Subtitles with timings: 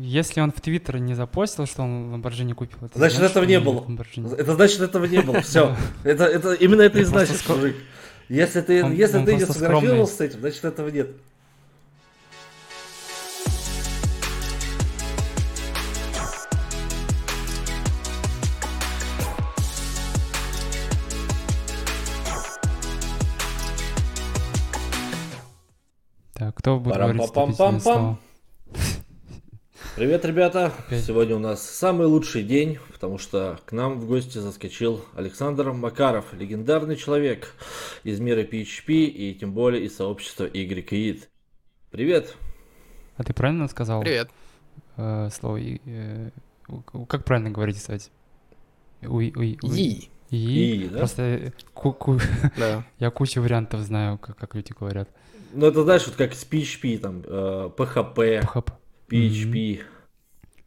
[0.00, 3.58] Если он в Твиттер не запостил, что он Lamborghini купил, это значит, значит этого не
[3.58, 3.84] было.
[4.38, 5.40] Это значит, этого не было.
[5.40, 5.74] Все.
[6.04, 7.74] Это, это, именно это и значит, мужик.
[8.28, 11.10] Если ты, он, если он ты не сфотографировался с этим, значит, этого нет.
[26.34, 28.20] Так, кто будет говорить пам пам пам
[29.98, 30.66] Привет, ребята!
[30.78, 31.04] Опять.
[31.04, 36.32] Сегодня у нас самый лучший день, потому что к нам в гости заскочил Александр Макаров,
[36.34, 37.52] легендарный человек
[38.04, 41.24] из мира PHP и тем более из сообщества YKIT.
[41.90, 42.36] Привет!
[43.16, 44.02] А ты правильно сказал?
[44.02, 44.30] Привет!
[44.96, 46.30] Э, слово э,
[47.08, 48.12] как правильно говорить, кстати?
[49.02, 49.80] Уй, уй, уй.
[49.80, 50.10] И.
[50.30, 50.98] И, И да?
[50.98, 52.22] Просто э, ку -ку...
[52.56, 52.84] да.
[53.00, 55.08] я кучу вариантов знаю, как, как люди говорят.
[55.52, 58.44] Ну, это знаешь, вот как с PHP, там, э, PHP.
[58.44, 58.77] PHP.
[59.08, 59.82] PHP,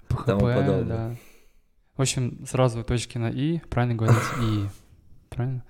[0.09, 0.83] PHP, тому подобное.
[0.83, 1.16] Да.
[1.95, 4.67] В общем, сразу точки на «и», правильно говорить «и».
[5.29, 5.63] Правильно?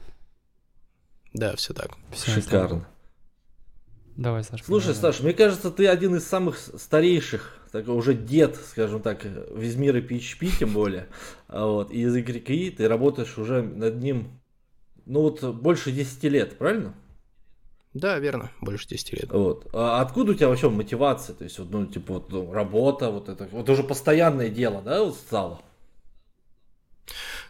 [1.34, 1.92] Да, все так.
[2.12, 2.88] Все Шикарно.
[4.18, 4.64] Давай, Саша.
[4.64, 5.02] Слушай, давай.
[5.02, 10.00] Саша, мне кажется, ты один из самых старейших, так уже дед, скажем так, из мира
[10.02, 11.08] PHP, тем более,
[11.48, 14.42] а вот, и из YKI, ты работаешь уже над ним,
[15.06, 16.94] ну вот, больше 10 лет, правильно?
[17.94, 19.32] Да, верно, больше 10 лет.
[19.32, 19.68] Вот.
[19.74, 21.36] А откуда у тебя вообще мотивация?
[21.36, 25.04] То есть, вот, ну, типа, вот, ну, работа, вот это, вот уже постоянное дело, да,
[25.04, 25.62] вот стало?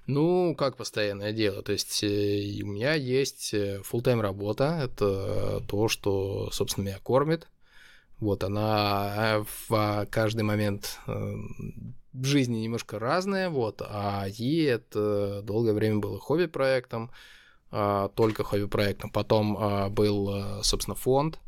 [0.08, 1.62] Ну, как постоянное дело.
[1.62, 4.80] То есть, э, у меня есть э, full-time работа.
[4.84, 7.47] Это то, что, собственно, меня кормит.
[8.19, 11.12] Вот она в каждый момент э,
[12.14, 17.12] в жизни немножко разная, вот, а ей это долгое время было хобби-проектом.
[17.72, 19.10] А, только хобби-проектом.
[19.10, 21.40] Потом а, был, а, собственно, фонд.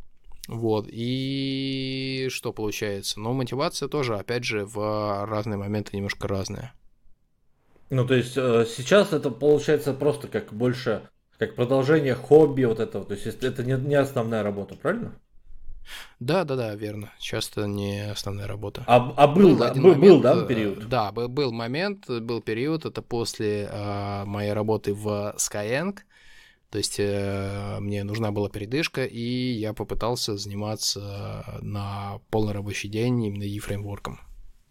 [0.48, 3.20] Вот, и что получается?
[3.20, 6.74] Ну, мотивация тоже, опять же, в разные моменты немножко разная.
[7.90, 11.08] Ну, то есть э, сейчас это получается просто как больше,
[11.38, 15.14] как продолжение хобби вот этого, то есть это не, не основная работа, правильно?
[16.20, 17.12] Да, да, да, верно.
[17.20, 18.84] Часто не основная работа.
[18.88, 20.90] А, а был, был, да, был, момент, был, да, э, период?
[20.90, 25.98] Да, был, был момент, был период, это после э, моей работы в Skyeng.
[26.74, 33.24] То есть э, мне нужна была передышка, и я попытался заниматься на полный рабочий день
[33.24, 34.20] именно e-фреймворком.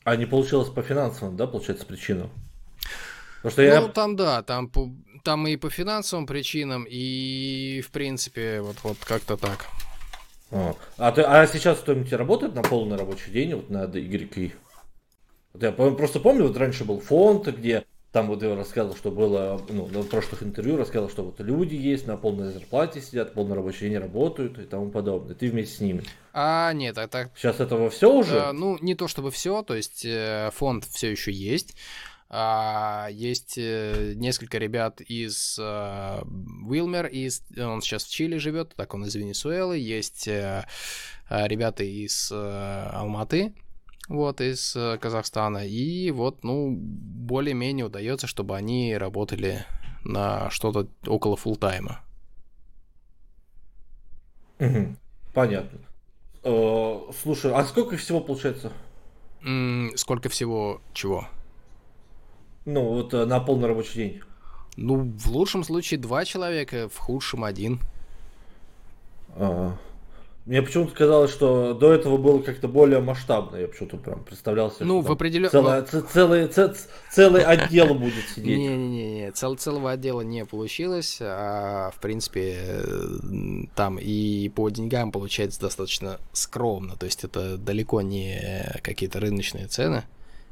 [0.02, 2.28] А не получилось по финансовым, да, получается, причинам?
[3.36, 3.80] Потому что я...
[3.80, 4.68] Ну, там, да, там,
[5.22, 9.66] там и по финансовым причинам, и, в принципе, вот, вот как-то так.
[10.50, 14.50] А, а, ты, а сейчас кто-нибудь работает на полный рабочий день вот на YK?
[15.52, 19.60] Вот я просто помню, вот раньше был фонд, где там вот я рассказывал, что было,
[19.70, 23.88] ну, на прошлых интервью рассказывал, что вот люди есть, на полной зарплате сидят, полный рабочий
[23.88, 25.34] день работают и тому подобное.
[25.34, 26.04] Ты вместе с ними.
[26.34, 27.30] А, нет, а так...
[27.34, 28.38] Сейчас этого все уже?
[28.38, 31.74] А, ну, не то чтобы все, то есть э, фонд все еще есть.
[32.28, 36.22] А, есть э, несколько ребят из э,
[36.66, 39.78] Уилмер, из, он сейчас в Чили живет, так он из Венесуэлы.
[39.78, 40.66] Есть э,
[41.30, 43.54] ребята из э, Алматы,
[44.08, 45.66] вот, из э, Казахстана.
[45.66, 49.64] И вот, ну, более-менее удается, чтобы они работали
[50.04, 52.00] на что-то около фултайма.
[54.58, 54.96] Угу.
[55.32, 55.78] Понятно.
[56.44, 58.72] Э, слушай, а сколько всего получается?
[59.96, 61.26] сколько всего чего?
[62.64, 64.20] Ну, вот э, на полный рабочий день.
[64.76, 67.80] Ну, в лучшем случае два человека, в худшем один.
[69.34, 69.78] Ага.
[70.44, 73.56] Мне почему-то казалось, что до этого было как-то более масштабно.
[73.56, 75.48] Я почему-то прям представлял себе, ну, в определен...
[75.48, 75.82] целый,
[76.48, 76.48] целый,
[77.12, 78.58] целый отдел будет сидеть.
[78.58, 81.18] Не-не-не, цел, целого отдела не получилось.
[81.20, 82.82] А, в принципе,
[83.76, 86.96] там и по деньгам получается достаточно скромно.
[86.96, 90.02] То есть это далеко не какие-то рыночные цены,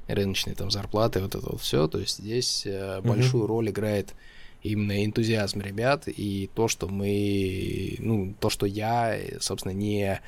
[0.07, 1.89] рыночные там зарплаты, вот это вот все.
[1.89, 3.09] То есть здесь угу.
[3.09, 4.15] большую роль играет
[4.63, 10.21] именно энтузиазм ребят и то, что мы, ну, то, что я, собственно, не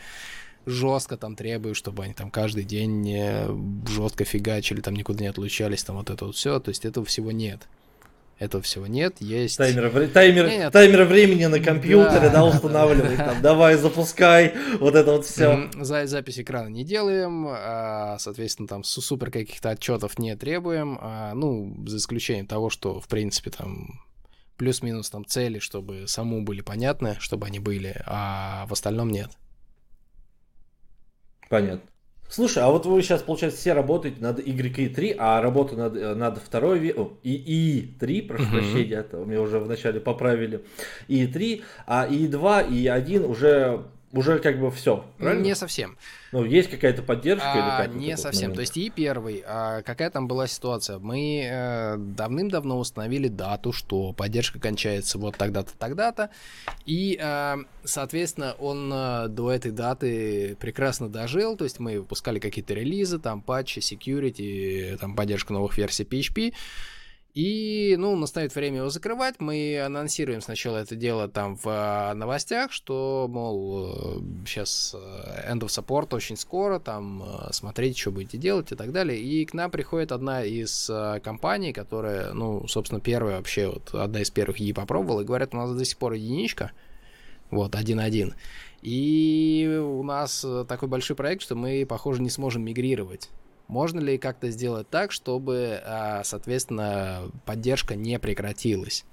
[0.66, 5.96] жестко там требую, чтобы они там каждый день жестко фигачили, там никуда не отлучались, там
[5.96, 7.68] вот это вот все, то есть этого всего нет.
[8.38, 9.56] Этого всего нет, есть...
[9.56, 10.72] Таймер, таймер, нет.
[10.72, 15.70] таймер времени на компьютере, да, да устанавливать, там, давай, запускай, вот это вот все.
[15.78, 21.72] За, запись экрана не делаем, а, соответственно, там супер каких-то отчетов не требуем, а, ну,
[21.86, 24.00] за исключением того, что, в принципе, там
[24.62, 29.28] плюс-минус там цели, чтобы саму были понятны, чтобы они были, а в остальном нет.
[31.48, 31.82] Понятно.
[32.28, 36.38] Слушай, а вот вы сейчас, получается, все работаете над YE3, а работа над, э, над
[36.38, 38.50] второй, о, ИИ-3, прошу uh-huh.
[38.52, 40.64] прощения, это меня уже вначале поправили,
[41.08, 45.42] ИИ-3, а ИИ-2 и ИИ-1 уже уже как бы все, правильно?
[45.42, 45.96] Не совсем.
[46.32, 47.96] Ну, есть какая-то поддержка а, или как?
[47.96, 48.50] Не совсем.
[48.50, 48.56] Момент?
[48.56, 50.98] То есть и первый, а какая там была ситуация?
[50.98, 56.30] Мы э, давным-давно установили дату, что поддержка кончается вот тогда-то, тогда-то,
[56.84, 62.74] и, э, соответственно, он э, до этой даты прекрасно дожил, то есть мы выпускали какие-то
[62.74, 66.52] релизы, там патчи, security, там поддержка новых версий PHP,
[67.34, 69.36] и, ну, настает время его закрывать.
[69.38, 75.68] Мы анонсируем сначала это дело там в а, новостях, что, мол, сейчас э, end of
[75.68, 79.18] support очень скоро, там, э, смотрите, что будете делать и так далее.
[79.18, 84.20] И к нам приходит одна из э, компаний, которая, ну, собственно, первая вообще, вот, одна
[84.20, 86.72] из первых ей попробовала, и говорят, у нас до сих пор единичка,
[87.50, 88.34] вот, 1.1.
[88.82, 93.30] И у нас такой большой проект, что мы, похоже, не сможем мигрировать.
[93.68, 99.04] Можно ли как-то сделать так, чтобы, а, соответственно, поддержка не прекратилась?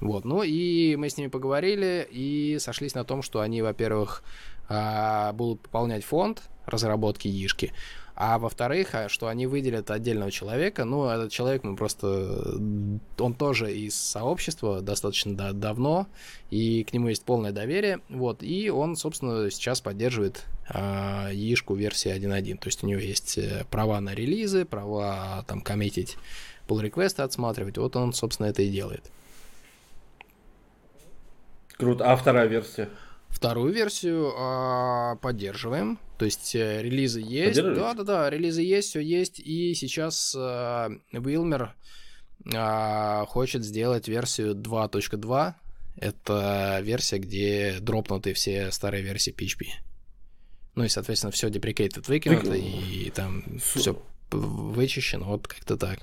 [0.00, 4.22] Вот, ну и мы с ними поговорили и сошлись на том, что они, во-первых,
[4.68, 7.72] а, будут пополнять фонд разработки Ишки,
[8.16, 10.86] а во-вторых, а, что они выделят отдельного человека.
[10.86, 12.58] Ну, этот человек, мы просто...
[13.18, 16.06] Он тоже из сообщества достаточно да, давно,
[16.50, 18.00] и к нему есть полное доверие.
[18.08, 22.56] Вот, и он, собственно, сейчас поддерживает э, Ишку версии 1.1.
[22.56, 26.16] То есть у него есть э, права на релизы, права там коммитить
[26.66, 27.76] pull реквесты отсматривать.
[27.76, 29.04] Вот он, собственно, это и делает.
[31.76, 32.10] Круто.
[32.10, 32.88] А вторая версия?
[33.36, 35.98] Вторую версию э, поддерживаем.
[36.16, 37.60] То есть э, релизы есть.
[37.60, 39.38] Да, да, да, релизы есть, все есть.
[39.40, 40.38] И сейчас э,
[41.12, 41.68] Wilmer
[42.50, 45.54] э, хочет сделать версию 2.2.
[45.98, 49.66] Это версия, где дропнуты все старые версии PHP.
[50.74, 52.60] Ну и, соответственно, все deprecated выкинуто, Вы...
[52.60, 55.98] и там все вычищено, вот как-то так.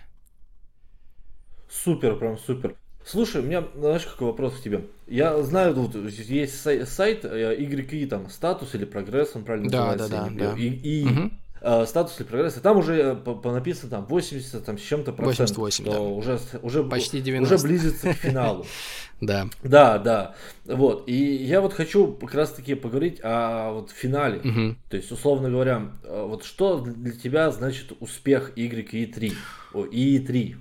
[1.67, 2.77] Супер, прям супер.
[3.05, 4.85] Слушай, у меня, знаешь, какой вопрос к тебе?
[5.07, 10.09] Я знаю, тут есть сайт YE, там, статус или прогресс, он правильно да, называется?
[10.09, 10.57] Да, да, да.
[10.57, 11.31] И, и угу.
[11.61, 14.81] э, статус или прогресс, и там уже э, по, по написано там 80 там, с
[14.81, 15.57] чем-то процентов.
[15.57, 15.99] 88, да.
[15.99, 17.53] Уже, уже, Почти 90.
[17.53, 18.65] Уже близится к финалу.
[19.21, 19.47] Да.
[19.63, 20.35] Да, да.
[20.65, 21.07] Вот.
[21.07, 24.39] И я вот хочу как раз таки поговорить о вот финале.
[24.39, 24.75] Угу.
[24.89, 29.33] То есть, условно говоря, э, вот что для тебя значит успех YE3?
[29.73, 30.55] О, E3.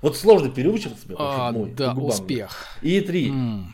[0.00, 2.66] Вот сложно переучиваться мне, а, мой, Да, успех.
[2.82, 3.30] И три.
[3.30, 3.64] Mm.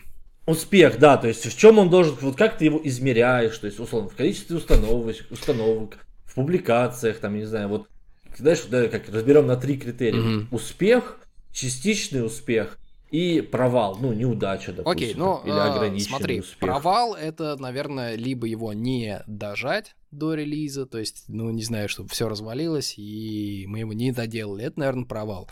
[0.46, 3.80] Успех, да, то есть в чем он должен, вот как ты его измеряешь, то есть,
[3.80, 7.88] условно, в количестве установок, установок в публикациях, там, не знаю, вот,
[8.36, 10.20] знаешь, да, как разберем на три критерия.
[10.20, 10.46] Mm-hmm.
[10.50, 11.18] Успех,
[11.50, 12.78] частичный успех
[13.10, 14.90] и провал, ну, неудача, допустим.
[14.90, 16.58] Окей, ну, или а, ограниченный смотри, успех.
[16.58, 22.08] провал это, наверное, либо его не дожать до релиза, то есть, ну, не знаю, чтобы
[22.08, 25.48] все развалилось, и мы его не доделали, это, наверное, провал.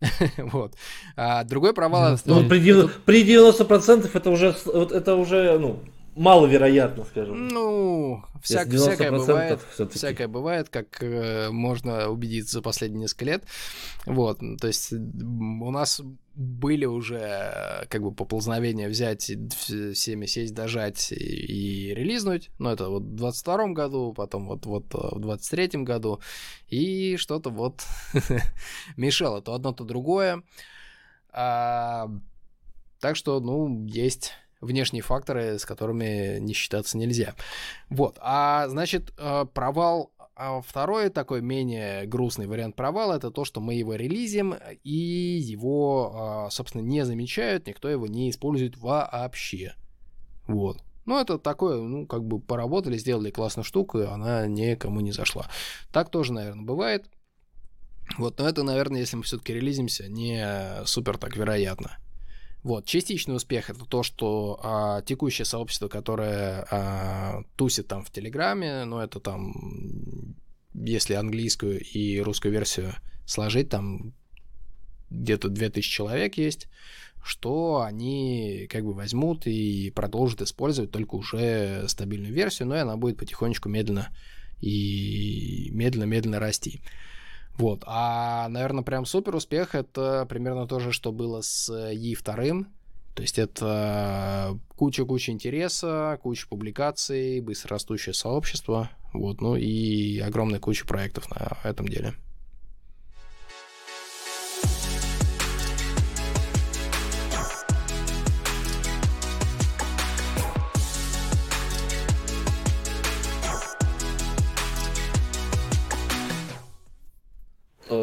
[0.36, 0.74] вот.
[1.16, 2.18] А другой провал...
[2.24, 5.80] Ну, при, 90, при 90% это уже, вот это уже, ну,
[6.14, 7.48] маловероятно, скажем.
[7.48, 9.60] Ну, всяк, всякое бывает.
[9.90, 13.44] Всякое бывает, как э, можно убедиться за последние несколько лет.
[14.06, 16.02] Вот, то есть у нас
[16.34, 19.30] были уже э, как бы поползновения взять,
[19.60, 22.50] всеми сесть, дожать и, и релизнуть.
[22.58, 26.20] Но это вот в 22 году, потом вот, вот э, в 23 году.
[26.68, 27.82] И что-то вот
[28.96, 30.42] мешало то одно, то другое.
[31.30, 32.10] А,
[33.00, 34.32] так что, ну, есть
[34.62, 37.34] внешние факторы, с которыми не считаться нельзя.
[37.90, 43.60] Вот, а значит, э, провал а второй такой менее грустный вариант провала это то, что
[43.60, 49.74] мы его релизим и его, а, собственно, не замечают, никто его не использует вообще.
[50.46, 50.82] Вот.
[51.04, 55.46] Ну, это такое, ну, как бы поработали, сделали классную штуку, и она никому не зашла.
[55.92, 57.10] Так тоже, наверное, бывает.
[58.18, 61.98] Вот, но это, наверное, если мы все-таки релизимся, не супер так вероятно.
[62.62, 68.84] Вот, частичный успех это то, что а, текущее сообщество, которое а, тусит там в Телеграме,
[68.84, 70.36] ну это там,
[70.72, 72.94] если английскую и русскую версию
[73.26, 74.14] сложить, там
[75.10, 76.68] где-то 2000 человек есть,
[77.24, 82.96] что они как бы возьмут и продолжат использовать только уже стабильную версию, но и она
[82.96, 84.08] будет потихонечку медленно
[84.60, 86.80] и медленно-медленно расти.
[87.56, 87.84] Вот.
[87.86, 92.66] А, наверное, прям супер успех это примерно то же, что было с E2.
[93.14, 101.28] То есть это куча-куча интереса, куча публикаций, быстрорастущее сообщество, вот, ну и огромная куча проектов
[101.30, 102.14] на этом деле.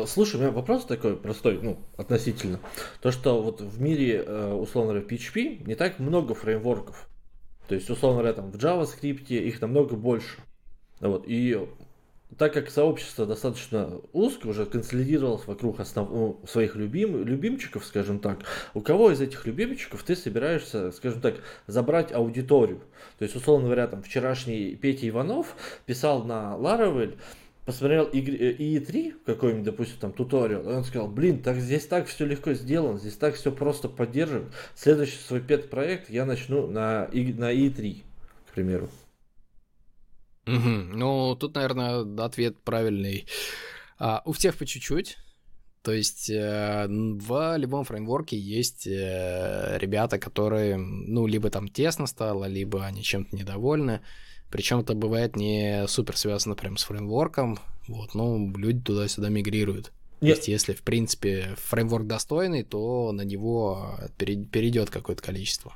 [0.09, 2.59] Слушай, у меня вопрос такой простой, ну, относительно.
[3.01, 7.07] То, что вот в мире, э, условно говоря, PHP не так много фреймворков.
[7.67, 10.37] То есть, условно говоря, там в JavaScript их намного больше.
[10.99, 11.67] Вот, и
[12.37, 16.09] так как сообщество достаточно узко уже консолидировалось вокруг основ...
[16.09, 17.23] Ну, своих любим...
[17.23, 18.39] любимчиков, скажем так,
[18.73, 21.35] у кого из этих любимчиков ты собираешься, скажем так,
[21.67, 22.81] забрать аудиторию?
[23.17, 27.17] То есть, условно говоря, там вчерашний Петя Иванов писал на Laravel,
[27.69, 32.53] посмотрел IE3, какой-нибудь, допустим, там туториал, и он сказал, блин, так здесь так все легко
[32.53, 34.51] сделано, здесь так все просто поддерживают.
[34.73, 38.03] Следующий свой пет проект я начну на, на IE3,
[38.49, 38.89] к примеру.
[40.47, 40.97] Угу.
[40.97, 43.27] Ну, тут, наверное, ответ правильный.
[43.99, 45.17] А, у всех по чуть-чуть.
[45.83, 52.45] То есть э, в любом фреймворке есть э, ребята, которые, ну, либо там тесно стало,
[52.45, 54.01] либо они чем-то недовольны.
[54.49, 57.59] Причем это бывает не супер связано прям с фреймворком.
[57.87, 59.91] Вот, ну, люди туда-сюда мигрируют.
[60.21, 60.35] Нет.
[60.35, 65.73] То есть, если, в принципе, фреймворк достойный, то на него перейдет какое-то количество.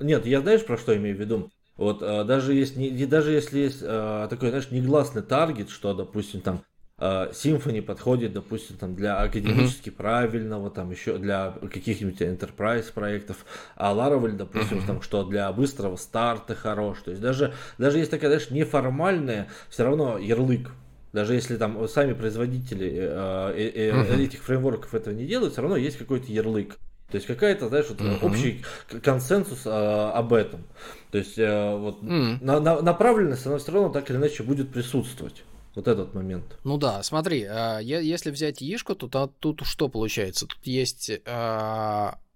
[0.00, 1.50] Нет, я знаешь, про что имею в виду?
[1.76, 6.40] Вот а, даже если, не, даже если есть а, такой, знаешь, негласный таргет, что, допустим,
[6.40, 6.62] там
[6.98, 9.96] Symfony подходит, допустим, там для академически mm-hmm.
[9.96, 13.44] правильного, там еще для каких-нибудь enterprise проектов,
[13.76, 14.86] а Laravel, допустим, mm-hmm.
[14.86, 16.98] там что для быстрого старта хорош.
[17.04, 20.70] То есть даже, даже есть такая, знаешь, неформальная, все равно ярлык.
[21.12, 24.24] Даже если там сами производители э, э, э, mm-hmm.
[24.24, 26.76] этих фреймворков этого не делают, все равно есть какой-то ярлык.
[27.10, 28.18] То есть какая-то, знаешь, вот uh-huh.
[28.20, 28.62] общий
[29.02, 30.64] консенсус а, об этом.
[31.10, 32.36] То есть а, вот uh-huh.
[32.42, 35.42] на, на, направленность, она все равно так или иначе будет присутствовать.
[35.78, 36.58] Вот этот момент.
[36.64, 40.46] Ну да, смотри, а, если взять Ишку, то, тут что получается?
[40.46, 41.12] Тут есть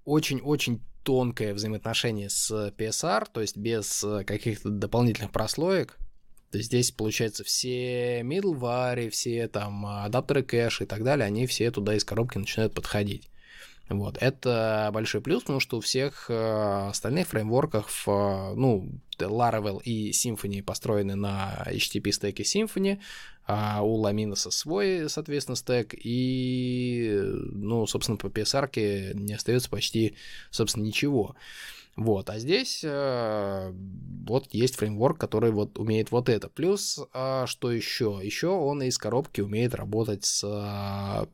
[0.05, 5.99] очень-очень тонкое взаимоотношение с PSR, то есть без каких-то дополнительных прослоек.
[6.53, 11.73] То есть здесь, получается, все middleware, все там адаптеры кэш и так далее, они все
[11.73, 13.29] туда из коробки начинают подходить.
[13.93, 14.17] Вот.
[14.21, 21.15] Это большой плюс, потому что у всех э, остальных фреймворков, ну, Laravel и Symfony построены
[21.15, 22.99] на HTTP стеке Symfony,
[23.47, 30.15] а у Ламиноса свой, соответственно, стек, и, ну, собственно, по PSR не остается почти,
[30.51, 31.35] собственно, ничего.
[31.95, 33.73] Вот, а здесь э,
[34.27, 36.49] вот есть фреймворк, который вот умеет вот это.
[36.49, 38.19] Плюс, э, что еще?
[38.23, 41.29] Еще он из коробки умеет работать с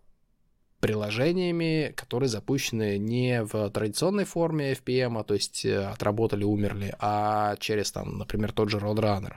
[0.81, 7.57] приложениями, которые запущены не в традиционной форме FPM, а, то есть э, отработали, умерли, а
[7.57, 9.37] через, там, например, тот же Roadrunner.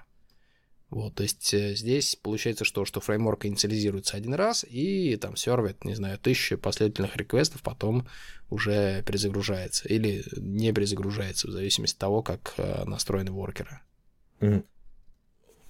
[0.91, 5.85] Вот, то есть э, здесь получается, что, что фреймворк инициализируется один раз и там сервит,
[5.85, 8.07] не знаю, тысячи последовательных реквестов, потом
[8.49, 13.79] уже перезагружается или не перезагружается, в зависимости от того, как э, настроены воркеры.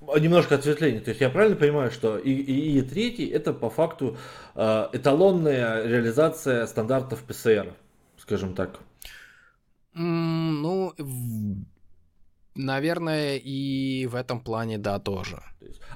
[0.02, 1.02] Немножко ответвление.
[1.02, 4.18] То есть я правильно понимаю, что и, и, и третий это по факту
[4.56, 7.74] э, эталонная реализация стандартов ПСР,
[8.18, 8.80] скажем так.
[9.96, 10.94] Mm, ну,
[12.56, 15.42] Наверное, и в этом плане, да, тоже.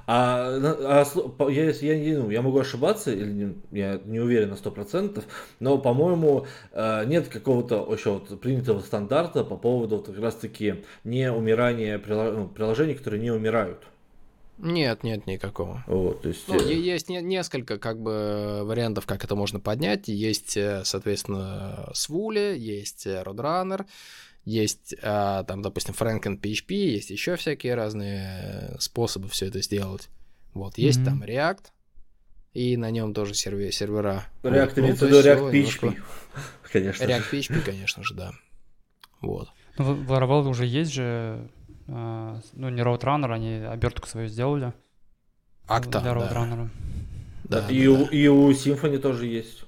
[0.06, 1.04] А,
[1.38, 5.24] а я, я, ну, я могу ошибаться, или я не уверен на сто процентов,
[5.60, 11.30] но, по-моему, э, нет какого-то еще вот принятого стандарта по поводу вот как раз-таки не
[11.30, 13.82] умирания ну, приложений, которые не умирают.
[14.58, 15.84] Нет, нет никакого.
[15.86, 16.48] Вот, то есть...
[16.48, 20.08] Ну, э, есть не, несколько как бы вариантов, как это можно поднять.
[20.08, 23.86] Есть, э, соответственно, Свули, есть Roadrunner,
[24.44, 30.08] есть там, допустим, Franken PHP, есть еще всякие разные способы все это сделать.
[30.54, 31.04] Вот, есть mm-hmm.
[31.04, 31.64] там React,
[32.54, 34.24] и на нем тоже сервер, сервера.
[34.42, 35.94] React вот, имеется в виду React PHP, немножко...
[36.72, 37.04] конечно.
[37.04, 38.32] React PHP, конечно же, да.
[39.20, 39.50] Вот.
[39.76, 41.48] Ну, в Laravel уже есть же а,
[41.86, 44.72] ну, не Roadrunner, они обертку свою сделали.
[45.68, 46.68] Акта, Для Roadrunner.
[47.44, 47.62] Да.
[47.62, 47.92] да, и, да.
[47.92, 49.64] У, и у Symfony тоже есть.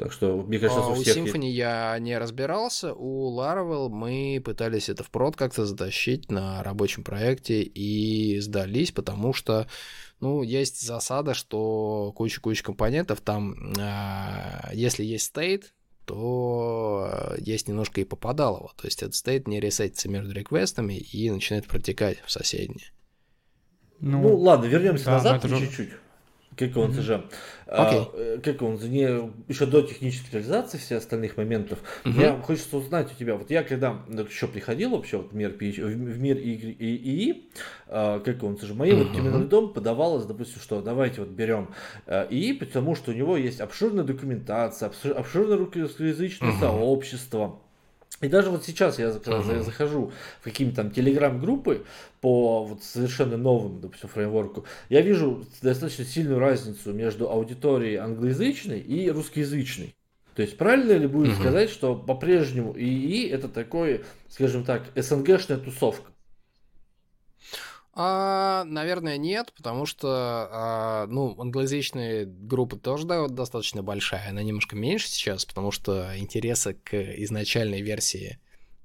[0.00, 1.58] Так что, мне кажется, а, у всех У Symfony есть.
[1.58, 7.60] я не разбирался, у Laravel мы пытались это в прод как-то затащить на рабочем проекте
[7.60, 9.66] и сдались, потому что,
[10.20, 15.64] ну, есть засада, что куча-куча компонентов там, э, если есть state,
[16.04, 18.72] то э, есть немножко и попадалово.
[18.76, 22.92] То есть этот стейт не ресетится между реквестами и начинает протекать в соседние.
[24.00, 25.90] Ну, ну ладно, вернемся да, назад чуть-чуть.
[26.56, 27.00] Как он mm-hmm.
[27.00, 27.24] же,
[27.66, 28.36] okay.
[28.36, 29.08] а, как он не
[29.48, 31.78] еще до технической реализации всех остальных моментов.
[32.04, 32.10] Mm-hmm.
[32.10, 35.80] Мне хочется узнать у тебя, вот я когда еще приходил вообще вот в мир PH,
[35.80, 37.50] в мир ИИ, и,
[37.86, 39.04] а, как он же, моим mm-hmm.
[39.04, 41.68] вот терминальный дом подавалось, допустим, что давайте вот берем
[42.06, 46.60] а, ИИ, потому что у него есть обширная документация, обширное русскоязычное mm-hmm.
[46.60, 47.60] сообщество
[48.20, 49.56] и даже вот сейчас я, когда uh-huh.
[49.56, 51.84] я захожу в какие-то там телеграм-группы
[52.20, 59.10] по вот совершенно новым, допустим, фреймворку, я вижу достаточно сильную разницу между аудиторией англоязычной и
[59.10, 59.94] русскоязычной.
[60.34, 61.40] То есть правильно ли будет угу.
[61.40, 66.10] сказать, что по-прежнему ИИ это такой, скажем так, СНГшная тусовка?
[68.02, 70.08] А, наверное, нет, потому что,
[70.50, 76.72] а, ну, англоязычные группы тоже да, достаточно большая, она немножко меньше сейчас, потому что интереса
[76.72, 78.38] к изначальной версии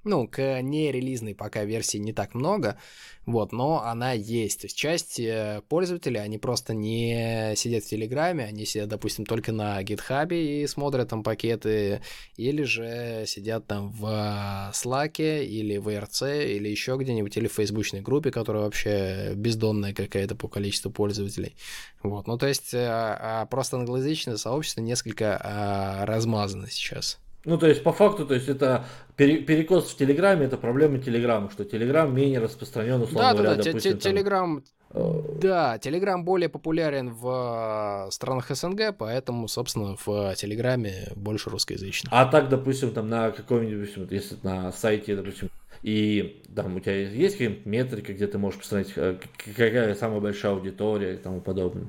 [0.06, 2.78] ну, к нерелизной пока версии не так много,
[3.26, 4.62] вот, но она есть.
[4.62, 9.52] То есть часть э, пользователей, они просто не сидят в Телеграме, они сидят, допустим, только
[9.52, 12.02] на гитхабе и смотрят там пакеты,
[12.38, 14.04] или же сидят там в
[14.74, 20.36] Slack или в ERC, или еще где-нибудь, или в фейсбучной группе, которая вообще бездонная какая-то
[20.36, 21.56] по количеству пользователей.
[22.04, 27.20] Вот, ну, то есть э, а просто англоязычное сообщество несколько а, размазано сейчас.
[27.46, 28.86] Ну, то есть, по факту, то есть, это
[29.16, 33.64] перекос в Телеграме, это проблема Телеграма, что Телеграм менее распространен, условно да, говоря, да, да,
[33.64, 41.50] допустим, Телеграм, э, да, Телеграм более популярен в странах СНГ, поэтому, собственно, в Телеграме больше
[41.50, 42.12] русскоязычных.
[42.12, 45.50] А так, допустим, там на каком-нибудь, если на сайте, допустим,
[45.84, 49.18] и там у тебя есть какие-нибудь метрики, где ты можешь посмотреть, э,
[49.56, 51.88] какая самая большая аудитория и тому подобное?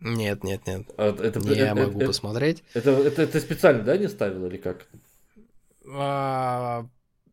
[0.00, 0.86] Нет, нет, нет.
[0.96, 2.64] А, это, не это, могу это, посмотреть.
[2.74, 4.86] Это, это, это специально, да, не ставил или как?
[5.92, 6.86] А,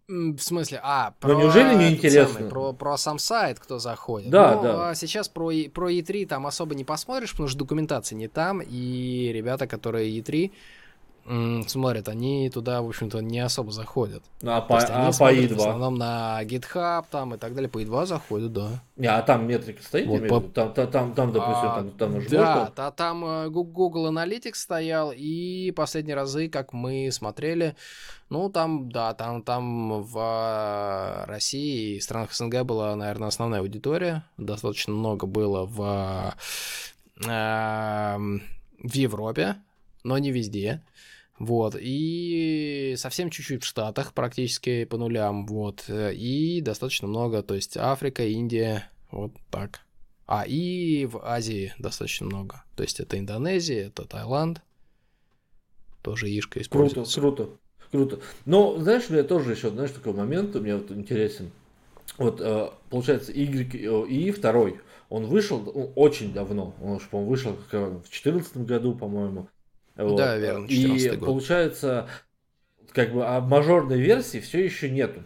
[0.08, 1.34] в смысле, а, про...
[1.34, 2.34] Ну, неужели не интересно?
[2.34, 4.30] Самый, про, про сам сайт, кто заходит.
[4.30, 4.90] Да, Но, да.
[4.90, 9.32] А сейчас про, про E3 там особо не посмотришь, потому что документации не там, и
[9.34, 10.52] ребята, которые E3
[11.68, 14.24] смотрят, они туда, в общем-то, не особо заходят.
[14.42, 15.56] Ну, а по, а по E2?
[15.56, 17.70] В основном на GitHub там и так далее.
[17.70, 18.82] По E2 заходят, да.
[18.96, 20.08] Не, а там метрика стоит?
[20.08, 20.40] Вот, по...
[20.40, 24.56] там, там, там, там, допустим, а, там, там уже Да, та, там э, Google Analytics
[24.56, 27.76] стоял, и последние разы, как мы смотрели,
[28.30, 34.24] ну, там, да, там, там в э, России и странах СНГ была, наверное, основная аудитория.
[34.38, 36.34] Достаточно много было в,
[37.26, 39.58] э, в Европе,
[40.04, 40.82] но не везде.
[41.40, 47.78] Вот, и совсем чуть-чуть в Штатах, практически по нулям, вот, и достаточно много, то есть
[47.78, 49.82] Африка, Индия, вот так.
[50.26, 54.62] А, и в Азии достаточно много, то есть это Индонезия, это Таиланд,
[56.02, 57.22] тоже Ишка используется.
[57.22, 57.58] Круто, круто,
[57.92, 58.26] круто.
[58.46, 61.52] Но, знаешь, у меня тоже еще, знаешь, такой момент, у меня вот интересен.
[62.18, 67.70] Вот, э, получается, Y и второй, он вышел ну, очень давно, он, по-моему, вышел в
[67.70, 69.50] 2014 году, по-моему,
[69.98, 70.16] вот.
[70.16, 71.26] Да, верно, И год.
[71.26, 72.10] получается,
[72.94, 75.24] как бы, а мажорной версии все еще нету.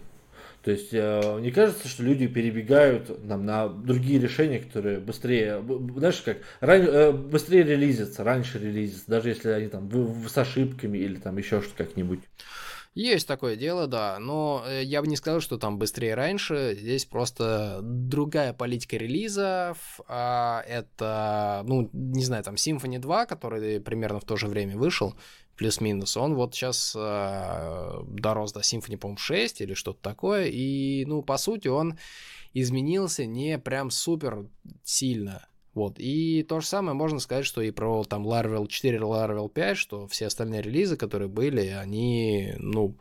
[0.64, 5.64] То есть, э, не кажется, что люди перебегают нам на другие решения, которые быстрее,
[5.98, 9.90] знаешь, как, ран, э, быстрее релизятся, раньше релизятся, даже если они там
[10.28, 12.22] с ошибками или там еще что-то как-нибудь.
[12.94, 16.76] Есть такое дело, да, но э, я бы не сказал, что там быстрее раньше.
[16.78, 20.02] Здесь просто другая политика релизов.
[20.10, 25.16] А это, ну, не знаю, там Symfony 2, который примерно в то же время вышел,
[25.56, 30.48] плюс-минус, он вот сейчас э, дорос до Symfony, по-моему, 6 или что-то такое.
[30.48, 31.98] И, ну, по сути, он
[32.54, 34.48] изменился не прям супер
[34.84, 35.48] сильно.
[35.74, 35.96] Вот.
[36.00, 40.08] И то же самое можно сказать, что и про там Laravel 4, Laravel 5, что
[40.08, 42.96] все остальные релизы, которые были, они, ну,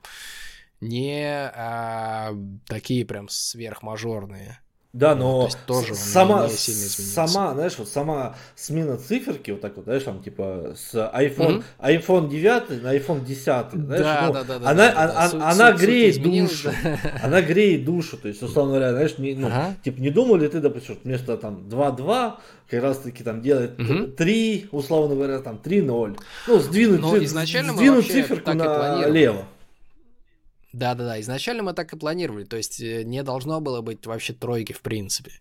[0.81, 2.33] не а,
[2.67, 4.61] такие прям сверхмажорные.
[4.93, 10.03] Да, но ну, тоже сама, сама, знаешь, вот сама смена циферки, вот так вот, знаешь,
[10.03, 12.05] там типа с iPhone, mm-hmm.
[12.05, 15.51] iPhone 9 на iPhone 10, знаешь, да, ну, да, да, она, да, да, она, да.
[15.51, 16.73] она греет душу,
[17.23, 19.77] она греет душу, то есть, условно говоря, знаешь, не, ну, ага.
[19.85, 22.35] типа, не думали ты, допустим, вместо там 2.2
[22.69, 24.09] как раз таки там делает угу.
[24.09, 27.29] 3, условно говоря, там 3.0, ну, сдвинуть, циф...
[27.29, 29.45] сдвинуть циферку налево.
[30.73, 34.73] Да-да-да, изначально мы так и планировали, то есть э, не должно было быть вообще тройки
[34.73, 35.33] в принципе.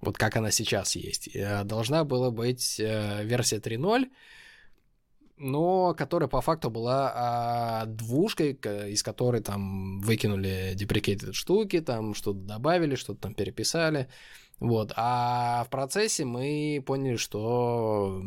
[0.00, 1.28] Вот как она сейчас есть.
[1.34, 4.10] Э, должна была быть э, версия 3.0,
[5.36, 12.40] но которая по факту была а, двушкой, из которой там выкинули deprecated штуки, там что-то
[12.40, 14.08] добавили, что-то там переписали.
[14.58, 14.92] Вот.
[14.96, 18.22] А в процессе мы поняли, что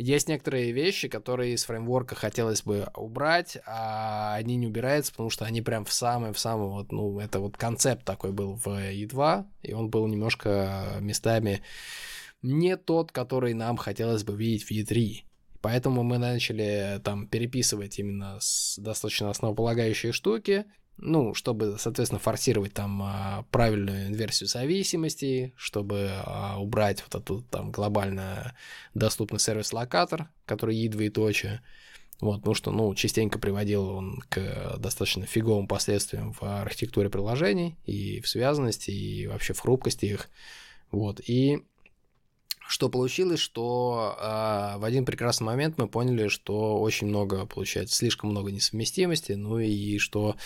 [0.00, 5.44] есть некоторые вещи, которые из фреймворка хотелось бы убрать, а они не убираются, потому что
[5.44, 9.44] они прям в самый, в самый вот, ну, это вот концепт такой был в E2,
[9.62, 11.62] и он был немножко местами
[12.40, 15.24] не тот, который нам хотелось бы видеть в E3.
[15.60, 20.64] Поэтому мы начали там переписывать именно с достаточно основополагающие штуки,
[21.02, 27.70] ну, чтобы, соответственно, форсировать там а, правильную инверсию зависимости, чтобы а, убрать вот этот там
[27.70, 28.54] глобально
[28.94, 31.62] доступный сервис-локатор, который и двоеточие.
[32.20, 38.20] Вот, потому что, ну, частенько приводил он к достаточно фиговым последствиям в архитектуре приложений и
[38.20, 40.28] в связанности, и вообще в хрупкости их.
[40.90, 41.64] Вот, и
[42.70, 48.30] что получилось, что э, в один прекрасный момент мы поняли, что очень много, получается, слишком
[48.30, 50.36] много несовместимости, ну и что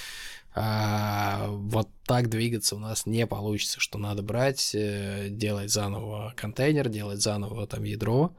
[0.55, 6.89] э, вот так двигаться у нас не получится, что надо брать, э, делать заново контейнер,
[6.89, 8.35] делать заново там ядро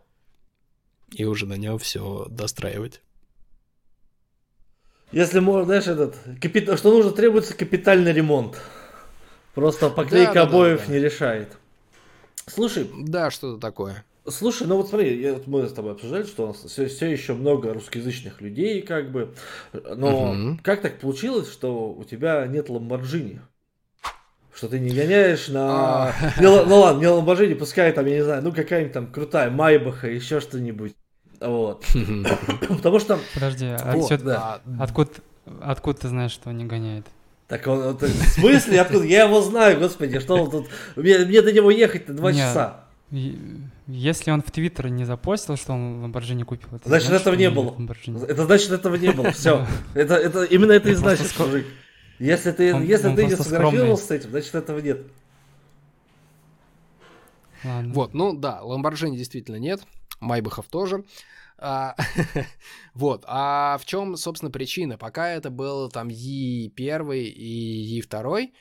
[1.12, 3.02] и уже на нем все достраивать.
[5.12, 6.78] Если можно, знаешь, этот, капит...
[6.78, 8.60] что нужно, требуется капитальный ремонт.
[9.54, 10.94] Просто поклейка да, да, обоев да, да.
[10.94, 11.58] не решает.
[12.48, 12.90] Слушай.
[12.94, 14.04] Да, что-то такое.
[14.28, 17.34] Слушай, ну вот смотри, я, мы с тобой обсуждали, что у нас все, все еще
[17.34, 19.36] много русскоязычных людей, как бы.
[19.74, 20.60] Но угу.
[20.64, 23.42] как так получилось, что у тебя нет Ламборджини?
[24.54, 26.08] Что ты не гоняешь на...
[26.08, 26.14] А.
[26.40, 30.08] Не, ну ладно, не Ламборджини, пускай там, я не знаю, ну какая-нибудь там крутая Майбаха,
[30.08, 30.96] еще что-нибудь.
[31.42, 31.86] Вот.
[32.70, 33.20] Потому что...
[33.34, 34.62] Подожди, а вот, да.
[34.80, 35.12] откуда,
[35.62, 37.06] откуда ты знаешь, что он не гоняет?
[37.48, 39.04] Так он, он, в смысле, откуда?
[39.04, 40.68] Я его знаю, господи, что он тут...
[40.96, 42.86] Мне, мне до него ехать-то два часа.
[43.88, 47.50] Если он в Твиттер не запостил, что он Ламборджини купил, это значит, значит этого не
[47.52, 47.76] было.
[48.28, 49.32] Это значит, этого не было.
[49.34, 49.68] Все.
[49.94, 51.68] Это, это, именно это и значит, мужик.
[52.18, 55.02] Если ты, он, если он ты не сфотографировался с этим, значит, этого нет.
[57.64, 57.94] Ладно.
[57.94, 59.82] Вот, ну да, Ламборджини действительно нет,
[60.20, 61.04] Майбахов тоже.
[61.58, 61.96] А,
[62.94, 63.24] вот.
[63.28, 64.98] А в чем, собственно, причина?
[64.98, 68.52] Пока это был там Е1 и Е2,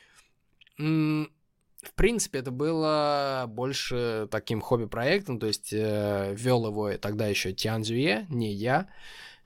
[1.86, 7.84] в принципе, это было больше таким хобби-проектом, то есть э, вел его тогда еще Тян
[7.84, 8.88] Зюе, не я,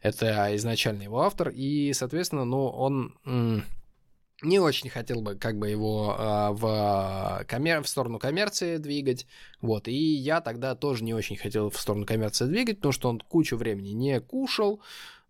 [0.01, 3.15] это изначально его автор, и, соответственно, ну, он
[4.43, 7.83] не очень хотел бы как бы его э, в, коммер...
[7.83, 9.27] в сторону коммерции двигать,
[9.61, 13.21] вот, и я тогда тоже не очень хотел в сторону коммерции двигать, потому что он
[13.21, 14.81] кучу времени не кушал,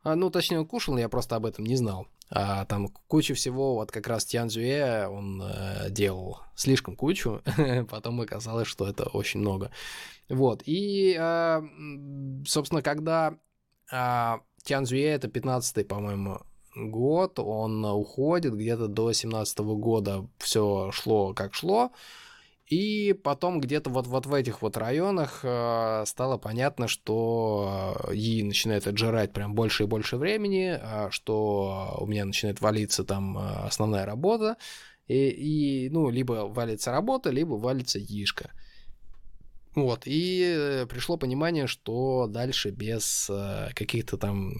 [0.02, 2.06] а, ну, точнее, он кушал, но я просто об этом не знал.
[2.30, 7.40] А, там кучу всего, вот как раз Тян Зюэ он э, делал слишком кучу,
[7.90, 9.70] потом оказалось, что это очень много.
[10.28, 11.62] Вот, и, э,
[12.46, 13.38] собственно, когда
[13.90, 16.42] э, Тян Зюэ, это 15-й, по-моему,
[16.76, 21.92] год, он уходит, где-то до 17 года все шло как шло,
[22.68, 28.42] и потом где-то вот, вот в этих вот районах э, стало понятно, что э, ей
[28.42, 33.66] начинает отжирать прям больше и больше времени, э, что у меня начинает валиться там э,
[33.66, 34.56] основная работа,
[35.06, 38.50] и, и, ну, либо валится работа, либо валится ишка.
[39.74, 43.30] Вот, и пришло понимание, что дальше без
[43.74, 44.52] каких-то там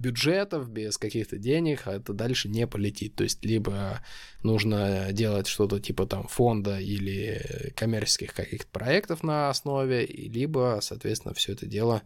[0.00, 3.14] бюджетов, без каких-то денег, а это дальше не полетит.
[3.14, 4.00] То есть либо
[4.42, 11.52] нужно делать что-то типа там фонда или коммерческих каких-то проектов на основе, либо, соответственно, все
[11.52, 12.02] это дело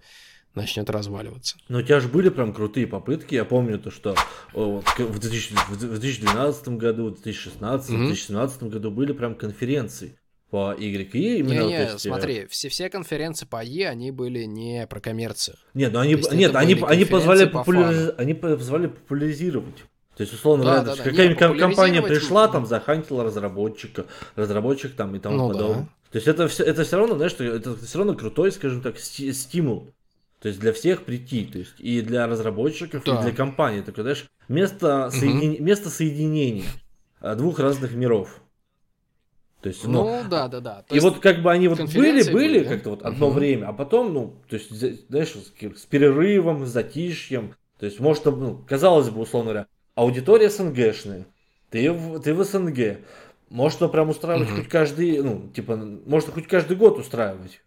[0.55, 1.57] начнет разваливаться.
[1.69, 3.35] Но у тебя же были прям крутые попытки.
[3.35, 4.15] Я помню то, что
[4.53, 7.95] вот, в, 2000, в 2012 году, в 2016, mm-hmm.
[7.95, 10.17] в 2017 году были прям конференции
[10.55, 11.63] по YE именно.
[11.63, 12.01] Не, не, есть...
[12.03, 15.57] смотри, все, все конференции по E, они были не про коммерцию.
[15.75, 18.13] Нет, ну они, нет, они, они, позволяли по популяриз...
[18.19, 19.79] они позволяли популяризировать.
[20.17, 21.11] То есть, условно да, говоря, да, да.
[21.11, 25.77] какая-нибудь компания пришла, там, захантила разработчика, разработчик там и тому ну, подобное.
[25.81, 25.89] Да.
[26.13, 28.97] То есть, это все, это все равно, знаешь, что это все равно крутой, скажем так,
[29.01, 29.91] стимул.
[30.41, 31.47] То есть, для всех прийти.
[31.47, 33.19] То есть, и для разработчиков, да.
[33.19, 33.81] и для компании.
[33.81, 35.55] Такое, знаешь, место, соедин...
[35.55, 35.65] угу.
[35.65, 36.67] место соединения
[37.21, 38.41] а, двух разных миров.
[39.65, 40.85] То есть, ну, ну да, да, да.
[40.87, 43.37] То и вот как бы они вот были, были, были как-то вот одно угу.
[43.37, 44.69] время, а потом, ну, то есть,
[45.09, 47.55] знаешь, с перерывом, с затишьем.
[47.79, 51.25] То есть, может, ну, казалось бы, условно говоря, аудитория СНГшная,
[51.71, 52.99] ты в, ты в СНГ.
[53.49, 54.57] Может, он прям устраивать угу.
[54.59, 57.63] хоть каждый, ну, типа, может, хоть каждый год устраивать.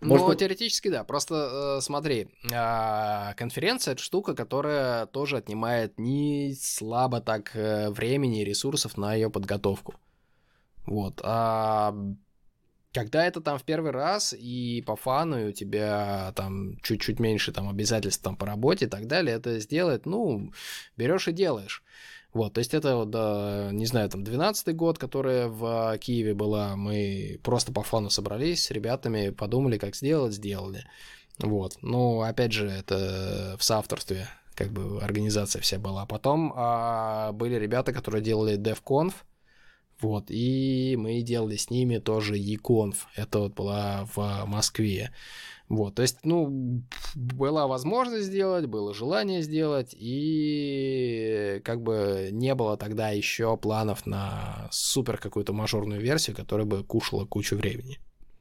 [0.00, 1.02] Может, ну, теоретически да.
[1.02, 8.42] Просто э, смотри, э, конференция это штука, которая тоже отнимает не слабо так э, времени
[8.42, 9.94] и ресурсов на ее подготовку.
[10.86, 11.20] Вот.
[11.24, 11.94] А
[12.92, 17.52] когда это там в первый раз и по фану, и у тебя там чуть-чуть меньше
[17.52, 20.52] там обязательств там по работе и так далее, это сделать, ну,
[20.96, 21.82] берешь и делаешь.
[22.34, 26.76] Вот, то есть это, вот, да, не знаю, там, 12-й год, которая в Киеве была,
[26.76, 30.84] мы просто по фону собрались с ребятами, подумали, как сделать, сделали.
[31.38, 36.04] Вот, ну, опять же, это в соавторстве, как бы, организация вся была.
[36.04, 39.14] Потом а, были ребята, которые делали DevConf,
[40.00, 45.12] вот, и мы делали с ними тоже eConf, это вот была в Москве.
[45.68, 46.82] Вот, то есть, ну,
[47.14, 54.68] была возможность сделать, было желание сделать, и как бы не было тогда еще планов на
[54.70, 57.98] супер какую-то мажорную версию, которая бы кушала кучу времени.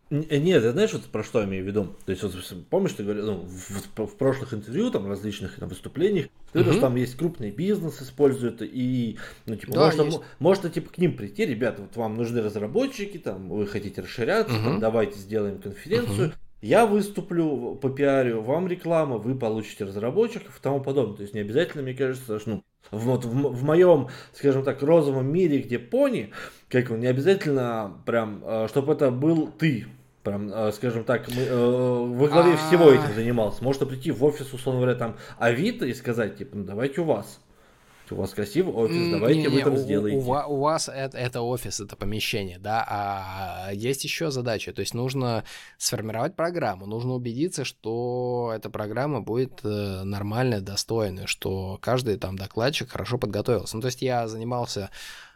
[0.09, 1.87] Нет, ты знаешь, вот про что я имею в виду?
[2.05, 2.33] То есть, вот,
[2.69, 6.79] помнишь, ты говорил, ну, в, в, прошлых интервью, там, различных там, выступлениях, ты угу.
[6.79, 11.45] там есть крупный бизнес, используют, и, ну, типа, да, можно, можно, типа, к ним прийти,
[11.45, 14.63] ребята, вот вам нужны разработчики, там, вы хотите расширяться, угу.
[14.63, 16.35] там, давайте сделаем конференцию, угу.
[16.61, 21.17] Я выступлю по пиарю, вам реклама, вы получите разработчиков и тому подобное.
[21.17, 25.31] То есть, не обязательно, мне кажется, что, ну, вот в, в моем, скажем так, розовом
[25.31, 26.31] мире, где пони,
[26.69, 29.87] как он, не обязательно прям, э, чтобы это был ты,
[30.23, 32.67] прям, э, скажем так, мы, э, во главе А-а-а.
[32.67, 33.63] всего этим занимался.
[33.63, 37.39] Можно прийти в офис, условно говоря, там, Авито и сказать, типа, ну давайте у вас.
[38.11, 40.17] У вас красивый офис, давайте не, не, вы там у, сделаете.
[40.17, 44.93] У, у вас это, это офис, это помещение, да, а есть еще задача, то есть
[44.93, 45.43] нужно
[45.77, 52.89] сформировать программу, нужно убедиться, что эта программа будет э, нормальная, достойная, что каждый там докладчик
[52.89, 53.75] хорошо подготовился.
[53.75, 54.89] Ну, то есть я занимался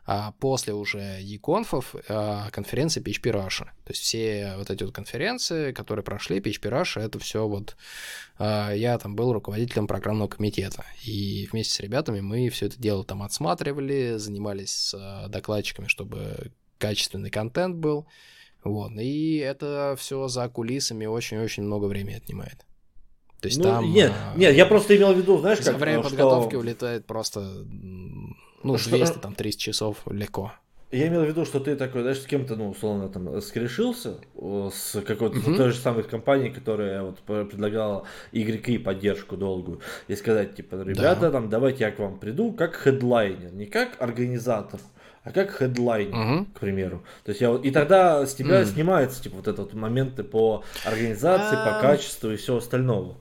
[0.05, 3.65] а после уже e-конфов а, конференции PHP Russia.
[3.85, 7.75] То есть все вот эти вот конференции, которые прошли, PHP Russia, это все вот...
[8.37, 13.03] А, я там был руководителем программного комитета, и вместе с ребятами мы все это дело
[13.03, 18.07] там отсматривали, занимались с а, докладчиками, чтобы качественный контент был.
[18.63, 18.91] Вот.
[18.93, 22.65] И это все за кулисами очень-очень много времени отнимает.
[23.39, 23.91] То есть ну, там...
[23.91, 25.77] Нет, нет, я просто имел в виду, знаешь, как...
[25.77, 27.65] Время подготовки улетает просто
[28.63, 28.89] ну, что...
[28.91, 30.51] 200, там, 300 часов легко.
[30.91, 35.01] Я имел в виду, что ты такой, знаешь, с кем-то, ну, условно, там, скрешился с
[35.01, 35.55] какой-то mm-hmm.
[35.55, 41.31] той же самой компанией, которая вот предлагала Y поддержку долгую, и сказать, типа, ребята, да.
[41.31, 44.81] там, давайте я к вам приду как хедлайнер, не как организатор,
[45.23, 46.45] а как хедлайнер, uh-huh.
[46.53, 47.03] к примеру.
[47.23, 48.73] То есть я вот, и тогда с тебя uh-huh.
[48.73, 53.15] снимается, типа, вот этот вот моменты по организации, по качеству и все остального.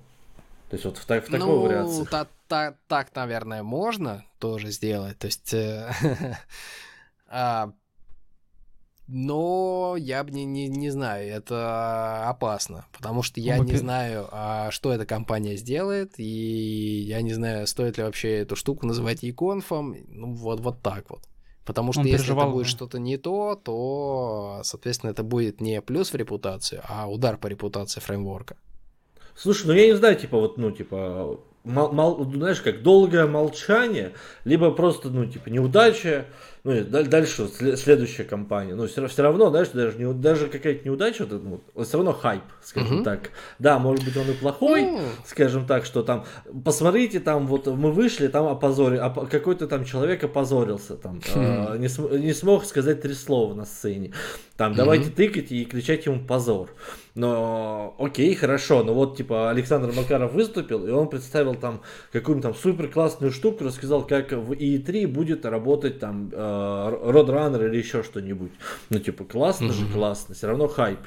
[0.70, 2.04] То есть вот в, в такой ну, вариации.
[2.04, 5.18] Та, та, так, наверное, можно тоже сделать.
[5.18, 5.52] То есть...
[5.52, 5.92] Э,
[7.26, 7.72] а,
[9.08, 14.70] но я бы не, не, не знаю, это опасно, потому что я не знаю, а,
[14.70, 19.96] что эта компания сделает, и я не знаю, стоит ли вообще эту штуку называть иконфом,
[20.06, 21.22] ну вот, вот так вот.
[21.64, 26.12] Потому что Он если это будет что-то не то, то, соответственно, это будет не плюс
[26.12, 28.56] в репутацию, а удар по репутации фреймворка.
[29.40, 34.12] Слушай, ну я не знаю, типа, вот, ну, типа, мол, мол, знаешь, как долгое молчание,
[34.44, 36.26] либо просто, ну, типа, неудача,
[36.62, 38.74] ну, и дальше следующая компания.
[38.74, 41.42] Ну, все, все равно, знаешь, даже, не, даже какая-то неудача, вот,
[41.74, 43.04] ну, все равно хайп, скажем uh-huh.
[43.04, 43.30] так.
[43.58, 45.08] Да, может быть, он и плохой, uh-huh.
[45.24, 46.26] скажем так, что там,
[46.62, 51.88] посмотрите, там, вот мы вышли, там опозорили, оп- какой-то там человек опозорился, там, э, не,
[51.88, 54.12] см- не смог сказать три слова на сцене.
[54.58, 56.68] Там, давайте тыкать и кричать ему позор.
[57.14, 61.80] Но окей, хорошо, но вот типа Александр Макаров выступил, и он представил там
[62.12, 67.78] какую-нибудь там супер классную штуку, рассказал, как в E3 будет работать там э, Roadrunner или
[67.78, 68.52] еще что-нибудь.
[68.90, 69.88] Ну типа классно mm-hmm.
[69.88, 71.00] же, классно, все равно хайп.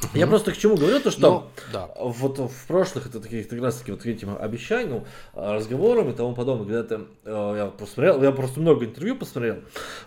[0.00, 0.18] Uh-huh.
[0.18, 1.88] Я просто к чему говорю, то что Но, да.
[1.96, 6.34] вот в прошлых это таких как раз таки вот этим обещаний, ну, разговорам и тому
[6.34, 9.58] подобное, когда ты, э, я просто смотрел, я просто много интервью посмотрел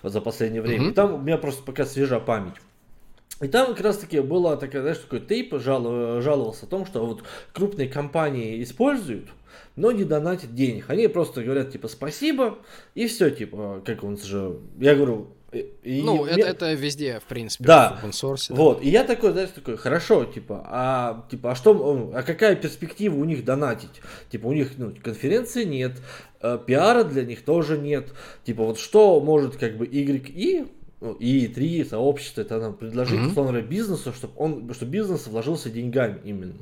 [0.03, 2.55] за последнее время, и там у меня просто пока свежа память.
[3.41, 7.05] И там как раз таки было такая, знаешь, такой тейп жал, жаловался о том, что
[7.05, 7.23] вот
[7.53, 9.27] крупные компании используют,
[9.75, 10.85] но не донатят денег.
[10.89, 12.57] Они просто говорят, типа, спасибо,
[12.95, 14.59] и все, типа, как он же...
[14.79, 16.43] Я говорю, и, ну, и, это, мне...
[16.43, 17.99] это везде, в принципе, да.
[18.01, 18.37] в open.
[18.49, 18.55] Да.
[18.55, 23.15] Вот, и я такой, знаешь, такой, хорошо, типа, а, типа, а что, а какая перспектива
[23.15, 24.01] у них донатить?
[24.29, 25.93] Типа, у них, ну, конференции нет,
[26.41, 28.09] э, пиара для них тоже нет.
[28.43, 30.65] Типа, вот что может, как бы, Y и
[31.19, 33.27] и три сообщества, это нам предложить, mm-hmm.
[33.27, 36.55] условно говоря, бизнесу, чтобы он, чтобы бизнес вложился деньгами именно.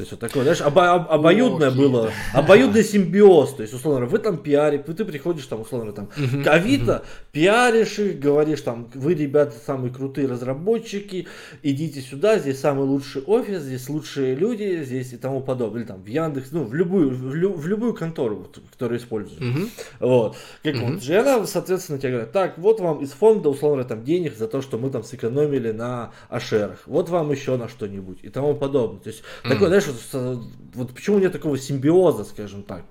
[0.00, 3.52] То есть вот такое, знаешь, обо, об, обоюдное Ох, было, обоюдный симбиоз.
[3.52, 7.04] То есть, условно говоря, вы там пиаре, ты приходишь там, условно говоря, там, к Авито,
[7.32, 11.28] пиаришь их, говоришь там, вы, ребята, самые крутые разработчики,
[11.62, 15.82] идите сюда, здесь самый лучший офис, здесь лучшие люди, здесь и тому подобное.
[15.82, 19.70] Или там в Яндекс, ну, в любую, в, лю, в любую контору, вот, которую используют.
[19.98, 20.34] Вот.
[20.62, 24.02] Как вот, и она, соответственно, тебе говорит, так, вот вам из фонда, условно говоря, там,
[24.02, 26.78] денег за то, что мы там сэкономили на ашерах.
[26.86, 29.00] Вот вам еще на что-нибудь и тому подобное.
[29.00, 30.42] То есть, такое, знаешь, что
[30.74, 32.84] вот почему нет такого симбиоза, скажем так?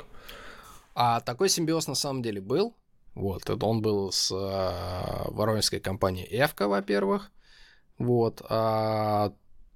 [0.95, 2.75] А такой симбиоз на самом деле был.
[3.15, 7.31] Вот, он был с э, воронежской компанией Эвка, во-первых.
[7.97, 8.41] Вот.
[8.49, 9.33] А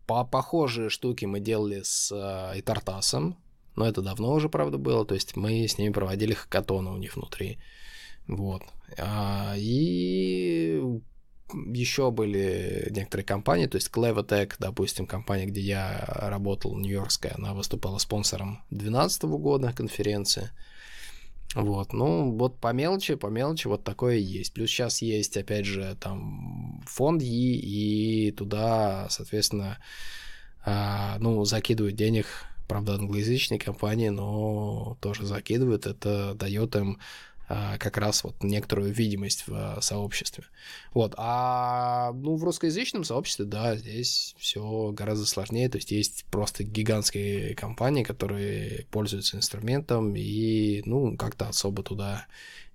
[0.07, 3.37] по похожие штуки мы делали с э, Итартасом.
[3.75, 5.05] Но это давно уже, правда, было.
[5.05, 7.59] То есть мы с ними проводили хакатоны у них внутри.
[8.27, 8.61] Вот.
[8.97, 10.81] А, и
[11.51, 17.97] еще были некоторые компании, то есть Clevatech, допустим, компания, где я работал, нью-йоркская, она выступала
[17.97, 20.51] спонсором 2012 года конференции.
[21.55, 24.53] Вот, ну, вот по мелочи, по мелочи вот такое есть.
[24.53, 29.77] Плюс сейчас есть, опять же, там фонд И, и туда, соответственно,
[30.65, 32.25] а, ну, закидывают денег,
[32.67, 35.85] правда, англоязычные компании, но тоже закидывают.
[35.85, 36.97] Это дает им
[37.79, 40.45] как раз вот некоторую видимость в а, сообществе.
[40.93, 46.63] Вот, а ну, в русскоязычном сообществе, да, здесь все гораздо сложнее, то есть есть просто
[46.63, 52.25] гигантские компании, которые пользуются инструментом и, ну, как-то особо туда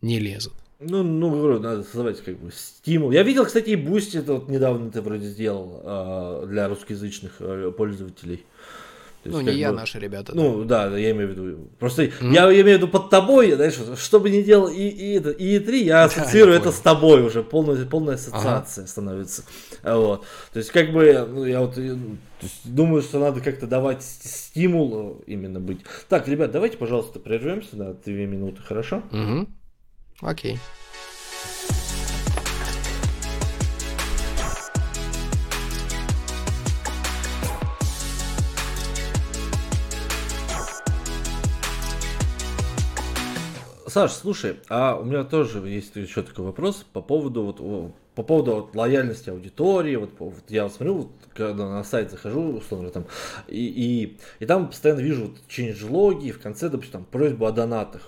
[0.03, 0.55] не лезут.
[0.81, 3.11] Ну, ну, говорю, надо создавать как бы стимул.
[3.11, 7.73] Я видел, кстати, и Boosty это вот недавно ты вроде сделал э, для русскоязычных э,
[7.77, 8.45] пользователей.
[9.25, 10.33] То ну, не я, бы, наши ребята.
[10.35, 11.69] Ну, да, да, я имею в виду.
[11.79, 12.33] Просто mm-hmm.
[12.33, 15.31] я, я имею в виду под тобой, знаешь, что бы ни делал и, и, это,
[15.31, 18.91] и E3, я ассоциирую да, я это с тобой уже, полная, полная ассоциация ага.
[18.91, 19.43] становится.
[19.83, 20.25] Вот.
[20.53, 21.99] То есть, как бы, ну, я вот есть,
[22.65, 25.81] думаю, что надо как-то давать стимул именно быть.
[26.09, 29.03] Так, ребят, давайте, пожалуйста, прервемся на две минуты, хорошо?
[29.11, 29.49] Угу.
[30.23, 30.59] Окей.
[43.99, 48.55] Саш, слушай, а у меня тоже есть еще такой вопрос по поводу вот по поводу
[48.55, 53.07] вот, лояльности аудитории, вот, вот я вот смотрю, вот, когда на сайт захожу, условно, там,
[53.49, 57.47] и, и, и там постоянно вижу вот, change логи, и в конце, допустим, там, просьбу
[57.47, 58.03] о донатах.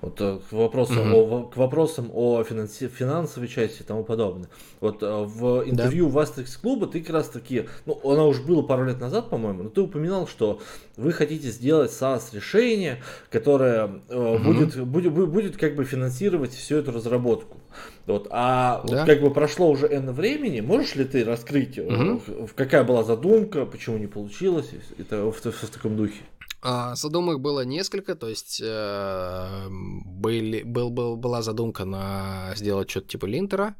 [0.00, 1.36] Вот э, к вопросам, угу.
[1.36, 4.48] о, к вопросам о финанси, финансовой части и тому подобное.
[4.80, 6.12] Вот э, в интервью да.
[6.12, 9.64] в Asterix клуба ты как раз таки, ну, она уже было пару лет назад, по-моему,
[9.64, 10.60] но ты упоминал, что
[10.96, 14.38] вы хотите сделать SaaS решение, которое угу.
[14.38, 17.58] будет, будет, будет как бы финансировать всю эту разработку.
[18.06, 18.26] Вот.
[18.30, 19.00] А да.
[19.00, 22.22] вот как бы прошло уже N времени, можешь ли ты раскрыть, угу.
[22.54, 26.22] какая была задумка, почему не получилось, это в, в, в таком духе?
[26.62, 33.08] А, задумок было несколько, то есть э, были, был, был, была задумка на сделать что-то
[33.08, 33.74] типа линтера,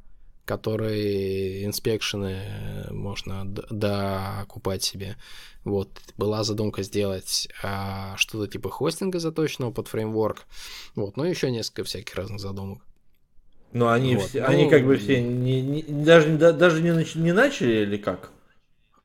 [0.47, 5.17] который инспекшены можно докупать себе.
[5.65, 10.47] Вот, была задумка сделать а, что-то типа хостинга заточенного под фреймворк.
[10.95, 12.83] Вот, ну еще несколько всяких разных задумок.
[13.73, 14.31] Но они, вот.
[14.31, 18.31] все, ну, они как бы все не, не, даже, даже не, не начали или как?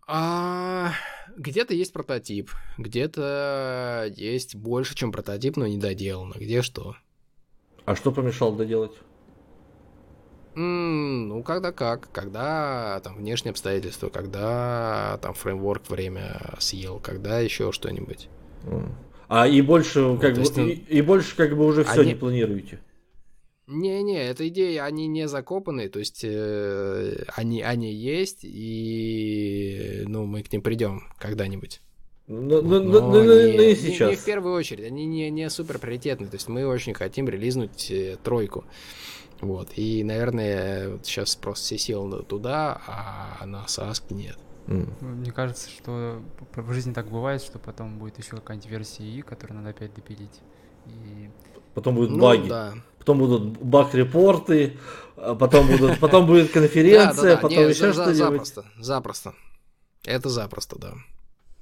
[0.07, 0.93] А,
[1.35, 6.33] где-то есть прототип, где-то есть больше, чем прототип, но не доделано.
[6.35, 6.95] Где что?
[7.85, 8.93] А что помешало доделать?
[10.55, 12.09] Mm, ну, когда как.
[12.11, 18.29] Когда там внешние обстоятельства, когда там фреймворк время съел, когда еще что-нибудь.
[19.27, 22.11] А и больше, как вот, бы, и, и больше как бы уже все они...
[22.11, 22.79] не планируете?
[23.67, 30.43] Не-не, эта идея, они не закопаны, то есть э, они, они есть, и ну, мы
[30.43, 31.82] к ним придем когда-нибудь.
[32.28, 34.10] Ну, ну, ну, ну, не, не, сейчас.
[34.10, 37.28] Не, не в первую очередь, они не, не супер приоритетны, то есть мы очень хотим
[37.28, 38.65] релизнуть э, тройку.
[39.41, 44.38] Вот, и, наверное, вот сейчас просто все силы туда, а на SaaS нет.
[44.67, 44.89] Mm.
[45.01, 46.21] Мне кажется, что
[46.56, 50.41] в жизни так бывает, что потом будет еще какая-нибудь версия И, которую надо опять допилить.
[50.88, 51.30] И...
[51.75, 52.49] Потом будут ну, баги.
[52.49, 52.73] Да
[53.05, 54.77] потом будут баг-репорты,
[55.15, 58.17] а потом, будут, потом будет конференция, потом еще что-нибудь.
[58.17, 59.33] Запросто, запросто.
[60.05, 60.93] Это запросто, да.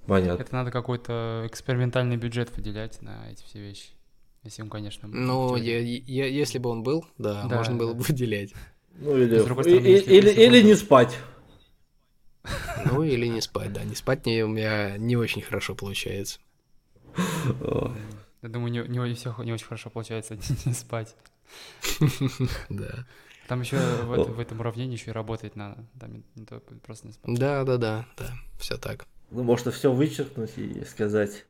[0.07, 0.41] Понятно.
[0.41, 3.89] Это надо какой-то экспериментальный бюджет выделять на эти все вещи.
[4.43, 5.07] Если он, конечно...
[5.09, 8.53] Ну, я, я, если бы он был, да, да можно было бы выделять.
[8.95, 11.17] Ну, или, стороны, и, или, или не спать.
[12.85, 13.83] Ну, или не спать, да.
[13.83, 16.39] Не спать не, у меня не очень хорошо получается.
[18.43, 21.15] Я думаю, не, не, все не очень хорошо получается не спать.
[22.69, 23.05] Да.
[23.47, 25.85] Там еще в, этом уравнении еще и работать надо.
[25.99, 27.13] Там не то просто не.
[27.37, 28.31] Да, да, да, да.
[28.57, 29.05] Все так.
[29.31, 31.45] Ну, можно все вычеркнуть и сказать.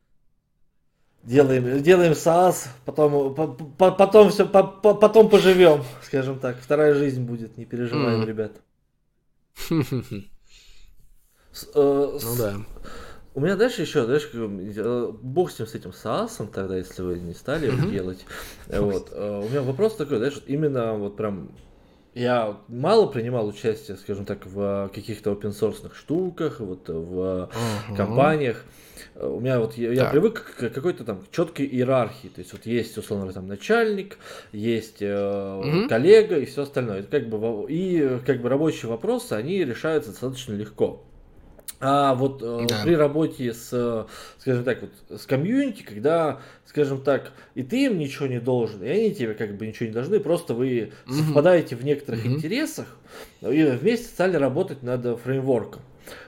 [1.23, 6.59] Делаем, делаем SaaS, потом, по, по, потом все, по, по, потом поживем, скажем так.
[6.59, 8.25] Вторая жизнь будет, не переживаем, mm.
[8.25, 8.61] ребят.
[11.75, 12.55] Э, ну да.
[13.35, 17.19] У меня дальше еще, знаешь, э, бог с ним, с этим САСом тогда, если вы
[17.19, 18.25] не стали его делать.
[18.67, 19.09] Вот.
[19.11, 21.49] Э, у меня вопрос такой, знаешь, именно вот прям
[22.13, 27.97] я мало принимал участие, скажем так, в каких-то open source штуках, вот в uh-huh.
[27.97, 28.63] компаниях.
[29.15, 32.27] У меня вот я, я привык к какой-то там четкой иерархии.
[32.27, 34.17] То есть вот есть условно там начальник,
[34.51, 35.87] есть э, uh-huh.
[35.87, 36.99] коллега и все остальное.
[36.99, 41.03] Это как бы и как бы рабочие вопросы они решаются достаточно легко.
[41.85, 42.81] А вот э, да.
[42.83, 48.27] при работе с, скажем так, вот, с комьюнити, когда, скажем так, и ты им ничего
[48.27, 51.13] не должен, и они тебе как бы ничего не должны, просто вы угу.
[51.15, 52.35] совпадаете в некоторых угу.
[52.35, 52.87] интересах
[53.41, 55.81] и вместе стали работать над фреймворком.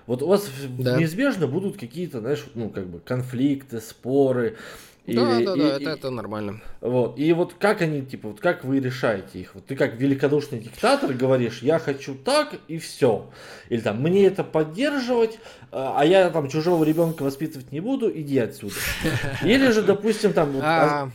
[0.07, 0.97] Вот у вас да.
[0.97, 4.57] неизбежно будут какие-то, знаешь, ну, как бы конфликты, споры,
[5.05, 6.61] Или, да, да, и, да, и, это, это нормально.
[6.81, 7.19] Вот.
[7.19, 9.53] И вот как они, типа, вот как вы решаете их?
[9.53, 13.29] Вот ты как великодушный диктатор говоришь, я хочу так и все.
[13.69, 15.37] Или там, мне это поддерживать,
[15.71, 18.75] а, а я там чужого ребенка воспитывать не буду, иди отсюда.
[19.43, 20.51] Или же, допустим, там...
[20.53, 21.11] Вот, а,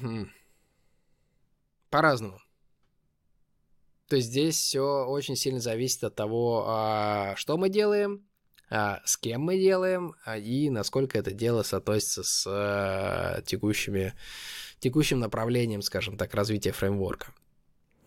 [1.91, 2.39] По-разному.
[4.09, 8.30] То есть здесь все очень сильно зависит от того, а, что мы делаем, а,
[8.71, 14.15] с кем мы делаем а, и насколько это дело соотносится с а, текущими,
[14.79, 17.29] текущим направлением, скажем так, развития фреймворка.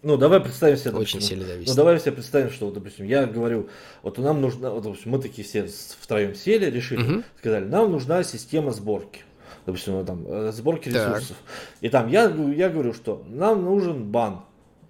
[0.04, 0.92] Ну, давай представим себе...
[0.92, 1.70] Очень допустим, сильно зависит.
[1.70, 3.70] Ну, давай себе представим, что, допустим, я говорю,
[4.02, 7.24] вот нам нужно, вот, допустим, мы такие все втроем сели, решили, угу.
[7.40, 9.22] сказали, нам нужна система сборки.
[9.66, 11.38] Допустим, ну, там, э, сборки ресурсов.
[11.38, 11.38] Так.
[11.80, 14.42] И там я, я говорю, что нам нужен бан.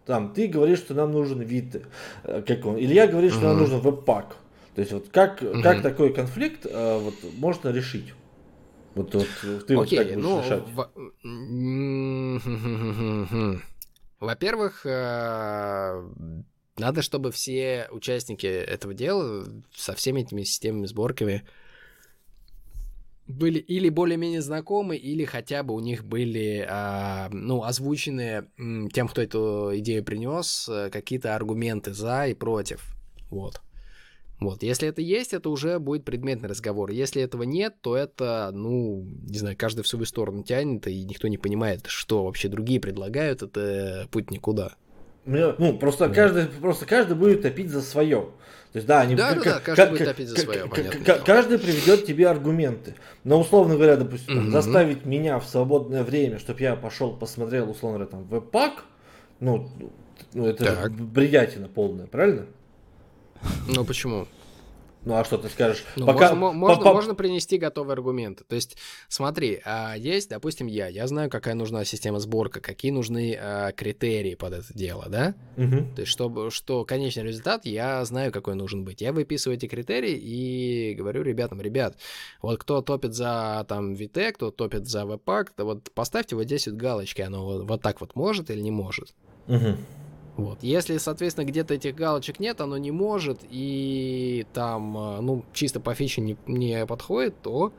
[0.08, 1.84] Там, ты говоришь, что нам нужен вид,
[2.24, 2.80] э, как он.
[2.80, 3.48] Илья говорит, что угу.
[3.50, 4.36] нам нужен веб-пак.
[4.76, 5.62] То есть вот как, угу.
[5.62, 8.14] как такой конфликт э, вот, можно решить?
[8.96, 9.28] Вот, вот
[9.68, 10.64] ты Окей, вот как ну, решать?
[10.68, 10.90] В...
[14.20, 16.10] Во-первых, э,
[16.78, 19.46] надо, чтобы все участники этого дела
[19.76, 21.44] со всеми этими системами сборками
[23.28, 28.48] были или более-менее знакомы, или хотя бы у них были, а, ну, озвучены
[28.92, 32.96] тем, кто эту идею принес, э, какие-то аргументы за и против.
[33.30, 33.62] Вот.
[34.44, 36.92] Вот, если это есть, это уже будет предметный разговор.
[36.92, 41.30] Если этого нет, то это, ну, не знаю, каждый в свою сторону тянет, и никто
[41.30, 44.74] не понимает, что вообще другие предлагают, это путь никуда.
[45.26, 46.14] Ну, просто да.
[46.14, 48.32] каждый, просто каждый будет топить за свое.
[48.74, 50.70] То есть, да, они, да, да, да, каждый будет топить за свое,
[51.26, 52.96] Каждый приведет тебе аргументы.
[53.24, 58.00] Но, условно говоря, допустим, там, заставить меня в свободное время, чтобы я пошел посмотрел, условно
[58.00, 58.84] говоря, там, веб-пак,
[59.40, 59.70] ну,
[60.34, 62.48] ну это бредятина полная, правильно?
[63.68, 64.28] Ну почему?
[65.06, 65.84] Ну а что ты скажешь?
[65.98, 66.34] Ну, Пока...
[66.34, 66.94] можно, можно, по...
[66.94, 68.46] можно принести готовые аргументы.
[68.46, 68.78] То есть,
[69.10, 74.36] смотри, а есть, допустим, я, я знаю, какая нужна система сборка, какие нужны а, критерии
[74.36, 75.36] под это дело, да?
[75.58, 75.96] Угу.
[75.96, 79.02] То есть, чтобы, что конечный результат, я знаю, какой нужен быть.
[79.02, 81.98] Я выписываю эти критерии и говорю ребятам, ребят,
[82.42, 86.68] вот кто топит за там VT, кто топит за Webpack, то вот поставьте вот здесь
[86.68, 89.14] вот галочки, оно вот, вот так вот может или не может.
[89.48, 89.76] Угу.
[90.36, 90.64] Вот.
[90.64, 95.94] Если, соответственно, где-то этих галочек нет, оно не может, и там, э, ну, чисто по
[95.94, 97.72] фиче не, не подходит, то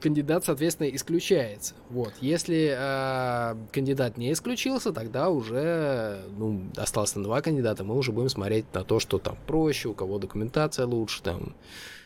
[0.00, 1.74] кандидат, соответственно, исключается.
[1.88, 2.12] Вот.
[2.20, 8.28] Если э, кандидат не исключился, тогда уже, ну, осталось на два кандидата, мы уже будем
[8.28, 11.56] смотреть на то, что там проще, у кого документация лучше, там,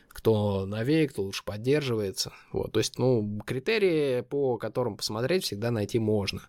[0.09, 2.33] кто новее, кто лучше поддерживается.
[2.53, 2.73] Вот.
[2.73, 6.43] То есть, ну, критерии, по которым посмотреть, всегда найти можно.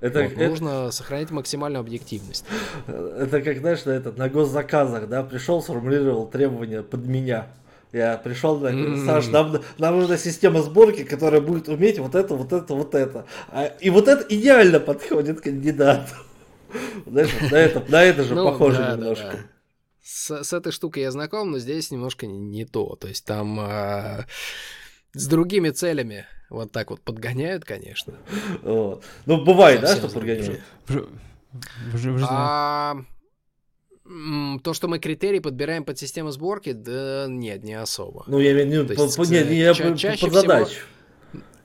[0.00, 0.48] Это, вот, это...
[0.48, 2.44] Нужно сохранять максимальную объективность.
[2.86, 7.48] Это как, знаешь, на, этот, на госзаказах, да, пришел, сформулировал требования под меня.
[7.92, 9.06] Я пришел, так, mm-hmm.
[9.06, 13.24] Саш, нам, нам нужна система сборки, которая будет уметь вот это, вот это, вот это.
[13.48, 16.14] А, и вот это идеально подходит кандидату.
[17.06, 19.38] Знаешь, на это, на это же ну, похоже немножко.
[20.02, 22.94] С, с этой штукой я знаком, но здесь немножко не, не то.
[22.96, 24.26] То есть там э,
[25.14, 28.14] с другими целями вот так вот подгоняют, конечно.
[28.62, 29.04] Вот.
[29.26, 30.60] Ну, бывает, да, что подгоняют?
[32.28, 32.96] А,
[34.62, 38.24] то, что мы критерии подбираем под систему сборки, да нет, не особо.
[38.26, 38.94] Ну, я имею в виду,
[39.30, 40.80] нет, я под задачу.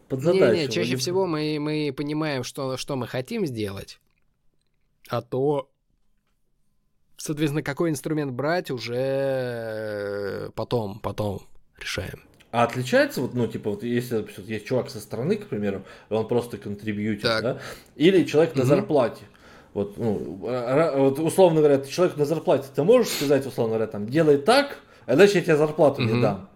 [0.09, 0.55] Под задачу.
[0.55, 3.99] Не, не, чаще всего мы, мы понимаем, что, что мы хотим сделать,
[5.07, 5.71] а то,
[7.17, 11.41] соответственно, какой инструмент брать, уже э, потом, потом
[11.79, 12.21] решаем.
[12.54, 15.82] А отличается, вот, ну, типа, вот если допустим, есть чувак со стороны, к примеру,
[16.12, 17.58] он просто контрибьютер, да?
[17.95, 19.24] Или человек на зарплате.
[19.74, 24.38] Вот, ну, вот, условно говоря, человек на зарплате, ты можешь сказать, условно говоря, там, делай
[24.38, 24.78] так,
[25.08, 26.47] а дальше я тебе зарплату не дам.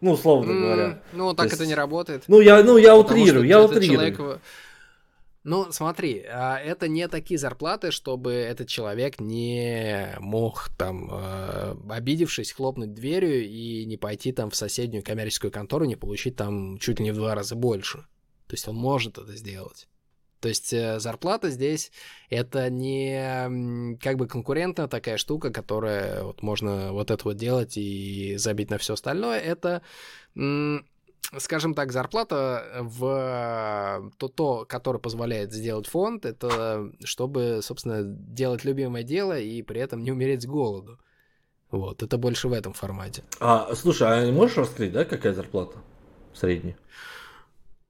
[0.00, 1.02] Ну, условно говоря.
[1.12, 2.22] Ну, так это не работает.
[2.28, 4.38] Ну, я, ну, я утрирую, я утрирую.
[5.44, 12.52] Ну, смотри, а, это не такие зарплаты, чтобы этот человек не мог там, а, обидевшись,
[12.52, 17.04] хлопнуть дверью и не пойти там в соседнюю коммерческую контору, не получить там чуть ли
[17.04, 18.06] не в два раза больше.
[18.46, 19.86] То есть он может это сделать.
[20.40, 21.90] То есть э, зарплата здесь
[22.30, 28.36] это не как бы конкурентная такая штука, которая вот можно вот это вот делать и
[28.36, 29.40] забить на все остальное.
[29.40, 29.82] Это
[31.38, 39.02] скажем так, зарплата в то, то, которое позволяет сделать фонд, это чтобы, собственно, делать любимое
[39.02, 40.98] дело и при этом не умереть с голоду.
[41.70, 43.24] Вот, это больше в этом формате.
[43.40, 45.78] А, слушай, а можешь раскрыть, да, какая зарплата
[46.32, 46.76] средняя?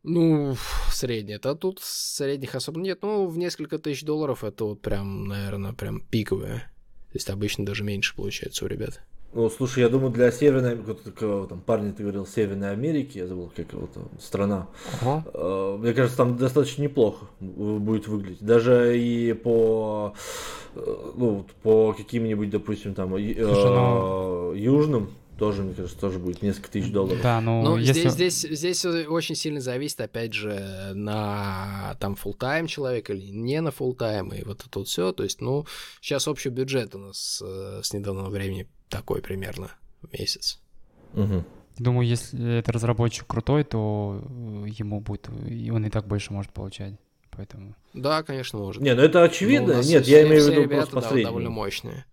[0.03, 0.55] Ну,
[0.91, 1.39] средняя.
[1.39, 3.01] Это тут средних особо нет.
[3.03, 6.70] Ну, в несколько тысяч долларов это вот прям, наверное, прям пиковая.
[7.12, 9.01] То есть обычно даже меньше получается у ребят.
[9.35, 13.51] Ну, слушай, я думаю, для Северной, такого там парня ты говорил, Северной Америки, я забыл,
[13.55, 14.68] как его там, страна.
[15.03, 15.24] Ага.
[15.35, 18.45] Э, Мне кажется, там достаточно неплохо будет выглядеть.
[18.45, 20.14] Даже и по,
[20.76, 26.43] э, ну, по каким-нибудь, допустим, там, э, Слушай, ну- южным, тоже, мне кажется, тоже будет
[26.43, 27.20] несколько тысяч долларов.
[27.22, 28.09] Да, ну, Ну, если...
[28.09, 33.61] здесь, здесь, здесь очень сильно зависит, опять же, на там full тайм человек или не
[33.61, 35.12] на full тайм и вот это вот все.
[35.12, 35.66] То есть, ну,
[36.01, 39.70] сейчас общий бюджет у нас э, с недавнего времени такой примерно
[40.03, 40.61] в месяц.
[41.14, 41.45] Мгм.
[41.78, 46.53] Думаю, если это разработчик крутой, то э, ему будет, и он и так больше может
[46.53, 46.95] получать.
[47.37, 47.74] Поэтому...
[47.95, 48.80] Да, конечно, может.
[48.80, 49.74] Не, ну это Ну, очевидно.
[49.74, 52.05] нас Нет, все- я имею в виду ребята, просто да, довольно мощные.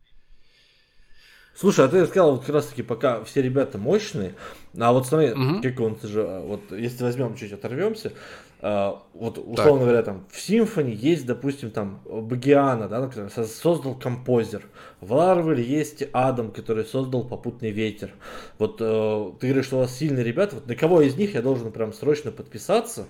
[1.61, 4.33] Слушай, а ты сказал вот как раз таки, пока все ребята мощные,
[4.79, 5.61] а вот смотри, Мгм.
[5.61, 8.13] как он же, а, вот если возьмем чуть оторвемся,
[8.61, 13.93] а, вот условно говоря, там в Symfony есть, допустим, там Багиана, да, который со- создал
[13.93, 14.63] композер,
[15.01, 18.09] в Laravel есть Адам, который создал попутный ветер.
[18.57, 21.43] Вот э, ты говоришь, что у вас сильные ребята, вот на кого из них я
[21.43, 23.05] должен прям срочно подписаться,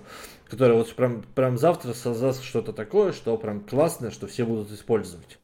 [0.46, 5.38] который вот прям, прям завтра создаст что-то такое, что прям классное, что все будут использовать.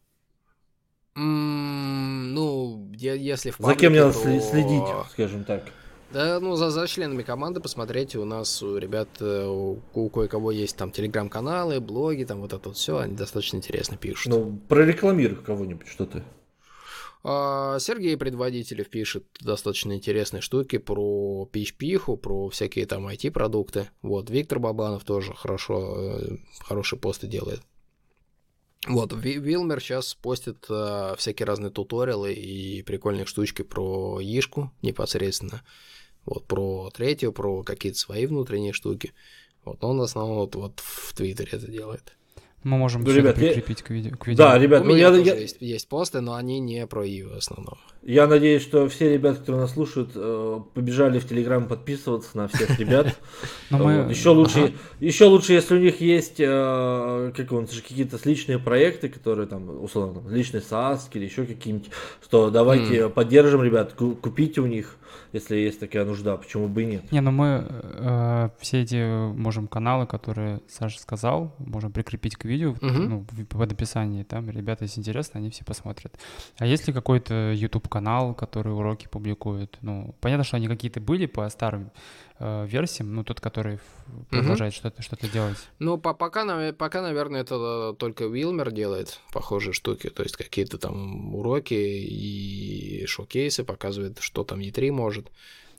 [1.18, 5.64] Ну, если в За кем мне надо паблике, то- следить, скажем так.
[6.12, 10.50] Да, ну, за, за членами команды посмотрите, у нас у ребят, э, у, у кое-кого
[10.52, 14.32] есть там телеграм-каналы, блоги, там вот это вот все, они достаточно интересно пишут.
[14.32, 16.22] Ну, прорекламируй кого-нибудь, что ты.
[17.24, 23.90] А, Сергей Предводителев пишет достаточно интересные штуки про PHP, про всякие там IT-продукты.
[24.00, 27.60] Вот, Виктор Бабанов тоже хорошо, э, хорошие посты делает.
[28.86, 35.62] Вот, Ви- Вилмер сейчас постит э, всякие разные туториалы и прикольные штучки про Ишку непосредственно.
[36.24, 39.14] Вот, про третью, про какие-то свои внутренние штуки.
[39.64, 42.17] Вот, он в основном вот, вот в Твиттере это делает.
[42.68, 44.16] Мы можем Ну, это ребят, я- прикрепить к видео.
[44.16, 44.44] К видео.
[44.44, 47.04] Да, ребят, У ну меня я, тоже я, есть, есть посты, но они не про
[47.04, 47.76] Ивы в основном.
[48.02, 52.78] я надеюсь, что все ребята, которые нас слушают, э, побежали в Телеграм подписываться на всех
[52.78, 53.18] ребят.
[53.70, 54.06] Мы...
[54.10, 59.46] еще лучше, еще лучше, если у них есть э, как он, какие-то личные проекты, которые
[59.46, 61.90] там, условно, личный SaaS или еще какие-нибудь,
[62.22, 64.96] что давайте поддержим ребят, ку- купите у них,
[65.32, 67.12] если есть такая нужда, почему бы и нет.
[67.12, 72.57] Не, ну мы э, все эти можем каналы, которые Саша сказал, можем прикрепить к видео,
[72.66, 73.08] Мгм.
[73.08, 74.22] ну, в- под описании.
[74.24, 76.18] Там ребята, если интересно, они все посмотрят.
[76.58, 79.76] А есть ли какой-то YouTube канал, который уроки публикует?
[79.82, 81.90] Ну, понятно, что они какие-то были по старым
[82.40, 83.78] э, версиям, ну тот, который
[84.30, 85.56] продолжает что-то что-то делать.
[85.80, 91.34] Ну, по- пока, пока, наверное, это только Вилмер делает похожие штуки, то есть какие-то там
[91.34, 95.30] уроки и шоу-кейсы показывает, что там E3 может.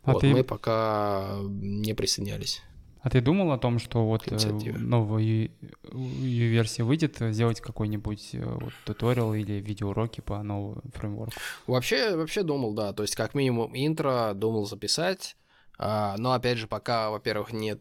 [0.04, 2.62] А вот, ты- мы пока не присоединялись.
[3.02, 4.78] А ты думал о том, что вот э, Инициатива.
[4.78, 5.50] новая
[5.92, 11.34] версия выйдет, э, сделать какой-нибудь э, вот, туториал или видеоуроки по новому фреймворку?
[11.66, 15.38] Вообще, вообще думал, да, то есть как минимум интро думал записать,
[15.78, 17.80] а, но опять же пока, во-первых, нет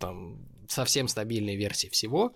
[0.00, 2.32] там совсем стабильной версии всего,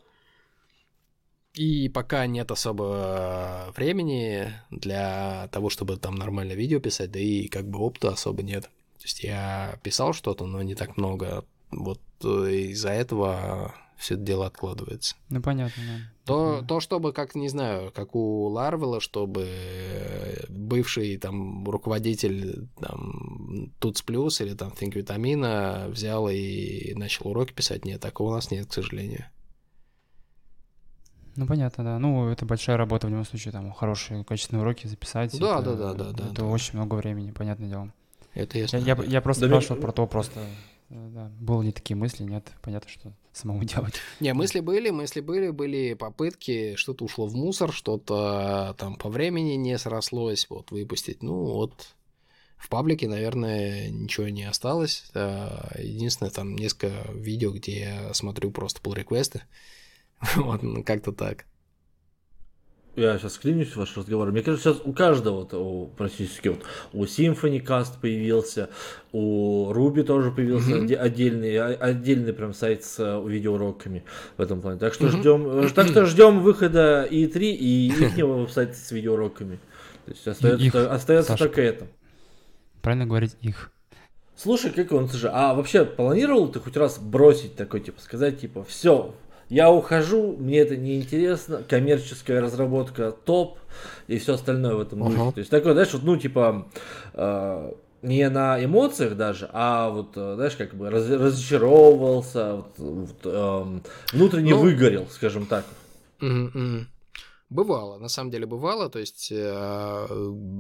[1.55, 7.69] и пока нет особо времени для того, чтобы там нормально видео писать, да и как
[7.69, 8.71] бы опыта особо нет.
[9.01, 11.45] То есть я писал что-то, но не так много.
[11.71, 15.15] Вот э, из-за этого все это дело откладывается.
[15.29, 16.01] Ну, понятно, да.
[16.25, 16.67] То, Мгм.
[16.67, 24.01] то, чтобы, как, не знаю, как у Ларвела, чтобы э, бывший там руководитель там Туц
[24.03, 28.67] Плюс или там Think Витамина взял и начал уроки писать, нет, такого у нас нет,
[28.69, 29.27] к сожалению.
[31.37, 31.99] Ну, понятно, да.
[31.99, 35.39] Ну, это большая работа в любом случае, там, хорошие, качественные уроки записать.
[35.39, 36.45] Да, это- да, да, да, да, Это да.
[36.47, 37.93] очень много времени, понятное дело.
[38.35, 38.77] Это Я, ясно.
[38.79, 40.41] я, я просто Да, спрашивал мне- про то, просто,
[40.91, 43.95] да, было ли такие мысли, нет, понятно, что самому делать.
[44.21, 49.55] Не, мысли были, мысли были, были попытки, что-то ушло в мусор, что-то там по времени
[49.55, 51.23] не срослось, вот, выпустить.
[51.23, 51.95] Ну, вот,
[52.57, 55.11] в паблике, наверное, ничего не осталось.
[55.15, 59.43] Единственное, там несколько видео, где я смотрю просто pull реквесты
[60.37, 61.47] Вот, ну, как-то так.
[62.97, 64.31] Я сейчас клянусь в ваш разговор.
[64.33, 66.61] Мне кажется, сейчас у каждого, вот, у, практически вот,
[66.93, 68.69] у Symfony Cast появился,
[69.13, 74.03] у Ruby тоже появился оде- отдельный, а- отдельный прям сайт с э, видеороуроками
[74.37, 74.79] в этом плане.
[74.81, 75.21] Так что Мгм.
[75.21, 79.61] ждем, э, так что ждем выхода и3 и ихнего веб-сайта с видеоуроками.
[80.07, 81.45] То есть остается, их, остается Сашка.
[81.47, 81.87] только это.
[82.83, 83.71] Правильно говорить их.
[84.37, 88.65] Слушай, как он же, а вообще планировал ты хоть раз бросить такой, типа, сказать, типа,
[88.65, 89.15] все,
[89.51, 93.59] я ухожу, мне это не интересно, коммерческая разработка топ
[94.07, 95.21] и все остальное в этом духе.
[95.21, 95.33] Ага.
[95.33, 96.69] То есть такой, знаешь, вот, ну, типа,
[97.15, 97.73] э,
[98.03, 103.83] не на эмоциях даже, а вот, э, знаешь, как бы раз- разочаровывался, вот, вот, эм,
[104.13, 105.65] внутренне Ну, выгорел, скажем так.
[107.51, 110.07] Бывало, на самом деле бывало, то есть э,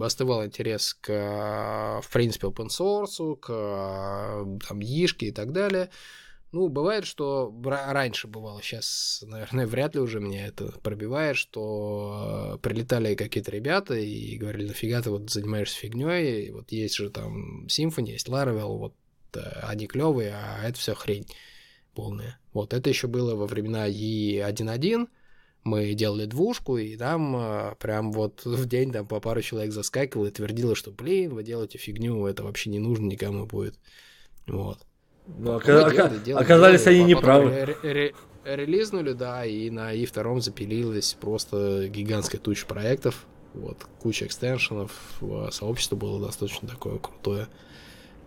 [0.01, 5.91] остывал интерес к, в принципе, open source, к там, Ишке и так далее.
[6.53, 13.14] Ну, бывает, что раньше бывало, сейчас, наверное, вряд ли уже меня это пробивает, что прилетали
[13.14, 18.28] какие-то ребята и говорили, нафига ты вот занимаешься фигней, вот есть же там Symfony, есть
[18.28, 18.94] Laravel, вот
[19.34, 21.26] э, они клевые, а это все хрень
[21.94, 22.40] полная.
[22.53, 25.09] Вот это еще было во времена E1.1,
[25.62, 30.26] мы делали двушку, и там э, прям вот в день там по пару человек заскакивало
[30.26, 33.78] и твердило, что, блин, вы делаете фигню, это вообще не нужно никому будет.
[34.48, 34.84] Вот.
[35.38, 37.50] Ну, ока- делали, делали, оказались делали, они неправы.
[37.50, 38.14] Ре- ре-
[38.44, 44.90] релизнули, да, и на и2 запилилась просто гигантская туча проектов, вот, куча экстеншенов,
[45.50, 47.48] сообщество было достаточно такое крутое,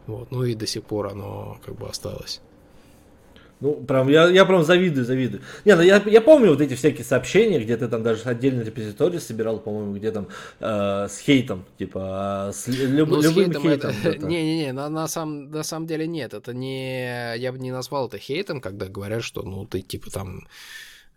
[0.08, 2.42] вот, ну и до сих пор оно как бы осталось.
[3.64, 5.42] Ну, прям, я, я прям завидую, завидую.
[5.64, 9.22] Не, ну я, я помню вот эти всякие сообщения, где ты там даже отдельный репозиторий
[9.22, 10.28] собирал, по-моему, где там
[10.60, 13.94] э, с хейтом, типа, с люб, ну, любым с хейтом.
[14.28, 18.18] Не-не-не, на, на, сам, на самом деле нет, это не, я бы не назвал это
[18.18, 20.46] хейтом, когда говорят, что, ну, ты, типа, там,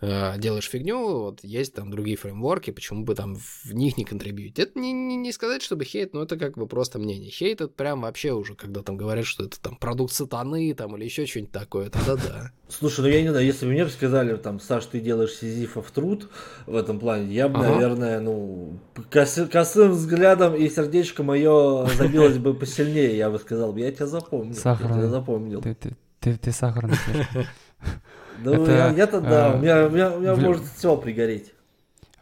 [0.01, 4.59] Э, делаешь фигню, вот есть там другие фреймворки, почему бы там в них не контрибьютить.
[4.59, 7.31] Это не, не, не сказать, чтобы хейт, но это как бы просто мнение.
[7.31, 11.05] Хейт это прям вообще уже, когда там говорят, что это там продукт сатаны там или
[11.05, 12.53] еще что-нибудь такое, тогда да.
[12.69, 16.29] Слушай, ну я не знаю, если бы мне сказали, там, Саш, ты делаешь сизифов труд
[16.67, 17.71] в этом плане, я бы, ага.
[17.71, 18.79] наверное, ну,
[19.11, 24.55] кос, косым взглядом и сердечко мое забилось бы посильнее, я бы сказал, я тебя запомнил.
[24.57, 24.97] Сахарный.
[24.97, 25.63] Я тебя запомнил.
[25.63, 26.97] Ты, ты, ты, ты сахарный.
[28.39, 30.97] Ну, это, я, я-то да, э, у меня, у меня, у меня в, может все
[30.97, 31.53] пригореть.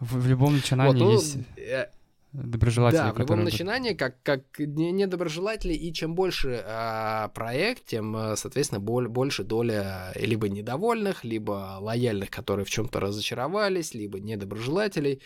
[0.00, 1.86] В, в любом начинании вот, ну, есть э,
[2.34, 2.98] доброжелатели.
[2.98, 8.80] Да, в любом начинании, как, как недоброжелатели, и чем больше э, проект, тем, э, соответственно,
[8.80, 15.22] боль, больше доля либо недовольных, либо лояльных, которые в чем-то разочаровались, либо недоброжелателей.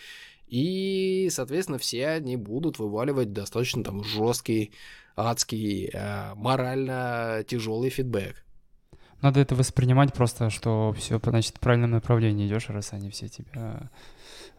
[0.47, 4.71] И, соответственно, все они будут вываливать достаточно там жесткий,
[5.15, 8.43] адский, э, морально тяжелый фидбэк.
[9.21, 13.89] Надо это воспринимать просто, что все, значит, в правильном направлении идешь, раз они все тебя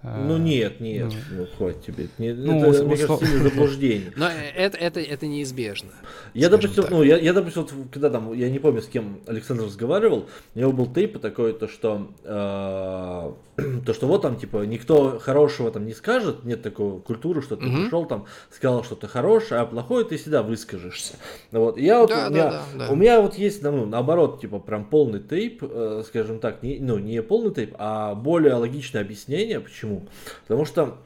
[0.02, 2.08] ну нет, нет, ну, ну хватит тебе.
[2.16, 4.12] Не, ну, это, мне кажется, сильное заблуждение.
[4.16, 5.90] Но это, это, это неизбежно.
[6.32, 6.90] Я, допустим, так.
[6.90, 10.58] ну, я, я, допустим, вот, когда там, я не помню, с кем Александр разговаривал, у
[10.58, 13.32] него был тейп такой, то, что, э,
[13.86, 17.66] то, что вот там, типа, никто хорошего там не скажет, нет такой культуры, что ты
[17.66, 17.76] угу.
[17.76, 21.14] пришел там, сказал что-то хорошее, а плохое ты всегда выскажешься.
[21.50, 22.92] Вот, я вот, да, у, меня, да, да, да.
[22.92, 26.98] у меня вот есть, ну, наоборот, типа, прям полный тейп, э, скажем так, не, ну,
[26.98, 30.08] не полный тейп, а более логичное объяснение, почему Почему?
[30.42, 30.98] Потому что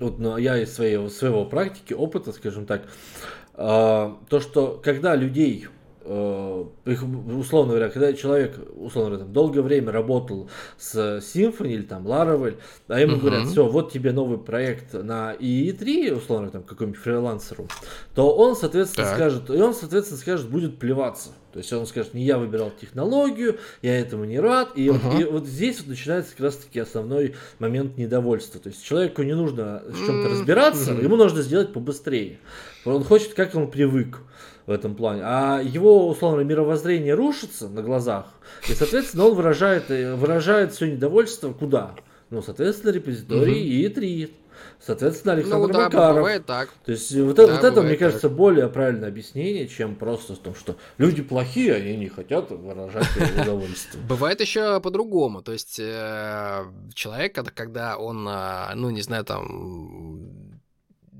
[0.00, 2.82] вот, ну, я из своего, своего практики, опыта, скажем так,
[3.54, 5.68] э, то, что когда людей
[6.04, 12.06] Э, условно говоря, когда человек, условно говоря, там, долгое время работал с Symfony или там
[12.06, 13.20] Laravel, а ему uh-huh.
[13.20, 17.68] говорят, все, вот тебе новый проект на EE3, условно, там, какому-нибудь фрилансеру,
[18.14, 19.14] то он, соответственно, так.
[19.14, 21.30] скажет, и он, соответственно, скажет, будет плеваться.
[21.52, 24.70] То есть он скажет, не я выбирал технологию, я этому не рад.
[24.74, 24.98] И, uh-huh.
[24.98, 28.60] вот, и вот здесь вот начинается как раз-таки основной момент недовольства.
[28.60, 31.02] То есть человеку не нужно с чем-то разбираться, uh-huh.
[31.02, 32.38] ему нужно сделать побыстрее.
[32.84, 34.18] Он хочет, как он привык
[34.66, 35.22] в этом плане.
[35.24, 38.26] А его, условно, мировоззрение рушится на глазах,
[38.68, 41.94] и, соответственно, он выражает, э, выражает все недовольство куда?
[42.30, 43.88] Ну, соответственно, репозитории угу.
[43.88, 44.32] и 3.
[44.84, 46.16] Соответственно, Александр ну, да, Макаров.
[46.16, 46.70] Бывает так.
[46.84, 48.36] То есть вот, да, вот это, мне кажется, так.
[48.36, 53.06] более правильное объяснение, чем просто в том, что люди плохие, они не хотят выражать
[53.40, 54.02] удовольствие.
[54.04, 55.40] Bывает еще по-другому.
[55.40, 56.64] То есть э,
[56.94, 60.51] человек, когда он, э, ну, не знаю, там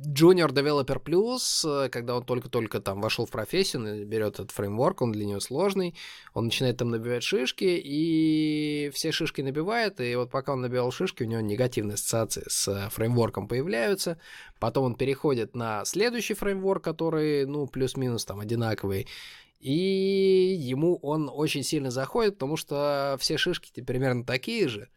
[0.06, 5.12] Junior Developer Plus, э, когда он только-только там вошел в профессию, берет этот фреймворк, он
[5.12, 5.94] для него сложный,
[6.34, 11.22] он начинает там набивать шишки, и все шишки набивает, и вот пока он набивал шишки,
[11.22, 14.18] у него негативные ассоциации с э, фреймворком появляются,
[14.58, 19.06] потом он переходит на следующий фреймворк, который, ну, плюс-минус там одинаковый,
[19.60, 24.88] и ему он очень сильно заходит, потому что все шишки примерно такие же,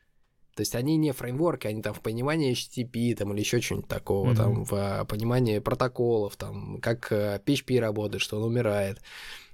[0.56, 4.32] то есть они не фреймворки, они там в понимании HTTP там, или еще что-нибудь такого,
[4.32, 4.36] mm-hmm.
[4.36, 9.02] там в а, понимании протоколов, там как PHP э, работает, что он умирает.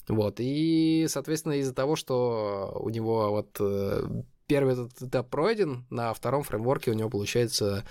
[0.08, 4.04] Вот, и, соответственно, из-за того, что у него вот э,
[4.45, 7.84] первый этот этап пройден, на втором фреймворке у него получается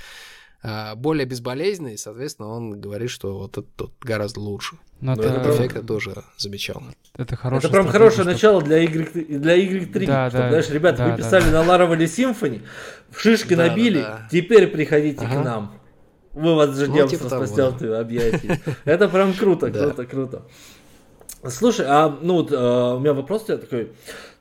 [0.96, 4.76] более безболезненный, соответственно, он говорит, что вот это тут гораздо лучше.
[5.00, 6.82] Но это, это эффект я тоже замечал.
[7.16, 7.70] Это хорошее.
[7.70, 8.32] Это прям хорошее что...
[8.32, 10.06] начало для Y, для Y3.
[10.06, 12.62] Да, чтобы, да, знаешь, ребята, да, вы писали да, на Symfony,
[13.10, 14.28] в шишки да, набили, да, да.
[14.30, 15.40] теперь приходите ага.
[15.40, 15.80] к нам.
[16.34, 18.00] Мы вас ждем ну, типа с да.
[18.00, 18.60] объятиями.
[18.84, 20.42] Это прям круто, круто, круто.
[21.48, 23.92] Слушай, а ну вот, э, у меня вопрос тебе такой,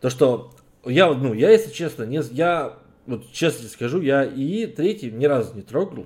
[0.01, 0.51] то что
[0.85, 2.73] я, ну, я, если честно, не, я
[3.05, 6.05] вот честно скажу, я и третий ни разу не трогал.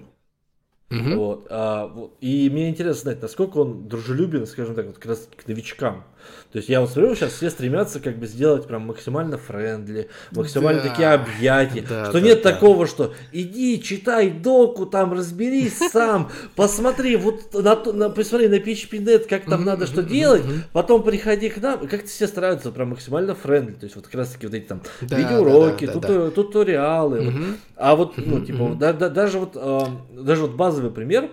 [0.89, 1.15] Мгм.
[1.15, 2.17] Вот, а, вот.
[2.21, 6.03] И мне интересно знать, насколько он дружелюбен, скажем так, вот как раз к новичкам.
[6.51, 10.81] То есть я вот смотрю, сейчас все стремятся как бы сделать прям максимально френдли, максимально
[10.83, 10.89] Да.
[10.89, 12.51] такие объятия, Да, что да, нет да.
[12.51, 19.27] такого, что иди, читай доку, там разберись сам, посмотри, вот на, на- посмотри на PHP.net,
[19.27, 20.43] как там надо что делать,
[20.73, 21.87] потом приходи к нам.
[21.87, 24.81] Как-то все стараются прям максимально френдли, то есть вот как раз таки вот эти там
[25.01, 27.33] Да, видеоуроки, да, да, да, туториалы, вот
[27.75, 29.79] а вот, ну, типа, да- да- даже вот, э,
[30.11, 31.29] даже вот базовый пример,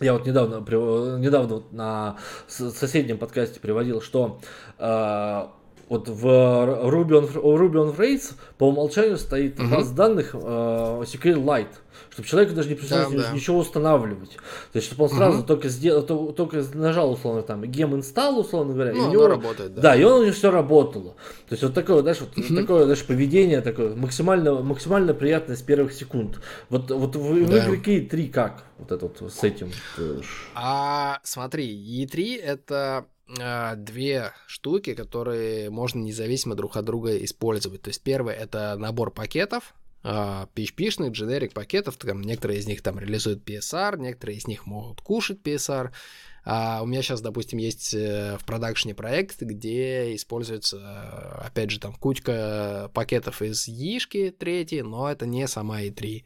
[0.00, 2.16] я вот недавно, при- недавно на
[2.48, 4.40] соседнем подкасте приводил, что
[4.78, 5.46] э,
[5.88, 9.70] вот в Ruby on, у Ruby on Rails по умолчанию стоит Мгм.
[9.70, 11.68] база данных э, SQLite,
[12.10, 13.32] чтобы человеку даже не пришлось Да, да.
[13.32, 14.30] ничего устанавливать.
[14.72, 15.46] То есть, чтобы он сразу Мгм.
[15.46, 19.12] только, сделал, то- только нажал, условно, там, gem install, условно говоря, и Ну, у оно
[19.12, 19.82] него- работает, да.
[19.82, 21.10] да, и он у него все работало.
[21.48, 22.56] То есть вот такое, знаешь, вот Мгм.
[22.56, 26.40] такое, знаешь, поведение такое максимально, максимально приятное с первых секунд.
[26.70, 27.74] Вот, вот в, в Да.
[27.74, 28.64] игре 3 как?
[28.78, 29.70] Вот это вот с этим.
[30.54, 31.66] А смотри,
[32.04, 37.82] E3 это две штуки, которые можно независимо друг от друга использовать.
[37.82, 39.74] То есть первое это набор пакетов,
[40.06, 45.00] а, PHP-шных, generic пакетов, там, некоторые из них там реализуют PSR, некоторые из них могут
[45.00, 45.92] кушать PSR.
[46.44, 51.94] А у меня сейчас, допустим, есть э, в продакшене проект, где используется, опять же, там
[51.94, 56.24] кучка пакетов из Ишки третьей, но это не сама E3.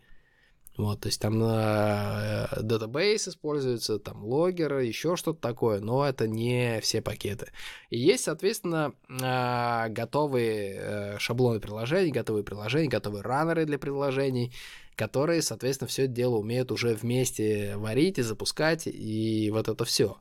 [0.79, 6.81] Вот, то есть там э, датабейс используется, там логеры, еще что-то такое, но это не
[6.83, 7.51] все пакеты.
[7.91, 14.55] И есть, соответственно, э, готовые э, шаблоны приложений, готовые приложения, готовые раннеры для приложений,
[14.95, 20.17] которые, соответственно, все это дело умеют уже вместе варить и запускать, и вот это все.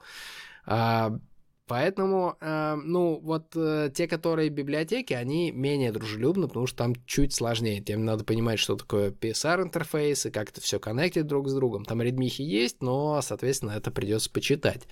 [1.67, 7.33] Поэтому, э, ну, вот э, те, которые библиотеки, они менее дружелюбны, потому что там чуть
[7.33, 7.81] сложнее.
[7.81, 11.83] Тем надо понимать, что такое PSR-интерфейс и как это все коннектит друг с другом.
[11.83, 14.87] Там редмихи есть, но, соответственно, это придется почитать.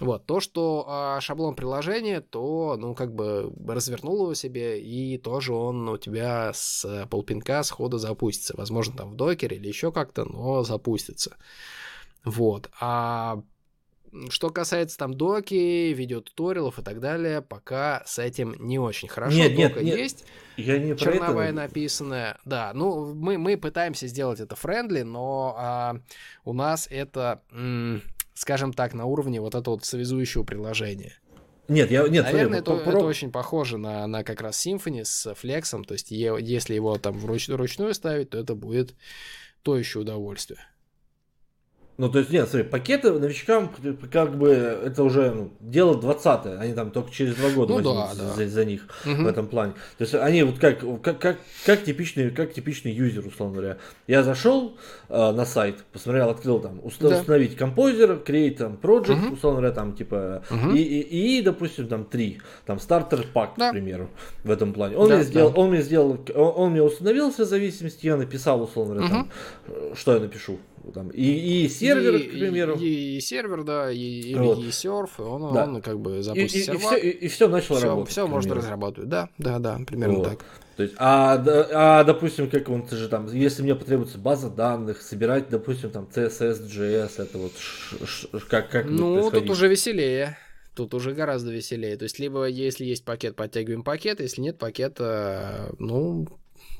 [0.00, 5.52] Вот, то, что а, шаблон приложения, то, ну, как бы развернул его себе, и тоже
[5.52, 8.54] он у тебя с э, полпинка сходу запустится.
[8.56, 11.36] Возможно, там в докере или еще как-то, но запустится.
[12.24, 12.70] Вот.
[12.80, 13.42] А
[14.30, 19.36] что касается там доки, видеотуториалов и так далее, пока с этим не очень хорошо.
[19.36, 19.98] Нет, нет, Дока нет.
[19.98, 20.24] есть,
[20.56, 21.56] Я не черновая это.
[21.56, 22.38] написанная.
[22.44, 25.96] Да, ну, мы, мы пытаемся сделать это френдли, но а,
[26.44, 27.42] у нас это,
[28.34, 31.14] скажем так, на уровне вот этого вот связующего приложения.
[31.66, 35.04] Нет, я нет, Наверное, смотри, это, про- это очень похоже на, на как раз Symfony
[35.04, 35.84] с флексом.
[35.84, 38.94] То есть, е- если его там вруч- вручную ставить, то это будет
[39.62, 40.60] то еще удовольствие.
[41.96, 43.70] Ну, то есть, нет, смотри, пакеты новичкам,
[44.10, 48.10] как бы, это уже ну, дело 20 они там только через два года Ну да,
[48.18, 48.34] да.
[48.34, 49.28] За, за них в Мгм.
[49.28, 49.74] этом плане.
[49.96, 53.76] То есть, они вот как, как, как, как, типичный, как типичный юзер, условно говоря.
[54.08, 54.76] Я зашел
[55.08, 57.20] э, на сайт, посмотрел, открыл там, уста- Да.
[57.20, 59.32] установить композер, create там project, Мгм.
[59.34, 60.74] условно говоря, там, типа, Мгм.
[60.74, 63.68] и, и, и, допустим, там, три, там, стартер пак, Да.
[63.68, 64.10] к примеру,
[64.42, 64.96] в этом плане.
[64.96, 65.60] Он Да, мне сделал, да.
[65.60, 69.30] он мне сделал, он, он мне установил все зависимости, я написал, условно говоря, там,
[69.68, 70.58] э, что я напишу.
[70.92, 72.76] Там, и, и сервер, И- к примеру.
[72.78, 74.58] И, и сервер, да, и, и, Вот.
[74.58, 75.64] и серф, и он, Да.
[75.64, 76.82] он как бы И, запустит и, сервак.
[76.82, 78.12] все, и, и все начало все, работать.
[78.14, 79.08] к можно разрабатывать.
[79.08, 80.28] Да, да, да, примерно Вот.
[80.28, 80.44] так.
[80.76, 81.34] То есть, а,
[81.72, 86.66] а, допустим, как он же там, если мне потребуется база данных, собирать, допустим, там CSS,
[86.68, 90.36] JS, это вот ш- ш- как, как Ну, тут уже веселее.
[90.74, 91.96] Тут уже гораздо веселее.
[91.96, 96.26] То есть, либо если есть пакет, подтягиваем пакет, если нет пакета, ну,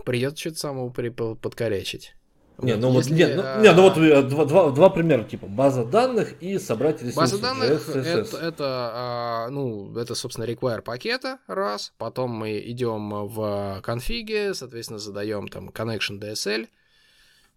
[0.04, 2.16] придется что-то самого по- подкорячить.
[2.58, 4.88] Не, Вот ну вот, если, нет, ну, а, не, ну вот э, два, два, два
[4.88, 7.16] примера, типа база данных и собрать ресурсы.
[7.16, 8.04] База данных JS, CSS.
[8.04, 11.92] это, это, а, ну, это, собственно, require пакета, раз.
[11.98, 16.68] Потом мы идем в конфиге, соответственно, задаем там connection DSL.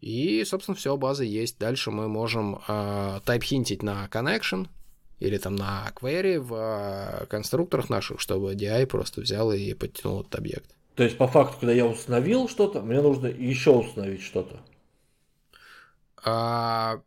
[0.01, 1.59] И, собственно, все, база есть.
[1.59, 4.67] Дальше мы можем а, тайп-хинтить на connection
[5.19, 10.35] или там на query в а, конструкторах наших, чтобы DI просто взял и подтянул этот
[10.35, 10.75] объект.
[10.95, 14.59] То есть, по факту, когда я установил что-то, мне нужно еще установить что-то.
[16.23, 17.01] А,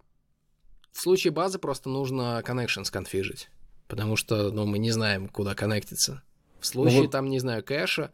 [0.93, 3.51] в случае базы просто нужно connection сконфижить,
[3.89, 6.23] потому что ну, мы не знаем, куда коннектиться.
[6.61, 8.11] В случае, вот- там, не знаю, кэша,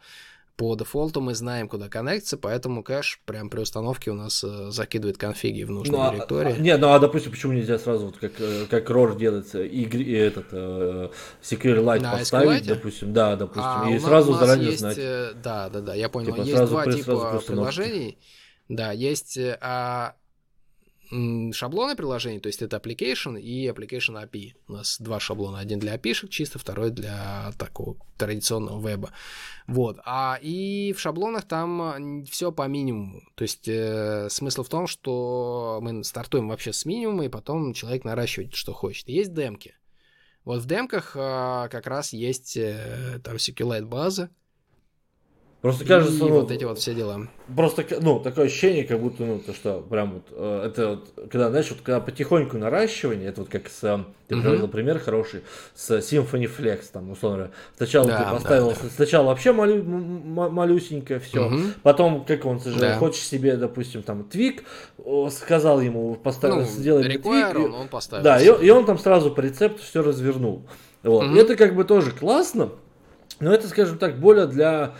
[0.56, 5.18] по дефолту мы знаем, куда коннектиться, поэтому кэш прям при установке у нас э, закидывает
[5.18, 6.54] конфиги в нужную Ну, а- директорию.
[6.54, 9.84] а- не, ну а допустим, почему нельзя сразу, вот как, э, как ROR делается, и,
[9.84, 11.10] гри- и этот э,
[11.42, 12.68] Secure Light На поставить, SQLite?
[12.68, 14.96] допустим, да, допустим, А, и у сразу у нас заранее есть, знать.
[14.98, 16.32] э, Да, да, да, я понял.
[16.34, 18.18] Типа есть два при- типа приложений.
[18.70, 19.36] Да, есть...
[19.36, 20.14] э, а,
[21.52, 24.54] шаблоны приложений, то есть это application и application API.
[24.68, 29.10] У нас два шаблона, один для API чисто, второй для такого традиционного веба.
[29.66, 29.98] Вот.
[30.04, 33.22] А и в шаблонах там все по минимуму.
[33.34, 38.04] То есть э, смысл в том, что мы стартуем вообще с минимума, и потом человек
[38.04, 39.08] наращивает, что хочет.
[39.08, 39.74] Есть демки.
[40.44, 44.30] Вот в демках э, как раз есть э, там SQLite база,
[45.62, 47.26] Просто кажется, и ну, вот эти вот все дела.
[47.56, 51.48] Просто, ну, такое ощущение, как будто, ну, то, что прям вот, э, это вот, когда,
[51.50, 55.40] знаешь, вот когда потихоньку наращивание, это вот как с, э, ты приводил пример хороший,
[55.74, 57.52] с Symfony Flex, там, условно говоря.
[57.76, 58.76] Сначала Да, ты да, поставил, да.
[58.94, 61.72] сначала вообще малю, м- м- малюсенькое все, Мгм.
[61.82, 62.98] потом, как он, же Да.
[62.98, 64.62] хочешь себе, допустим, там, твик,
[65.30, 68.22] сказал ему, поставил, Ну, сделай require твик, и- он, он поставил.
[68.22, 70.62] да, и, и он там сразу по рецепту все развернул.
[71.02, 71.24] Вот.
[71.24, 71.36] Мгм.
[71.36, 72.70] И это как бы тоже классно,
[73.40, 74.94] но это, скажем так, более для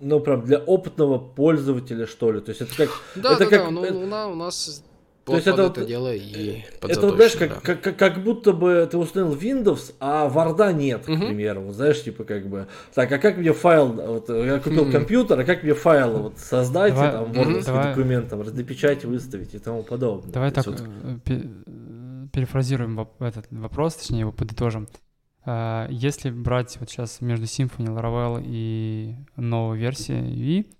[0.00, 2.40] ну, прям для опытного пользователя, что ли.
[2.40, 2.90] То есть это как...
[3.16, 4.84] Да, это да, как, да, ну, это- у нас, у нас
[5.24, 7.48] То есть под это это вот- дело и это вот, знаешь, да.
[7.48, 11.26] как, как, как будто бы ты установил Windows, а Варда нет, к Мгм.
[11.26, 11.62] примеру.
[11.62, 14.92] Вот знаешь, типа как бы, так, а как мне файл, вот, я купил Мгм.
[14.92, 19.04] компьютер, а как мне файл вот, создать, Давай- и там, вордовский Давай- документ, там, раздопечать,
[19.04, 20.32] выставить и тому подобное.
[20.32, 24.88] Давай То так вот- э, э, перефразируем этот вопрос, точнее его подытожим.
[25.46, 30.72] А, Если брать вот сейчас между Symfony, Laravel и новой версией UI,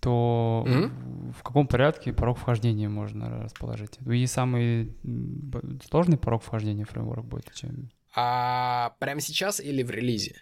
[0.00, 1.32] то Мгм.
[1.32, 3.98] в каком порядке порог вхождения можно расположить?
[4.06, 4.92] И самый
[5.88, 7.52] сложный порог вхождения в фреймворк будет?
[7.54, 7.90] Чем?
[8.14, 10.34] А прямо сейчас или в релизе?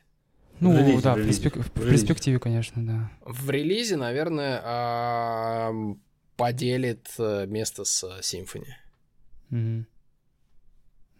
[0.60, 1.90] Ну, релизе, да, в в, релизе, перспек- в в релизе.
[1.90, 3.10] перспективе, конечно, да.
[3.26, 5.72] В релизе, наверное, а,
[6.36, 8.68] поделит э, место с Symfony.
[9.50, 9.86] Мгм.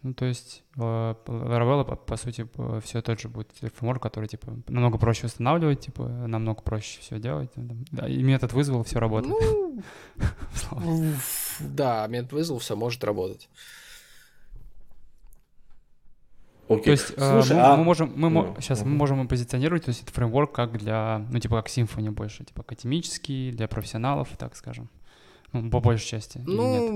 [0.02, 0.80] Ну, то есть э,
[1.26, 2.46] Laravel, по, по сути,
[2.82, 7.50] все тот же будет фреймворк, который, типа, намного проще устанавливать, типа, намного проще все делать.
[7.56, 9.34] да, и метод вызвал, все работает.
[9.36, 9.82] Ну,
[11.60, 13.48] да, метод вызвал, все может работать.
[16.68, 16.82] Окей.
[16.84, 18.96] То есть э, Слушай, мы, а- мы можем, мы Ну, сейчас мы мгм.
[18.98, 23.52] можем позиционировать, то есть это фреймворк как для, ну, типа, как Symfony больше, типа, академический,
[23.52, 24.88] для профессионалов, так скажем.
[25.64, 26.42] Ну, по большей части.
[26.46, 26.92] Ну,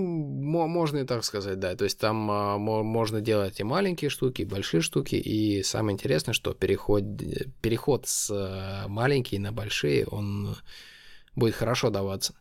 [0.69, 1.75] можно и так сказать, да.
[1.75, 5.17] То есть там а, мо- можно делать и маленькие штуки, и большие штуки.
[5.17, 7.03] И самое интересное, что переход,
[7.61, 10.57] переход с а, маленькие на большие, он
[11.35, 12.35] будет хорошо даваться.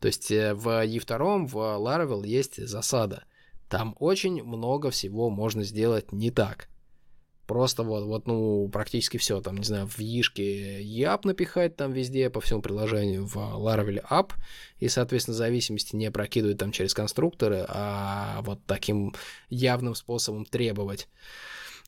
[0.00, 3.24] То есть э, в E2, в Laravel есть засада.
[3.68, 6.68] Там очень много всего можно сделать не так.
[7.50, 9.40] Просто вот, вот, ну, практически все.
[9.40, 14.34] Там, не знаю, в Ишке Яп напихать там везде, по всему приложению, в Laravel App,
[14.78, 19.16] и, соответственно, зависимости не прокидывать там через конструкторы, а вот таким
[19.48, 21.08] явным способом требовать.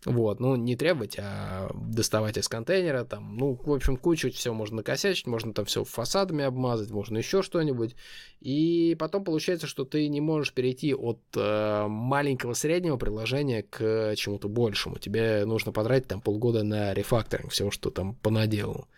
[0.04, 4.78] Вот, ну, не требовать, а доставать из контейнера, там, ну, в общем, кучу все можно
[4.78, 7.94] накосячить, можно там все фасадами обмазать, можно еще что-нибудь.
[8.40, 14.48] И потом получается, что ты не можешь перейти от э, маленького среднего приложения к чему-то
[14.48, 14.98] большему.
[14.98, 18.88] Тебе нужно потратить там полгода на рефакторинг всего, что там понаделал.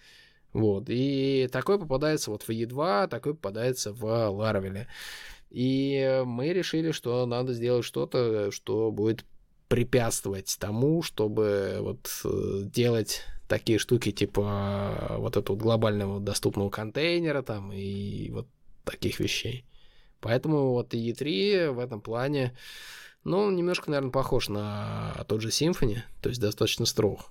[0.54, 0.84] Вот.
[0.88, 4.86] И такой попадается вот в E2, такой попадается в Laravel.
[5.50, 9.24] И мы решили, что надо сделать что-то, что будет
[9.68, 17.42] препятствовать тому, чтобы вот э, делать такие штуки типа э, вот этого глобального доступного контейнера
[17.42, 18.46] там и вот
[18.84, 19.64] таких вещей.
[20.20, 22.56] Поэтому вот E3 в этом плане,
[23.24, 27.26] ну, немножко, наверное, похож на тот же Symfony, то есть достаточно строг.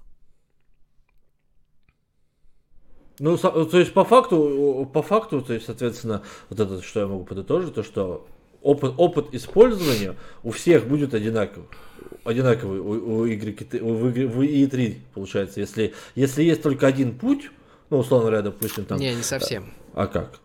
[3.19, 7.25] Ну, то есть по факту, по факту, то есть, соответственно, вот это, что я могу
[7.25, 8.27] подытожить, то что
[8.64, 11.68] опыт, опыт использования у всех будет одинаковый.
[12.24, 15.59] Одинаковый у, у, Y, в, игре- в E3, получается.
[15.59, 17.51] Если, если есть только один путь,
[17.89, 18.99] ну, условно говоря, допустим, там...
[18.99, 19.74] Не, не совсем.
[19.93, 20.39] А как?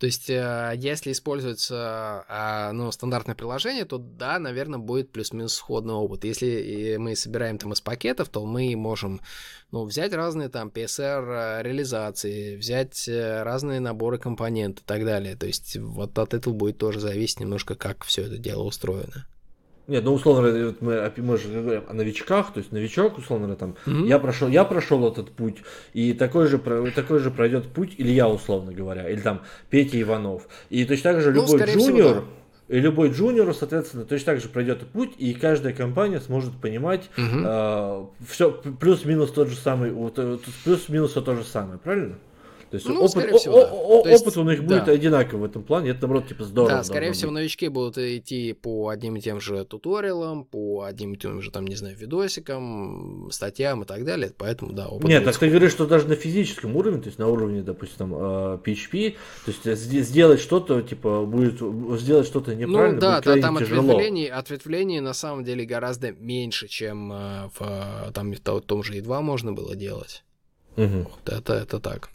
[0.00, 5.92] То есть, э, если используется а, ну, стандартное приложение, то да, наверное, будет плюс-минус сходный
[5.92, 6.24] опыт.
[6.24, 9.20] Если мы собираем там из пакетов, то мы можем
[9.72, 15.36] ну, взять разные там PSR э, взять э, разные наборы компонентов и так далее.
[15.36, 19.26] То есть, вот от этого будет тоже зависеть немножко, как все это дело устроено.
[19.86, 23.46] Нет, ну, условно говоря, вот мы, мы же говорим о новичках, то есть новичок, условно
[23.46, 24.04] говоря, там, Мгм.
[24.06, 25.56] я прошел, я прошел этот путь,
[25.94, 26.58] и такой же,
[26.94, 30.48] такой же пройдет путь Илья, условно говоря, или там Петя Иванов.
[30.68, 32.24] И точно так же Ну, любой скорее всего, джуниор,
[32.68, 38.08] и любой джуниор, соответственно, точно так же пройдет путь, и каждая компания сможет понимать Мгм.
[38.28, 42.16] все плюс-минус тот же самый, вот, э, плюс-минус все то же самое, правильно?
[42.70, 43.72] То есть Ну, опыт, о- всего, да.
[43.72, 44.92] о- о- То есть, опыт у них будет да.
[44.92, 45.90] одинаковый в этом плане.
[45.90, 46.70] Это, наоборот, типа здорово.
[46.76, 47.40] Да, скорее всего, быть.
[47.40, 51.66] новички будут идти по одним и тем же туториалам, по одним и тем же, там,
[51.66, 54.32] не знаю, видосикам, статьям и так далее.
[54.36, 57.26] Поэтому, да, опыт Нет, так ты говоришь, что даже на физическом уровне, то есть на
[57.28, 61.60] уровне, допустим, там, э, PHP, то есть э, сде- сделать что-то, типа, будет,
[62.00, 63.80] сделать что-то неправильно, Ну да, будет да, там тяжело.
[63.82, 68.82] ответвлений, ответвлений на самом деле гораздо меньше, чем э, в э, там, в то- том
[68.84, 70.22] же Yii2 можно было делать.
[70.76, 71.02] Мгм.
[71.10, 72.10] Вот это, это так.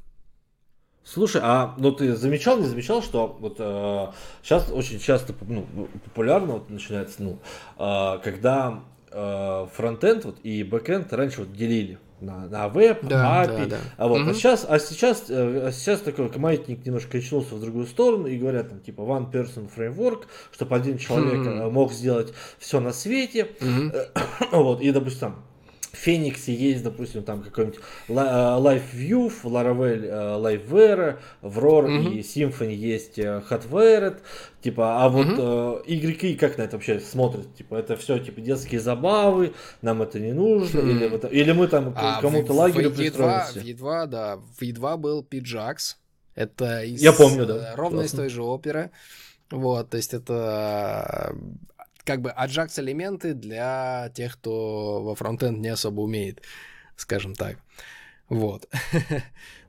[1.06, 3.58] Слушай, а ну ты замечал, не замечал, что вот
[4.44, 5.68] сейчас очень часто ну,
[6.04, 7.38] популярно вот начинается, ну,
[7.78, 13.58] э, когда э, фронтенд вот, и бэкенд раньше вот делили на, на веб, Да, API,
[13.58, 13.78] да, да.
[13.98, 14.32] а вот, Мгм.
[14.32, 18.38] а сейчас, а сейчас, э, а сейчас такой маятник немножко качнулся в другую сторону и
[18.38, 21.50] говорят там типа one person framework, чтобы один человек Мгм.
[21.50, 23.94] э, мог сделать все на свете, Мгм.
[24.52, 25.46] вот, и, допустим, там,
[25.96, 27.80] Фениксе есть, допустим, там какой-нибудь
[28.10, 32.12] э, LiveView, в Laravel э, LiveWare, в ROR Мгм.
[32.14, 34.18] и Symfony есть э, Hotwired,
[34.62, 35.40] типа, а вот Мгм.
[35.88, 37.54] э, как на это вообще смотрят?
[37.56, 40.90] Типа, это все, типа, детские забавы, нам это не нужно, Хм.
[40.90, 43.60] или, вот- или мы там А кому-то в- лагерю в E2, пристроимся.
[43.60, 45.96] в E2, да, в E2 был Pidgex.
[46.36, 47.74] Это из, Я помню, да.
[47.76, 48.18] Ровно из Классно.
[48.20, 48.92] той же оперы.
[49.52, 51.34] Вот, то есть это
[52.06, 56.42] как бы Ajax элементы для тех, кто во фронтенд не особо умеет,
[56.96, 57.58] скажем так.
[58.30, 58.68] Вот.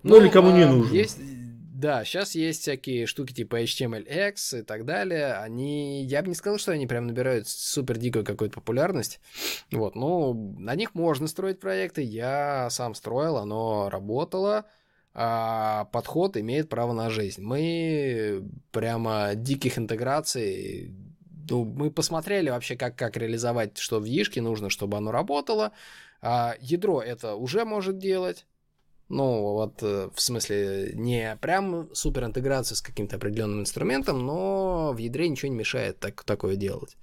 [0.03, 0.95] Ну, или кому не а, нужен.
[0.95, 5.35] Есть, да, сейчас есть всякие штуки типа HTMLX и так далее.
[5.35, 9.19] Они, я бы не сказал, что они прям набирают супер дикую какую-то популярность.
[9.73, 12.03] Вот, ну, на них можно строить проекты.
[12.03, 14.67] Я сам строил, оно работало.
[15.13, 17.43] а подход имеет право на жизнь.
[17.43, 20.95] Мы прямо диких интеграций
[21.49, 25.73] ну, мы посмотрели вообще, как, как реализовать, что в Ешке нужно, чтобы оно работало.
[26.21, 28.47] А ядро это уже может делать.
[29.09, 34.99] Ну, вот э, в смысле, не прям супер интеграция с каким-то определенным инструментом, но в
[34.99, 36.97] ядре ничего не мешает так, такое делать.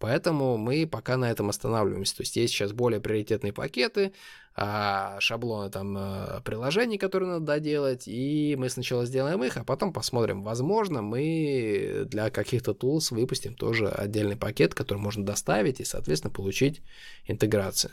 [0.00, 2.16] Поэтому мы пока на этом останавливаемся.
[2.16, 4.12] То есть есть сейчас более приоритетные пакеты,
[4.56, 9.92] а, шаблоны там э, приложений, которые надо доделать, и мы сначала сделаем их, а потом
[9.92, 10.42] посмотрим.
[10.42, 16.80] Возможно, мы для каких-то tools выпустим тоже отдельный пакет, который можно доставить и, соответственно, получить
[17.26, 17.92] интеграцию.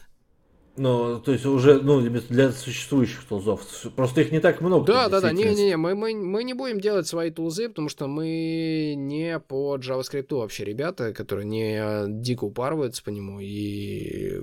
[0.77, 3.61] Ну, то есть уже, ну, для существующих тулзов.
[3.95, 4.85] Просто их не так много.
[4.85, 8.93] Да, да, да, не-не-не, мы, мы, мы не будем делать свои тулзы, потому что мы
[8.95, 14.41] не по JavaScript вообще ребята, которые не э, дико упарываются по нему, и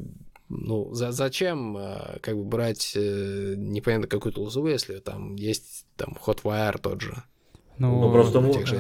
[0.49, 6.17] ну, за, зачем э, как бы брать э, непонятно какую тулзу, если там есть там
[6.27, 7.23] Hotwire тот же,
[7.79, 8.77] Ну, Ну, просто тех же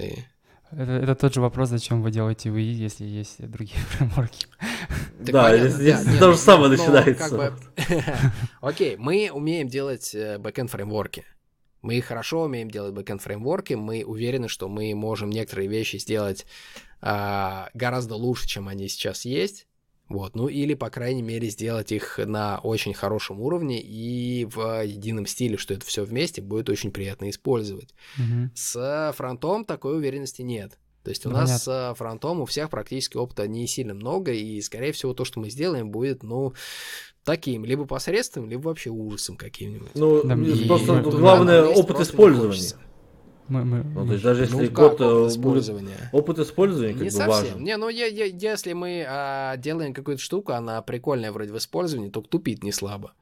[0.00, 0.24] и...
[0.70, 4.46] Это, это тот же вопрос, зачем вы делаете ВИ, если есть другие фреймворки.
[4.58, 7.14] Так Да, понятно, здесь да, то же ну, самое но начинается.
[7.14, 7.58] как бы-
[8.60, 11.24] Окей, мы умеем делать бэкэнд фреймворки.
[11.80, 13.74] Мы хорошо умеем делать бэкэнд фреймворки.
[13.74, 16.44] Мы уверены, что мы можем некоторые вещи сделать
[17.00, 19.67] а, гораздо лучше, чем они сейчас есть.
[20.08, 25.26] Вот, ну или, по крайней мере, сделать их на очень хорошем уровне и в едином
[25.26, 27.94] стиле, что это все вместе будет очень приятно использовать.
[28.16, 28.50] Мгм.
[28.54, 30.78] С фронтом такой уверенности нет.
[31.04, 34.60] То есть у Ну, нас с фронтом у всех практически опыта не сильно много, и,
[34.62, 36.54] скорее всего, то, что мы сделаем, будет, ну,
[37.24, 39.90] таким, либо посредственным, либо вообще ужасом каким-нибудь.
[39.94, 42.72] Ну, Да, и- просто и- главное опыт использования.
[43.48, 45.32] Мы, мы, Ну, то мы- есть даже если ну, год опыт э, будет...
[45.32, 46.10] использования?
[46.12, 47.28] Опыт использования как Не бы совсем.
[47.28, 47.64] важен.
[47.64, 52.10] Не, ну я, я- если мы а, делаем какую-то штуку, она прикольная вроде в использовании,
[52.10, 53.12] то тупит не слабо.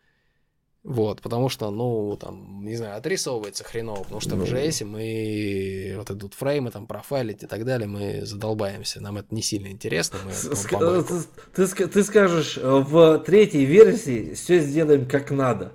[0.82, 4.44] Вот, потому что, ну, там, не знаю, отрисовывается хреново, потому что Ну.
[4.44, 9.00] в JS мы вот идут фреймы, там, профайлить и так далее, мы задолбаемся.
[9.02, 10.20] Нам это не сильно интересно.
[10.24, 15.72] Мы ск- Ты, ты скажешь, э, в третьей версии все сделаем как надо.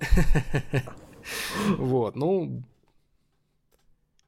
[1.78, 2.62] Вот, ну...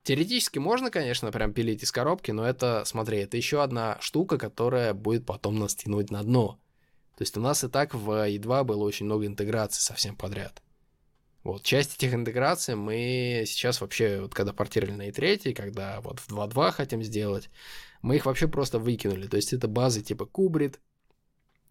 [0.02, 4.94] Теоретически можно, конечно, прям пилить из коробки, но это, смотри, это еще одна штука, которая
[4.94, 6.58] будет потом нас тянуть на дно.
[7.16, 10.60] То есть у нас и так в E2 было очень много интеграций совсем подряд.
[11.44, 16.28] Вот, часть этих интеграций мы сейчас вообще, вот когда портировали на E3, когда вот в
[16.28, 17.48] 2.2 хотим сделать,
[18.00, 19.28] мы их вообще просто выкинули.
[19.28, 20.80] То есть это базы типа Кубрит,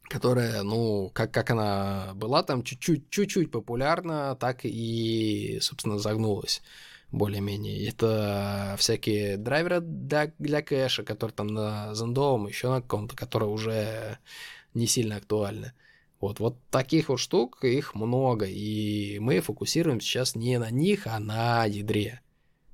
[0.04, 6.62] которая, ну, как, как она была там чуть-чуть, чуть-чуть популярна, так и, собственно, загнулась
[7.12, 7.88] более-менее.
[7.88, 14.18] Это всякие драйверы для, для кэша, которые там на зендовом, еще на каком-то, которые уже
[14.74, 15.74] не сильно актуальны.
[16.20, 21.20] Вот, вот таких вот штук, их много, и мы фокусируемся сейчас не на них, а
[21.20, 22.22] на ядре.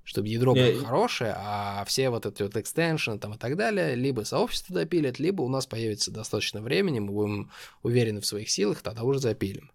[0.03, 3.95] Чтобы ядро было и- хорошее, а все вот эти вот экстеншены там и так далее,
[3.95, 7.51] либо сообщество допилит, либо у нас появится достаточно времени, мы будем
[7.83, 9.71] уверены в своих силах, тогда уже запилим.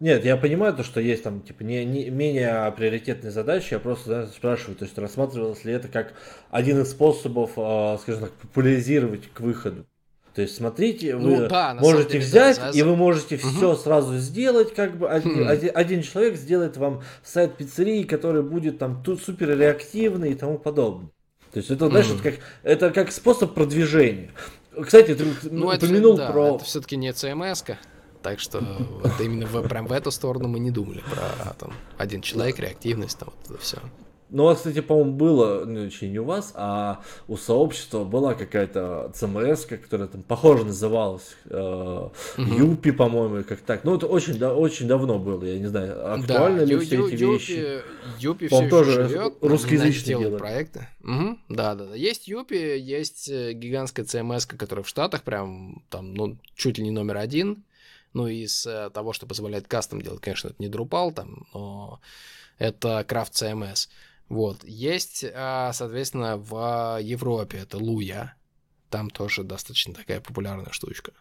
[0.00, 4.08] Нет, я понимаю то, что есть там типа не, не менее приоритетные задачи, я просто
[4.08, 6.14] да, спрашиваю, то есть рассматривалось ли это как
[6.50, 9.86] один из способов, э, скажем так, популяризировать к выходу.
[10.34, 13.48] То есть, смотрите, вы ну, да, можете деле, взять, да, и вы можете угу.
[13.48, 15.48] все сразу сделать, как бы один, хм.
[15.48, 20.58] один, один человек сделает вам сайт пиццерии, который будет там тут супер реактивный и тому
[20.58, 21.10] подобное.
[21.50, 22.14] То есть это, знаешь, mm.
[22.14, 24.30] это, как, это как способ продвижения.
[24.80, 26.54] Кстати, ты ну, упомянул это, да, про...
[26.56, 27.76] Это все-таки не CMS, -ка.
[28.22, 28.60] Так что
[29.02, 33.18] вот именно в, прям в эту сторону мы не думали про там, один человек, реактивность,
[33.18, 33.78] там вот это все.
[34.30, 39.10] Ну, а, кстати, по-моему, было, ну, точнее, не у вас, а у сообщества была какая-то
[39.14, 43.84] ЦМС, которая там похоже называлась, э, Юпи, по-моему, как так.
[43.84, 46.96] Ну, это очень, да, очень давно было, я не знаю, актуальны да, ли ю, все
[46.96, 47.82] ю, эти Юпи, вещи.
[48.18, 50.88] Юпи все тоже живет, русскоязычные делают проекты.
[51.04, 51.94] Угу, да, да, да.
[51.94, 56.90] Есть Юпи, есть э, гигантская ЦМС, которая в Штатах прям там, ну, чуть ли не
[56.90, 57.64] номер один.
[58.12, 62.00] Ну, из э, того, что позволяет кастом делать, конечно, это не Drupal там, но
[62.58, 63.88] это Craft CMS.
[64.28, 64.64] Вот.
[64.64, 68.34] Есть, а, соответственно, в Европе это Луя.
[68.90, 71.12] Там тоже достаточно такая популярная штучка.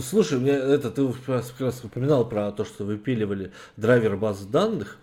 [0.00, 4.98] Слушай, мне это ты как раз упоминал про то, что выпиливали драйвер базы данных.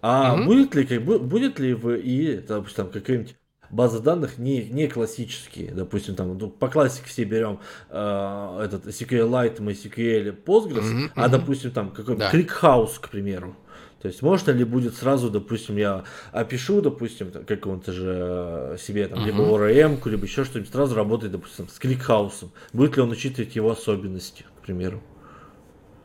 [0.00, 0.44] А угу.
[0.44, 3.36] будет ли как будет ли в ИИ, допустим, там какие-нибудь
[3.70, 7.60] базы данных не, не классические, допустим, там ну, по классике все берем
[7.90, 12.38] э, этот SQLite, MySQL, Postgres, mm-hmm, а допустим там какой-нибудь да.
[12.38, 13.56] ClickHouse, к примеру.
[14.00, 19.26] То есть можно ли будет сразу, допустим, я опишу, допустим, какого-то же себе там, uh-huh.
[19.26, 22.52] либо ORM, либо еще что-нибудь, сразу работает, допустим, с кликхаусом.
[22.72, 25.02] Будет ли он учитывать его особенности, к примеру?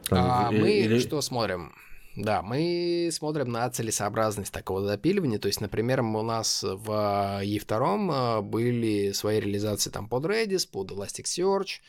[0.06, 1.00] Там, а, или, мы или...
[1.00, 1.72] что смотрим?
[2.16, 5.40] Да, мы смотрим на целесообразность такого запиливания.
[5.40, 11.80] То есть, например, у нас в E2 были свои реализации там под Redis, под Elasticsearch,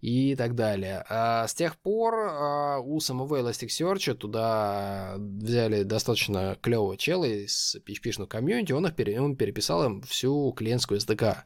[0.00, 1.04] и так далее.
[1.08, 8.26] А с тех пор а, у самого Elasticsearch туда взяли достаточно клевого чела из PHP-шного
[8.26, 11.38] комьюнити, он, их пере, он переписал им всю клиентскую SDK.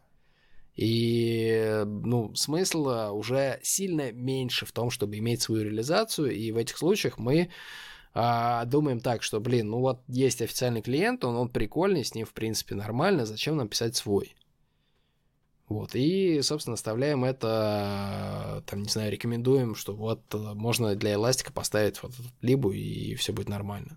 [0.77, 6.79] И, ну, смысл уже сильно меньше в том, чтобы иметь свою реализацию, и в этих
[6.79, 7.51] случаях мы
[8.13, 12.27] а, думаем так, что, блин, ну вот есть официальный клиент, он, он прикольный, с ним,
[12.27, 14.35] в принципе, нормально, зачем нам писать свой?
[15.69, 21.53] Вот, и, собственно, оставляем это, там, не знаю, рекомендуем, что вот э, можно для эластика
[21.53, 23.97] поставить вот либо и все будет нормально.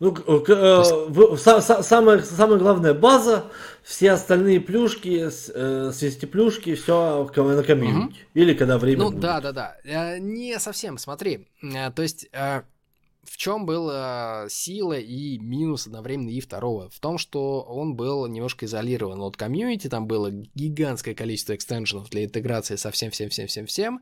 [0.00, 1.42] Ну, э, есть...
[1.86, 3.44] самая, самая главная база,
[3.82, 8.06] все остальные плюшки, э, свести плюшки, все на комьюнити.
[8.06, 8.14] Угу.
[8.32, 9.20] Или когда время Ну, будет.
[9.20, 9.76] да, да, да.
[9.84, 11.48] Э, не совсем, смотри.
[11.60, 16.88] То есть в чем была сила и минус одновременно и второго?
[16.88, 22.24] В том, что он был немножко изолирован от комьюнити, там было гигантское количество экстеншенов для
[22.24, 24.00] интеграции со всем-всем-всем-всем-всем,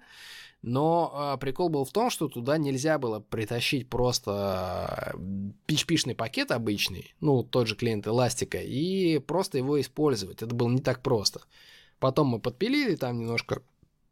[0.63, 5.15] но а, прикол был в том, что туда нельзя было притащить просто
[5.69, 10.43] PHP-шный пакет обычный, ну, тот же клиент эластика, и просто его использовать.
[10.43, 11.41] Это было не так просто.
[12.01, 13.63] Потом мы подпилили там немножко,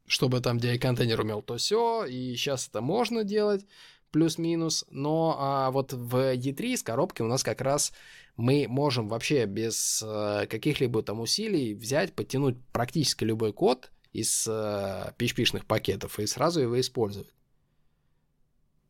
[0.06, 3.66] чтобы там DI-контейнер умел то все, и сейчас это можно делать
[4.12, 7.92] плюс-минус, но а, вот в E3 с коробки у нас как раз
[8.36, 13.90] мы можем вообще без а, каких-либо там усилий взять, подтянуть практически любой код
[14.20, 17.28] из PHP-шных пакетов и сразу его использовать.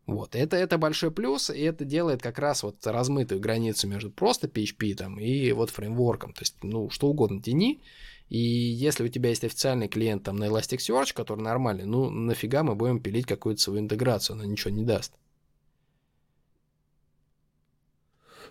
[0.07, 4.47] Вот, это, это большой плюс, и это делает как раз вот размытую границу между просто
[4.47, 6.33] PHP там и вот фреймворком.
[6.33, 7.83] То есть, ну, что угодно тяни,
[8.29, 12.77] и если у тебя есть официальный клиент там на Elasticsearch, который нормальный, ну нафига мы
[12.77, 15.13] будем пилить какую-то свою интеграцию, она ничего не даст.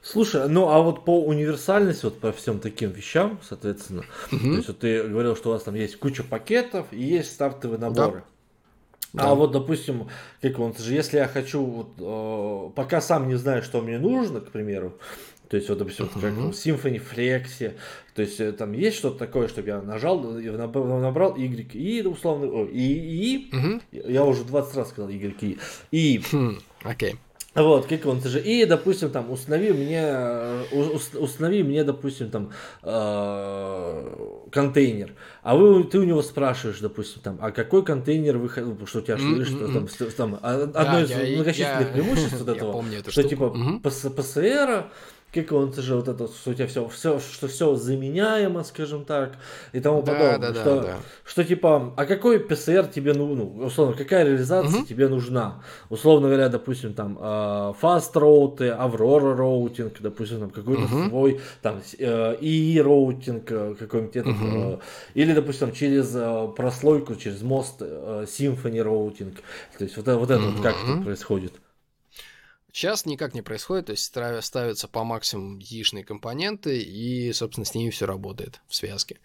[0.06, 4.40] Слушай, ну а вот по универсальности, вот по всем таким вещам, соответственно, uh-huh.
[4.40, 7.80] то есть вот ты говорил, что у вас там есть куча пакетов и есть стартовые
[7.80, 8.24] наборы.
[9.14, 9.24] Да.
[9.24, 9.36] А да.
[9.36, 10.08] вот, допустим,
[10.44, 14.42] как он же, если я хочу, вот, э, пока сам не знаю, что мне нужно,
[14.42, 14.94] к примеру,
[15.50, 16.22] то есть, вот, допустим, uh-huh.
[16.22, 17.74] как в Symfony Flex,
[18.14, 22.68] то есть, э, там есть что-то такое, чтобы я нажал, набрал Y, и, условно, о,
[22.68, 24.12] и, и, uh-huh.
[24.12, 25.58] я уже 20 раз сказал Y, и,
[25.90, 26.24] и.
[26.32, 27.14] Хм, окей.
[27.14, 27.18] Okay.
[27.56, 28.42] Вот, как он же.
[28.42, 30.14] И, допустим, там, установи мне,
[31.18, 32.52] установи мне, допустим, там,
[32.84, 35.14] э, контейнер.
[35.42, 38.50] А вы, ты у него спрашиваешь, допустим, там, а какой контейнер вы,
[38.86, 39.46] что у тебя, mm-hmm.
[39.46, 43.44] что там, там, одно да, из я, многочисленных я, преимуществ от этого, помню что, типа,
[43.56, 44.16] mm-hmm.
[44.16, 44.88] ПСР,
[45.36, 49.34] как он, же вот это, что у тебя все, все, что все заменяемо, скажем так,
[49.74, 50.40] и тому Да, подобное.
[50.40, 50.98] да, да, что, да.
[51.26, 54.86] что типа, а какой PSR тебе, ну, ну, условно, какая реализация Мгм.
[54.86, 55.62] тебе нужна?
[55.90, 61.10] Условно говоря, допустим, там, э, Fast Route'ы, Aura роутинг, допустим, там, какой-то Мгм.
[61.10, 64.78] свой, там, с- э, Yii роутинг, э, какой-нибудь этот, э,
[65.14, 66.16] или, допустим, через
[66.56, 69.36] прослойку, через мост Symfony роутинг.
[69.78, 71.54] То есть вот, это- вот это вот как это происходит.
[72.76, 77.90] Сейчас никак не происходит, то есть ставятся по максимуму яичные компоненты, и, собственно, с ними
[77.90, 79.22] все работает в связке.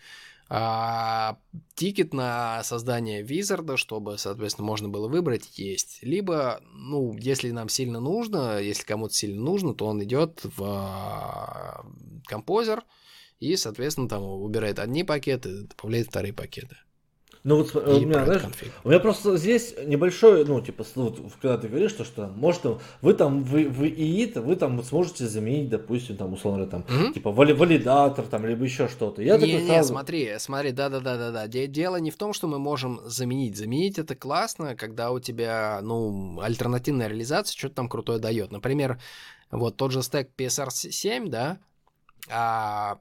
[0.48, 1.36] А
[1.74, 5.98] тикет на создание визарда, чтобы, соответственно, можно было выбрать, есть.
[6.02, 11.85] Либо, ну, если нам сильно нужно, если кому-то сильно нужно, то он идет в а,
[12.27, 12.85] композер
[13.40, 16.77] и, соответственно, там выбирает одни пакеты, добавляет вторые пакеты.
[17.42, 18.70] Ну вот И у меня, знаешь, конфиг.
[18.84, 22.62] у меня просто здесь небольшой, ну, типа, вот, когда ты говоришь, что, что может,
[23.00, 27.14] вы там, вы, вы ИИ, вы там сможете заменить, допустим, там, условно, там, Мгм.
[27.14, 29.22] типа, вали- валидатор, там, либо еще что-то.
[29.22, 29.88] Я не, такой не, сразу...
[29.88, 31.46] смотри, смотри, да-да-да-да-да.
[31.46, 33.56] Де- Дело не в том, что мы можем заменить.
[33.56, 38.52] Заменить это классно, когда у тебя, ну, альтернативная реализация что-то там крутое дает.
[38.52, 39.00] Например,
[39.50, 41.58] вот тот же стек PSR7, да,
[42.28, 42.98] а,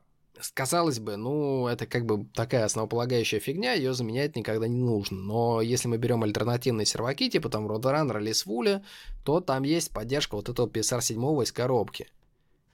[0.54, 5.18] казалось бы, ну, это как бы такая основополагающая фигня, ее заменять никогда не нужно.
[5.18, 8.84] Но если мы берем альтернативные серваки, типа там Roadrunner или Svule,
[9.24, 12.08] то там есть поддержка вот этого PSR7 из коробки.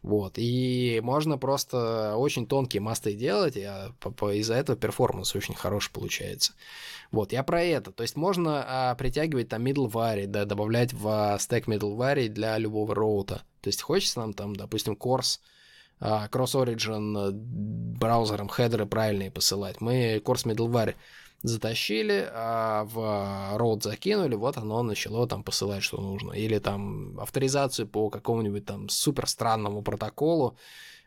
[0.06, 3.92] Вот, и можно просто очень тонкие мосты делать, и а,
[4.34, 6.54] из-за этого performance очень хороший получается.
[7.12, 7.92] Вот, я про это.
[7.92, 12.94] То есть можно а, притягивать там middleware, да, добавлять в а, стек middleware для любого
[12.94, 13.42] роута.
[13.62, 15.55] То есть хочется нам там, допустим, CORS, а,
[16.00, 19.82] Cross-Origin э, браузером хедеры правильные посылать.
[19.82, 20.96] Мы CORS middleware
[21.42, 26.34] затащили, а в роут закинули, вот оно начало там посылать, что нужно.
[26.34, 30.58] Или там авторизацию по какому-нибудь там супер странному протоколу.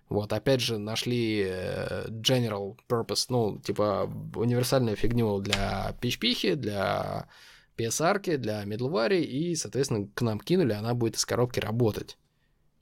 [0.08, 7.28] Вот, опять же, нашли э, general purpose, ну, типа универсальную фигню для PHP, для
[7.76, 12.16] PSR, для middleware, и, соответственно, к нам кинули, она будет из коробки работать.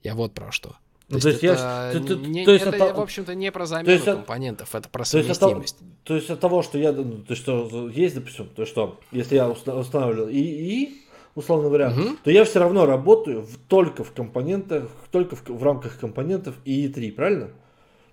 [0.03, 0.77] Я вот про что.
[1.09, 1.53] Ну, то есть я
[1.93, 4.75] это, ты- не- то есть это, это- в общем-то, не про замену есть от- компонентов,
[4.75, 5.77] это про от, совместимость.
[6.03, 9.47] то есть от того, что я, ну, то что есть, допустим, то что, если я
[9.49, 10.97] уста- устанавливаю ИИ,
[11.35, 12.17] условно говоря, Мгм.
[12.23, 17.11] то я все равно работаю в- только в компонентах, только в, в рамках компонентов ИИ3,
[17.13, 17.47] правильно?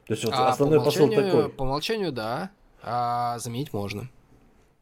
[0.07, 1.49] То есть вот А, основной по, посыл такой.
[1.49, 2.51] по умолчанию, да,
[2.83, 4.09] а заменить можно.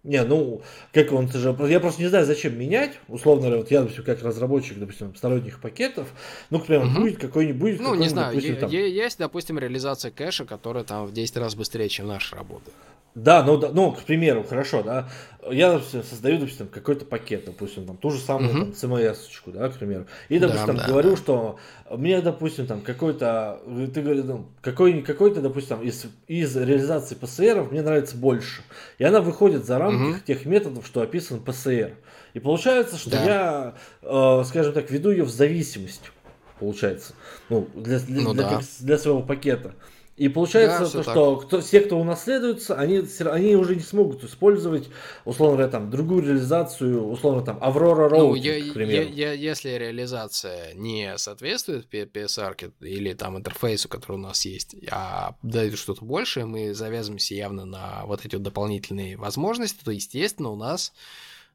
[0.04, 0.62] Не, ну,
[0.92, 4.20] как он, же, я просто не знаю, зачем менять, условно говоря, вот я, допустим, как
[4.24, 6.08] разработчик, допустим, сторонних пакетов,
[6.50, 7.02] ну, к примеру, Мгм.
[7.02, 11.12] будет какой-нибудь, Ну, не какой-нибудь, знаю, допустим, там- есть, допустим, реализация кэша, которая там в
[11.12, 12.68] 10 раз быстрее, чем наша работа.
[13.14, 15.06] Да, ну, да, ну, к примеру, хорошо, да,
[15.50, 18.72] я допустим, создаю, допустим, какой-то пакет, допустим, там, ту же самую Мгм.
[18.72, 21.16] там, CMS-очку, да, к примеру, и, Да, допустим, там, да, говорю, да.
[21.18, 21.58] что
[21.90, 23.60] мне, допустим, там, какой-то,
[23.92, 28.62] ты говоришь, ну, какой, какой-то, допустим, там, из, из реализации PCR мне нравится больше,
[28.96, 30.20] и она выходит за рамки Мгм.
[30.26, 31.92] тех методов, что описан PCR,
[32.32, 33.22] и получается, что Да.
[33.22, 36.10] я, э, скажем так, веду ее в зависимость,
[36.58, 37.12] получается,
[37.50, 38.48] ну, для, для, Ну для, да.
[38.56, 39.74] как- для своего пакета.
[40.22, 44.88] И получается, Да, то, что кто, все, кто унаследуются, они, они уже не смогут использовать,
[45.24, 49.08] условно говоря, там, другую реализацию, условно, там, Aurora Ну, Routine, я- к примеру.
[49.08, 55.34] я- я- если реализация не соответствует PSR или там интерфейсу, который у нас есть, а
[55.42, 60.56] дает что-то большее, мы завязываемся явно на вот эти вот дополнительные возможности, то, естественно, у
[60.56, 60.92] нас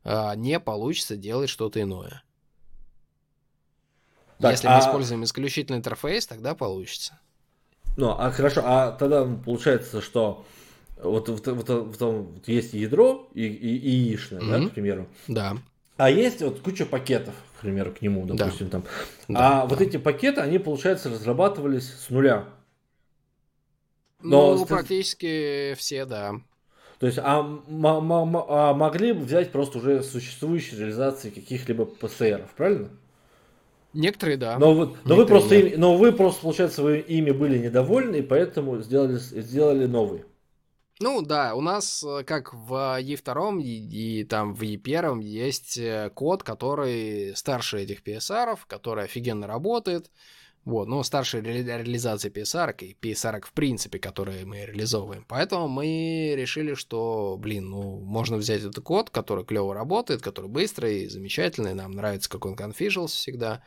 [0.03, 2.21] а, не получится делать что-то иное.
[4.39, 7.17] Так, Если а- мы используем исключительно интерфейс, тогда получится.
[7.97, 10.45] Ну, а хорошо, а тогда получается, что
[11.01, 14.69] вот, вот, вот, вот там вот есть ядро и, и, яичное, да, Мгм.
[14.69, 15.07] к примеру.
[15.27, 15.57] Да.
[15.97, 18.35] А есть вот куча пакетов, к примеру, к нему, Да.
[18.35, 18.83] допустим, там.
[19.27, 19.85] Да, а вот да.
[19.85, 22.45] эти пакеты, они, получается, разрабатывались с нуля.
[24.21, 26.35] Но Ну, с- практически все, да.
[26.99, 32.89] То есть, а, м- а могли бы взять просто уже существующие реализации каких-либо ПСРов, правильно?
[33.97, 34.59] Некоторые, да.
[34.59, 35.77] Но, вы, но, вы просто, нет.
[35.77, 40.23] но вы просто, получается, вы ими были недовольны, и поэтому сделали, сделали новый.
[40.99, 46.11] Ну да, у нас э, как в E2 и, и там в E1 есть э,
[46.13, 50.11] код, который старше этих PSR, который офигенно работает.
[50.67, 55.23] Вот, ну, старше ре- реализации PSR и PSR в принципе, которые мы реализовываем.
[55.25, 61.07] Поэтому мы решили, что, блин, ну, можно взять этот код, который клево работает, который быстрый,
[61.07, 63.63] замечательный, нам нравится, как он конфижился всегда.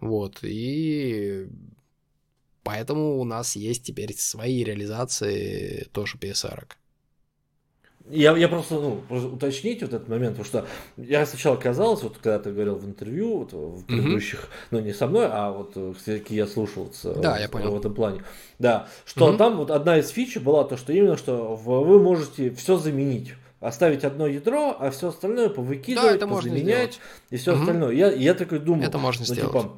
[0.00, 1.48] Вот, и
[2.62, 6.64] поэтому у нас есть теперь свои реализации тоже PSR.
[8.12, 10.66] Я, я просто, ну, просто уточнить вот этот момент, потому что
[10.98, 14.66] я сначала казалось, вот когда ты говорил в интервью, вот, в предыдущих, mm-hmm.
[14.70, 17.70] ну не со мной, а вот все-таки я слушал да, вот, я понял.
[17.70, 18.22] в этом плане.
[18.58, 19.36] Да, что mm-hmm.
[19.38, 23.32] там вот одна из фич была то, что именно, что вы можете все заменить
[23.62, 26.98] оставить одно ядро, а все остальное повыкидывать, да, это заменять
[27.30, 27.60] и все угу.
[27.60, 27.92] остальное.
[27.92, 29.52] Я, я такой думаю, это можно ну, сделать.
[29.52, 29.72] Типа,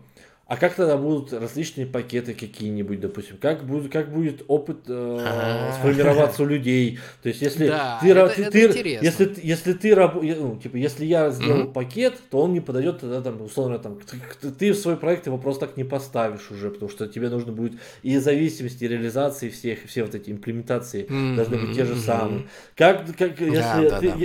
[0.46, 3.38] а как тогда будут различные пакеты какие-нибудь, допустим?
[3.40, 6.98] Как будет, как будет опыт э, сформироваться у людей?
[7.22, 9.04] То есть, если да, ты, это, ты, это ты интересно.
[9.04, 11.72] если, если ты ну, типа, если я сделал mm-hmm.
[11.72, 13.98] пакет, то он не подойдет тогда там, условно, там,
[14.40, 17.52] ты, ты в свой проект его просто так не поставишь уже, потому что тебе нужно
[17.52, 21.36] будет и зависимости, и реализации всех, все вот эти имплементации mm-hmm.
[21.36, 22.48] должны быть те же самые.
[22.76, 24.24] Как, как если, да, ты, да, да.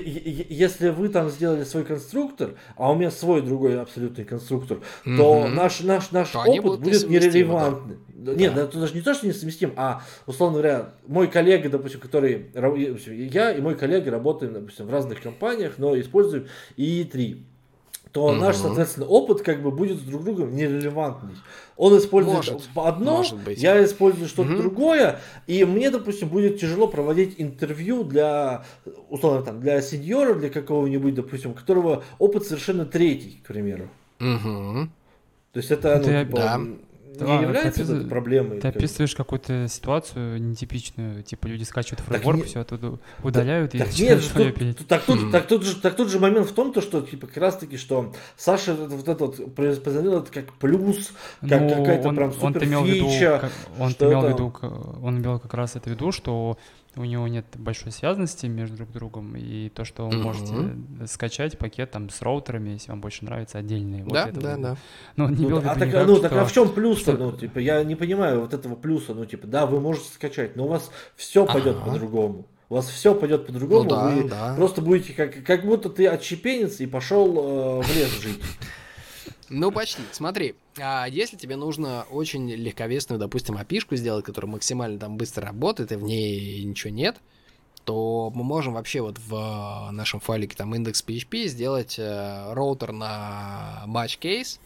[0.49, 5.15] если вы там сделали свой конструктор, а у меня свой другой абсолютный конструктор, mm-hmm.
[5.15, 7.97] то наш, наш наш, наш опыт будет нерелевантный.
[8.09, 8.33] Да.
[8.33, 8.63] Нет, да.
[8.63, 13.61] это даже не то, что несовместим, а, условно говоря, мой коллега, допустим, который, я и
[13.61, 17.43] мой коллега работаем, допустим, в разных компаниях, но используем и3
[18.11, 18.33] то угу.
[18.33, 21.35] наш, соответственно, опыт как бы будет друг другом нерелевантный.
[21.77, 23.61] Он использует может, одно, может быть.
[23.61, 24.57] я использую что-то угу.
[24.57, 28.65] другое, и мне, допустим, будет тяжело проводить интервью для,
[29.09, 33.89] условно, там, для сеньора, для какого-нибудь, допустим, у которого опыт совершенно третий, к примеру.
[34.19, 34.89] Угу.
[35.53, 36.57] То есть это, ну, ты, типа, да.
[36.57, 38.59] не да, является ты, проблемой.
[38.59, 43.99] Ты описываешь какую-то ситуацию нетипичную, типа люди скачивают фреймворк, все оттуда удаляют так, и так
[43.99, 44.21] нет,
[44.77, 47.27] тут, так, тут, так, тут же, так тут же момент в том, то, что типа
[47.27, 51.11] как раз таки, что Саша вот это вот позаменил это как плюс,
[51.41, 53.49] как ну, какая-то прям супер он фича.
[53.79, 54.53] Он имел в виду,
[55.01, 56.57] он имел как раз это в виду, что
[56.95, 60.21] у него нет большой связанности между друг другом, и то, что вы mm-hmm.
[60.21, 64.03] можете скачать пакет там с роутерами, если вам больше нравится, отдельные.
[64.05, 64.77] Да, вот да, да.
[65.15, 67.13] Ну, не ну, а, так, никак, ну, так а в чем плюс-то?
[67.13, 67.23] Что...
[67.25, 69.13] Ну, типа, я не понимаю вот этого плюса.
[69.13, 71.91] Ну, типа, да, вы можете скачать, но у вас все пойдет ага.
[71.91, 72.47] по-другому.
[72.69, 74.53] У вас все пойдет по-другому, ну, да, вы да.
[74.55, 78.39] просто будете как, как будто ты отщепенец и пошел э, в лес жить.
[79.49, 80.01] Ну, почти.
[80.11, 85.91] Смотри, а если тебе нужно очень легковесную, допустим, опишку сделать, которая максимально там быстро работает,
[85.91, 87.17] и в ней ничего нет,
[87.83, 94.19] то мы можем вообще вот в нашем файлике там index.php сделать э, роутер на match
[94.19, 94.59] case,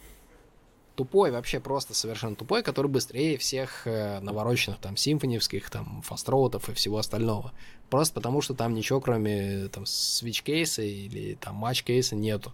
[0.94, 6.74] тупой, вообще просто совершенно тупой, который быстрее всех э, навороченных там симфонивских, там фастроутов и
[6.74, 7.52] всего остального.
[7.90, 12.52] Просто потому, что там ничего кроме там switch кейса или там match кейса нету.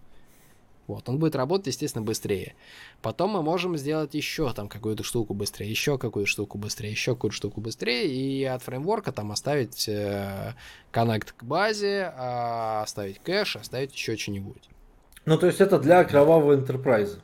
[0.90, 2.54] Вот, он будет работать, естественно, быстрее.
[3.00, 7.36] Потом мы можем сделать еще там какую-то штуку быстрее, еще какую-то штуку быстрее, еще какую-то
[7.36, 10.54] штуку быстрее, и от фреймворка там оставить э,
[10.90, 14.68] коннект к базе, э, оставить кэш, оставить еще что-нибудь.
[15.26, 17.20] Ну, то есть это для кровавого enterprise.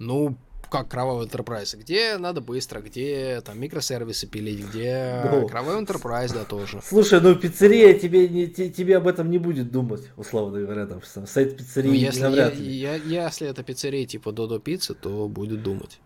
[0.00, 0.36] Ну,
[0.70, 6.44] как кровавый enterprise, где надо быстро, где там микросервисы пилить, где ну, кровавый enterprise, да,
[6.44, 6.80] тоже.
[6.82, 11.56] Слушай, ну пиццерия тебе, не, тебе об этом не будет думать, условно говоря, там сайт
[11.56, 12.72] пиццерии ну, если, навряд ли.
[12.72, 16.00] Я, я, если это пиццерия типа Додо Пиццы, то будет думать.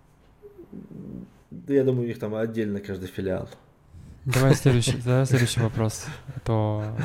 [1.50, 3.48] Да я думаю, у них там отдельно каждый филиал.
[4.24, 6.06] Давай следующий, давай следующий вопрос.
[6.28, 6.96] А то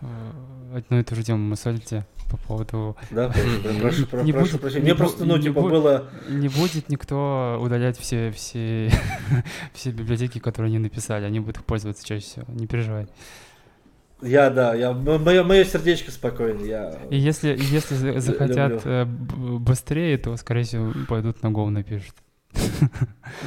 [0.00, 2.96] э, одну и ту же тему мы солите по поводу...
[3.10, 3.28] Да,
[3.80, 4.82] прошу, прошу, прошу прощения.
[4.82, 6.10] Мне просто, ну, типа, было...
[6.28, 8.90] Не будет никто удалять все, все,
[9.74, 11.24] все библиотеки, которые они написали.
[11.26, 12.46] Они будут их пользоваться чаще всего.
[12.48, 13.06] Не переживай.
[14.22, 16.64] Я, да, я, мое, мое сердечко спокойно.
[16.64, 22.14] Я и если, если захотят э, быстрее, то, скорее всего, пойдут на Go напишут.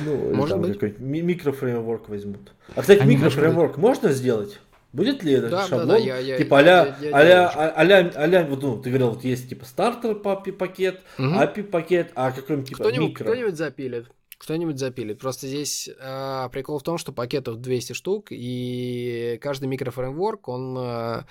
[0.03, 0.99] Ну, Может быть.
[0.99, 2.53] микрофреймворк возьмут.
[2.75, 4.59] А, кстати, микрофреймворк можно сделать?
[4.95, 5.87] Будет ли это да, шаблон?
[5.87, 9.09] Да, да, я, я, типа а-ля, я, я, а-ля, а-ля, а-ля, вот, ну, ты говорил,
[9.09, 11.27] вот есть типа стартер пакет, угу.
[11.27, 13.25] API пакет, а какой-нибудь типа кто-нибудь, микро.
[13.25, 14.07] Кто-нибудь запилит.
[14.37, 15.19] Кто-нибудь запилит.
[15.19, 21.23] Просто здесь э, прикол в том, что пакетов 200 штук, и каждый микрофреймворк, он, э,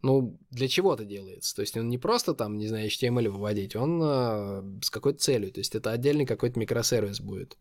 [0.00, 1.54] ну, для чего-то делается.
[1.54, 5.52] То есть он не просто там, не знаю, HTML выводить, он э, с какой-то целью.
[5.52, 7.58] То есть это отдельный какой-то микросервис будет.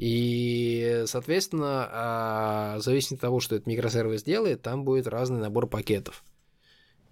[0.00, 5.66] И, соответственно, а, в зависимости от того, что этот микросервис делает, там будет разный набор
[5.66, 6.24] пакетов.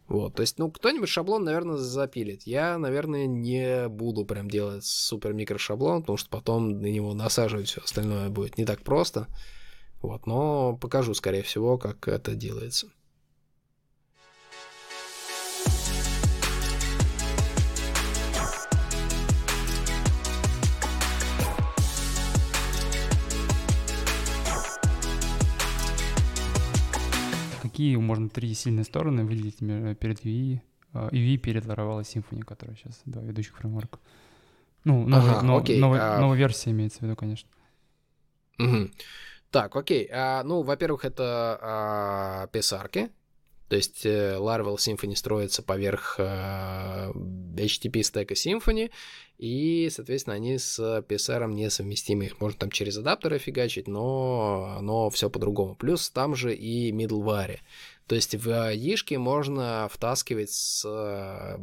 [0.07, 2.45] Вот, то есть, ну, кто-нибудь шаблон, наверное, запилит.
[2.45, 7.83] Я, наверное, не буду прям делать супер микрошаблон, потому что потом на него насаживать все
[7.83, 9.27] остальное будет не так просто.
[10.01, 12.91] Вот, но покажу, скорее всего, как это делается.
[27.79, 30.61] Какие можно три сильные стороны выделить перед VE?
[31.13, 34.01] И VE передворовала Symfony, которая сейчас два ведущих фреймворка.
[34.83, 36.21] Ну, новая, ага, но, окей, новая, а...
[36.21, 37.49] новая версия имеется в виду, конечно.
[38.59, 38.91] Угу.
[39.53, 40.09] Так, окей.
[40.11, 43.11] А, ну, во-первых, это а, писарки.
[43.69, 48.91] То есть э, Laravel Symfony строится поверх э, HTTP стека Symfony,
[49.39, 52.25] и, соответственно, они с PSR несовместимы.
[52.27, 55.77] Их можно там через адаптеры фигачить, но оно все по-другому.
[55.77, 57.61] Плюс там же и middleware.
[58.09, 61.59] То есть в Ишке можно втаскивать с, э,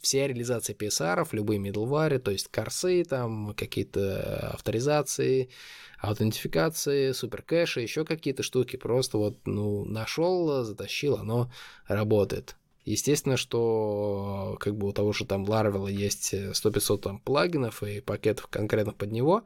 [0.00, 5.50] все реализации PSR, любые middleware, то есть корсы, там какие-то авторизации,
[5.98, 8.76] аутентификации, суперкэши, еще какие-то штуки.
[8.76, 11.50] Просто вот, ну, нашел, затащил, оно
[11.88, 12.56] работает.
[12.88, 18.46] Естественно, что как бы у того же там Laravel есть 100-500 там плагинов и пакетов
[18.46, 19.44] конкретно под него,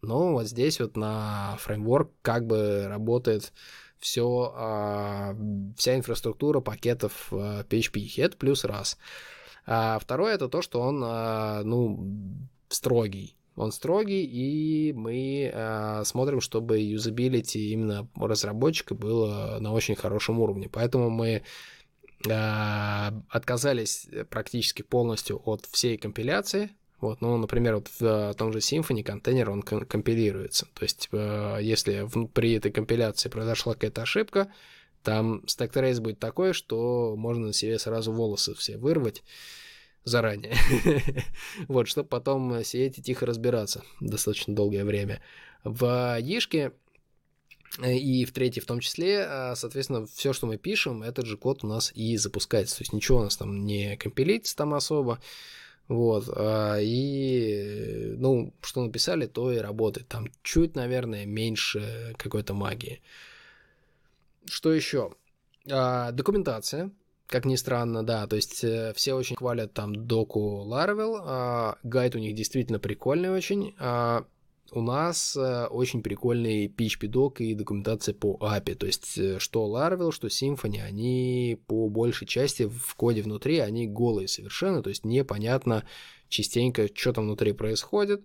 [0.00, 3.52] но вот здесь вот на фреймворк как бы работает
[3.98, 5.36] все, а,
[5.76, 8.08] вся инфраструктура пакетов а, PHP.
[8.18, 8.96] Это плюс раз.
[9.66, 12.08] А второе это то, что он, а, ну,
[12.68, 13.34] строгий.
[13.56, 20.68] Он строгий, и мы э, смотрим, чтобы юзабилити именно разработчика было на очень хорошем уровне.
[20.70, 21.42] Поэтому мы э,
[22.24, 26.70] отказались практически полностью от всей компиляции.
[27.00, 30.66] Вот, ну, например, вот в том же Symfony контейнер, он компилируется.
[30.74, 34.52] То есть, э, если при этой компиляции произошла какая-то ошибка,
[35.04, 39.22] там stack trace будет такой, что можно себе сразу волосы все вырвать
[40.02, 40.56] заранее.
[41.68, 45.22] вот, чтобы потом сидеть и тихо разбираться достаточно долгое время.
[45.62, 46.72] В Ешке
[47.82, 51.64] и в третьей в том числе, э, соответственно, все, что мы пишем, этот же код
[51.64, 52.78] у нас и запускается.
[52.78, 55.20] То есть ничего у нас там не компилится там особо.
[55.86, 60.06] Вот, а, и, ну, что написали, то и работает.
[60.08, 63.00] Там чуть, наверное, меньше какой-то магии.
[64.44, 65.12] Что еще?
[65.70, 66.90] А, документация.
[67.26, 72.14] Как ни странно, да, то есть э, все очень хвалят там доку Laravel, э, гайд
[72.14, 74.22] у них действительно прикольный очень, э,
[74.72, 80.12] у нас э, очень прикольный PHP-док и документация по API, то есть э, что Laravel,
[80.12, 85.84] что Symfony, они по большей части в коде внутри, они голые совершенно, то есть непонятно
[86.28, 88.24] частенько, что там внутри происходит,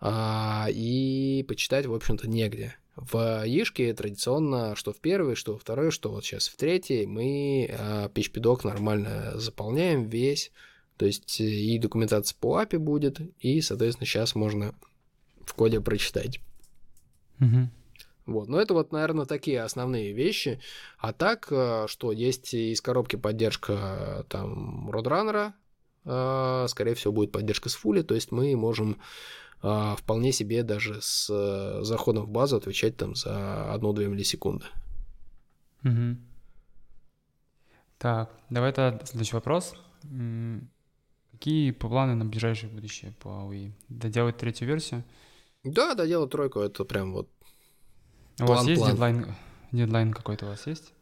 [0.00, 2.76] э, и почитать, в общем-то, негде.
[2.94, 7.66] В Ишке традиционно, что в первый, что во второй, что вот сейчас в третий, мы
[7.70, 10.52] э, PHP-док нормально заполняем весь.
[10.98, 14.74] То есть э, и документация по API будет, и, соответственно, сейчас можно
[15.44, 16.40] в коде прочитать.
[17.40, 17.68] Угу.
[18.26, 20.60] Вот, но это вот, наверное, такие основные вещи.
[20.98, 25.52] А так, э, что есть из коробки поддержка там Roadrunner,
[26.68, 28.98] скорее всего, будет поддержка с фули, то есть мы можем
[29.60, 34.64] вполне себе даже с э, заходом в базу отвечать там за 1-2 миллисекунды.
[35.84, 36.16] Угу.
[37.98, 39.74] Так, давай тогда следующий вопрос.
[41.30, 43.72] Какие планы на ближайшее будущее по AUI?
[43.88, 45.04] Доделать третью версию?
[45.64, 47.28] Да, доделать тройку, это прям вот
[48.40, 48.90] У план, вас есть план.
[48.92, 49.34] дедлайн?
[49.70, 50.92] Дедлайн какой-то у вас есть?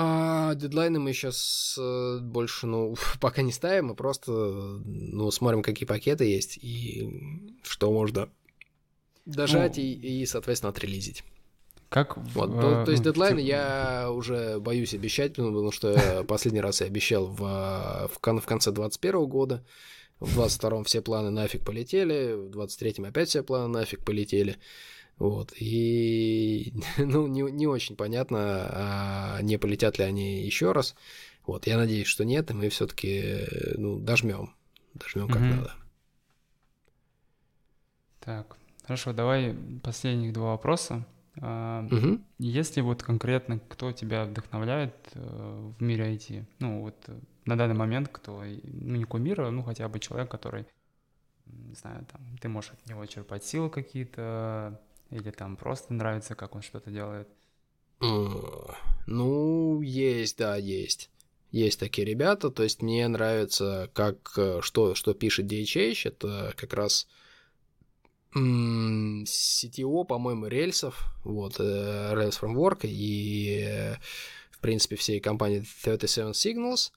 [0.00, 5.86] А, дедлайны мы сейчас э, больше, ну, пока не ставим, мы просто, ну, смотрим, какие
[5.86, 8.28] пакеты есть и что можно
[9.26, 11.24] дожать ну, и, и, соответственно, отрелизить.
[11.88, 12.16] Как?
[12.16, 16.80] Вот, э, то, есть ну, дедлайны я уже боюсь обещать, ну, потому что последний раз
[16.80, 19.64] я обещал в, в, в конце 2021 года,
[20.20, 24.58] в 22 все планы нафиг полетели, в 23 опять все планы нафиг полетели.
[25.18, 30.94] Вот, и, ну, не, не очень понятно, а не полетят ли они еще раз.
[31.46, 33.46] Вот, я надеюсь, что нет, и мы все-таки,
[33.76, 34.54] ну, дожмем.
[34.94, 35.44] Дожмем как угу.
[35.44, 35.72] надо.
[38.20, 41.06] Так, хорошо, давай последних два вопроса.
[41.36, 42.20] Угу.
[42.38, 46.96] Если вот конкретно кто тебя вдохновляет э, в мире IT, ну вот
[47.48, 50.66] на данный момент кто, ну не кумир, ну хотя бы человек, который,
[51.46, 54.78] не знаю, там, ты можешь от него черпать силы какие-то,
[55.10, 57.28] или там просто нравится, как он что-то делает?
[58.00, 61.10] Ну, есть, да, есть.
[61.50, 66.74] Есть такие ребята, то есть мне нравится, как, э, что, что пишет DHH, это как
[66.74, 67.08] раз
[68.34, 73.94] CTO, по-моему, рельсов, вот, э, Rails Framework и, э,
[74.50, 76.92] в принципе, всей компании 37 Signals.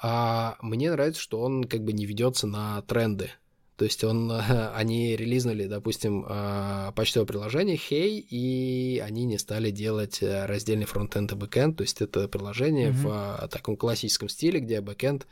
[0.00, 3.30] А мне нравится, что он как бы не ведется на тренды.
[3.76, 4.32] То есть он,
[4.74, 11.32] они релизнули, допустим, а, почтовое приложение Hey, и они не стали делать э, раздельный фронтенд
[11.32, 11.76] и бэкенд.
[11.76, 12.92] То есть это приложение mm-hmm.
[12.92, 15.26] в а, таком классическом стиле, где бэкенд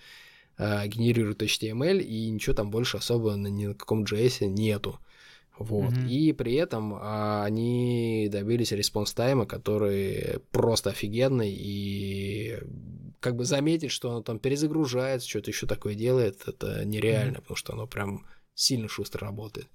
[0.58, 4.98] а, генерирует HTML, и ничего там больше особо ни на каком JS нету.
[5.58, 5.92] Вот.
[5.92, 6.08] Mm-hmm.
[6.08, 12.58] И при этом а, они добились response time -а, который просто офигенный, и
[13.24, 17.40] как бы заметить, что оно там перезагружается, что-то еще такое делает, это нереально, mm-hmm.
[17.40, 19.66] потому что оно прям сильно шустро работает.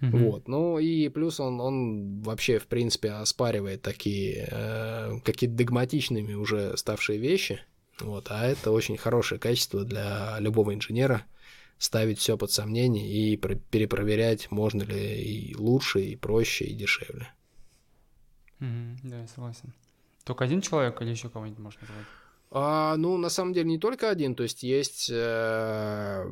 [0.00, 0.24] Мгм.
[0.24, 0.48] Вот.
[0.48, 7.18] Ну и плюс он, он вообще, в принципе, оспаривает такие э, какие-то догматичными уже ставшие
[7.18, 7.62] вещи.
[8.00, 8.26] Вот.
[8.28, 11.24] А это очень хорошее качество для любого инженера
[11.78, 17.32] ставить все под сомнение и про- перепроверять, можно ли и лучше, и проще, и дешевле.
[18.58, 18.98] Мгм.
[19.04, 19.72] Да, я согласен.
[20.24, 22.17] Только один человек или еще кого-нибудь можно назвать?
[22.50, 26.24] А, ну, на самом деле, не только один, то есть есть э,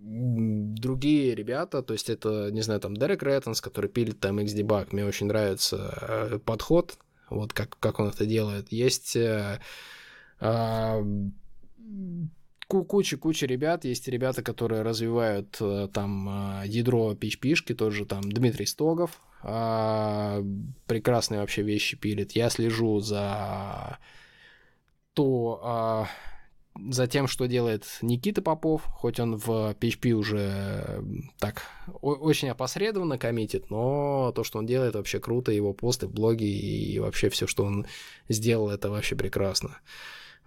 [0.00, 5.04] другие ребята, то есть это, не знаю, там Дерек Рэттенс, который пилит там XDebug, мне
[5.04, 6.98] очень нравится э, подход,
[7.30, 8.72] вот как, как он это делает.
[8.72, 9.60] Есть э,
[10.40, 11.00] а,
[12.66, 18.66] ку- куча-куча ребят, есть ребята, которые развивают э, там э, ядро PHP-шки, тоже там Дмитрий
[18.66, 20.42] Стогов, а,
[20.86, 22.32] прекрасные вообще вещи пилит.
[22.32, 23.98] Я слежу за
[25.18, 26.06] то а,
[26.92, 31.02] за тем, что делает Никита Попов, хоть он в PHP уже
[31.40, 31.62] так
[32.00, 37.00] очень опосредованно коммитит, но то, что он делает, вообще круто, его посты в блоге и
[37.00, 37.86] вообще все, что он
[38.28, 39.76] сделал, это вообще прекрасно.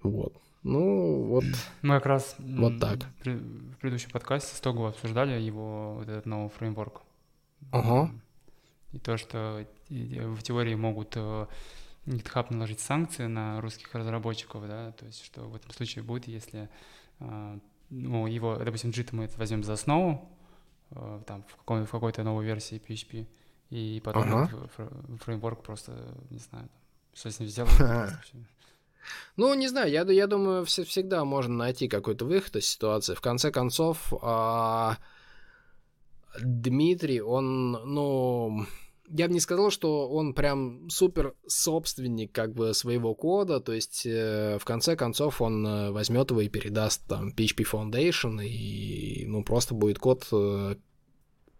[0.03, 0.33] Вот.
[0.63, 1.43] Ну, вот.
[1.81, 2.99] Мы как раз Вот так.
[3.03, 7.01] в пред- в предыдущем подкасте с Того обсуждали его вот этот новый фреймворк.
[7.71, 8.09] Ага.
[8.93, 11.47] И то, что в теории могут э,
[12.05, 16.69] GitHub наложить санкции на русских разработчиков, да, то есть что в этом случае будет, если
[17.19, 17.59] э,
[17.89, 20.29] ну, его, допустим, JIT мы это возьмем за основу,
[20.91, 23.27] э, там, в, какой- в какой-то новой версии PHP,
[23.69, 24.67] и потом Ага.
[25.23, 25.91] фреймворк просто,
[26.29, 26.81] не знаю, там,
[27.13, 27.71] что с ним сделать.
[29.35, 33.15] Ну, не знаю, я, я думаю, вс- всегда можно найти какой-то выход из ситуации.
[33.15, 34.97] В конце концов, а,
[36.39, 38.65] Дмитрий, он, ну,
[39.13, 44.05] я бы не сказал, что он прям супер собственник как бы своего кода, то есть
[44.05, 49.43] э, в конце концов он э, возьмет его и передаст там PHP Foundation, и ну
[49.43, 50.75] просто будет код э,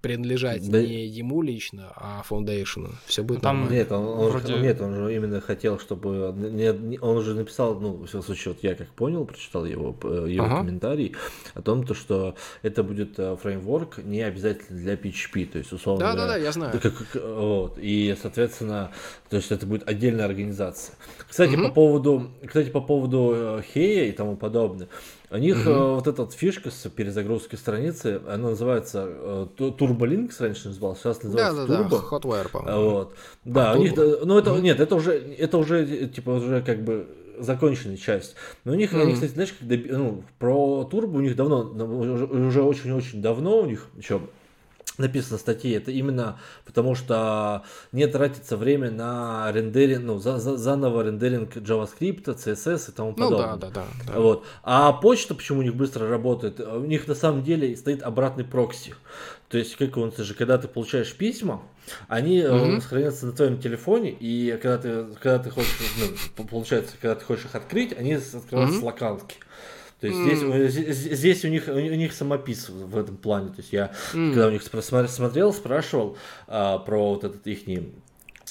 [0.01, 2.89] принадлежать Да- не ему лично, а Foundation.
[3.05, 3.75] Все будет Ну, там нормально.
[3.79, 6.33] Нет, он, он- Вроде- нет, он же именно хотел, чтобы...
[6.35, 9.95] не- не- он уже написал, ну, в всяком случае, вот я как понял, прочитал его,
[10.27, 10.57] его Ага.
[10.57, 11.15] комментарий
[11.53, 16.05] о том, то, что это будет э, фреймворк не обязательно для PHP, то есть, условно
[16.05, 16.79] Да-да-да, я знаю.
[16.79, 18.91] как- как- вот, и, соответственно,
[19.29, 20.95] то есть это будет отдельная организация.
[21.29, 21.67] Кстати, Мгм.
[21.69, 24.87] по поводу, кстати, по поводу э, Хея и тому подобное,
[25.31, 31.01] у них э, вот эта фишка с перезагрузкой страницы, она называется э, Turbolinks раньше назывался,
[31.01, 32.09] сейчас называется Да-да-да, Turbo.
[32.09, 32.89] Hotwire, по-моему.
[32.91, 33.15] Вот.
[33.45, 34.63] Да, А, у них, да, ну это, Мгм.
[34.63, 37.07] нет, это уже, это уже, э, типа, уже как бы
[37.39, 38.35] законченная часть.
[38.65, 39.13] Но у них, они, Мгм.
[39.13, 43.65] кстати, знаешь, когда, ну, про турбо у них давно, ну, уже уже очень-очень давно у
[43.65, 44.21] них еще
[44.97, 50.57] написано в статье, это именно потому что не тратится время на рендеринг, ну, за, за-
[50.57, 53.55] заново рендеринг JavaScript, CSS и тому Ну подобное.
[53.55, 53.69] да, да,
[54.05, 54.13] да.
[54.13, 54.19] да.
[54.19, 54.45] Вот.
[54.63, 58.93] А почта, почему у них быстро работает, у них на самом деле стоит обратный прокси.
[59.49, 61.61] То есть, как он же, когда ты получаешь письма,
[62.07, 62.81] они э, Мгм.
[62.81, 65.77] сохраняются на твоем телефоне, и когда ты, когда ты хочешь,
[66.37, 68.85] ну, получается, когда ты хочешь их открыть, они с- открываются с Мгм.
[68.85, 69.35] локалки.
[70.01, 70.67] То есть М.
[70.67, 73.49] здесь, э, здесь, у них у них самопис в этом плане.
[73.49, 74.31] То есть я М.
[74.33, 76.17] когда у них смотрел, спрашивал
[76.47, 77.67] а, про вот этот их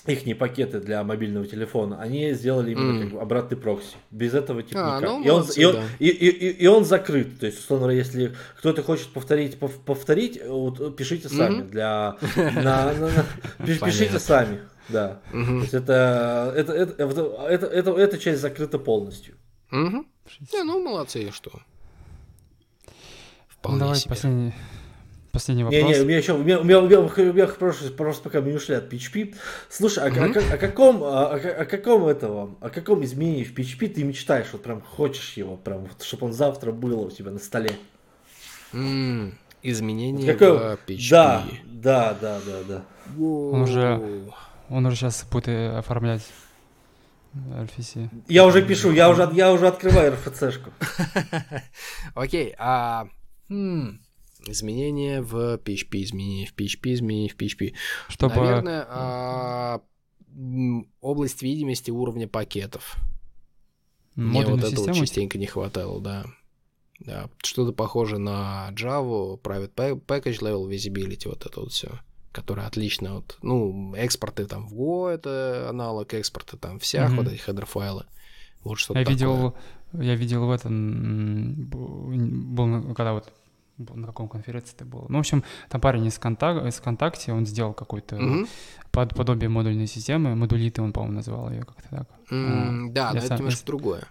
[0.06, 3.02] их пакеты для мобильного телефона, они сделали именно М.
[3.02, 3.96] как бы обратный прокси.
[4.10, 5.10] Без этого типа А, никак.
[5.10, 5.82] ну, и, он, и, он, да.
[5.98, 7.38] и, и- и- и он закрыт.
[7.38, 11.56] То есть, условно говоря, если кто-то хочет повторить, пов- повторить, вот, пишите сами.
[11.62, 11.70] Мгм.
[11.70, 13.26] Для, на- на- на-
[13.66, 14.60] пиш- пишите сами.
[14.88, 15.20] Да.
[15.32, 15.60] То Мгм.
[15.62, 19.34] есть это, это, это, это, это, это- эта часть закрыта полностью.
[20.52, 21.50] Не, ну молодцы, и что.
[23.48, 24.08] Вполне Давай себе.
[24.08, 24.52] последний,
[25.32, 25.96] последний Не, вопрос.
[25.96, 28.40] не, у меня еще, у меня, у меня, у меня, у меня просто, просто пока
[28.40, 29.34] мы не ушли от PHP.
[29.68, 30.30] Слушай, а, Мгм.
[30.30, 34.02] о, как- о каком, о, о- о каком этого, о каком изменении в PHP ты
[34.04, 37.72] мечтаешь, вот прям хочешь его, прям, вот, чтобы он завтра было у тебя на столе?
[38.72, 40.98] М, Изменения Какое- в PHP.
[41.10, 42.84] Да, да, да, да, да.
[43.22, 44.30] Он уже-
[44.70, 46.22] Он уже сейчас будет э, оформлять
[47.34, 48.08] RFC.
[48.28, 50.70] Я уже пишу, я уже, я уже открываю RFC-шку.
[52.14, 53.08] Окей, а...
[53.48, 54.00] м,
[54.46, 57.74] Изменения в PHP, изменения в PHP, изменения в PHP.
[58.08, 58.34] Чтобы...
[58.36, 59.80] Наверное, а,
[61.00, 62.96] область видимости уровня пакетов.
[64.16, 66.24] Мне вот этого частенько не хватало, да.
[67.00, 71.88] Да, что-то похоже на Java, Private Pa- Package Level Visibility, вот это вот все,
[72.32, 77.16] которое отлично от, ну, экспорты там в Go, это аналог экспорта там всех Мгм.
[77.16, 78.04] вот этих хедер-файлы.
[78.64, 79.14] Вот что-то Я такое.
[79.16, 79.54] видел,
[79.94, 83.32] я видел в этом, был, когда вот
[83.78, 85.06] на каком конференции это было.
[85.08, 88.46] Ну, в общем, там парень из, контак, из ВКонтакте, он сделал какой-то Мгм.
[88.92, 92.08] под, подобие модульной системы, модулиты он, по-моему, назвал ее как-то так.
[92.30, 94.02] М, Да, я но это сам- немножко я- другое.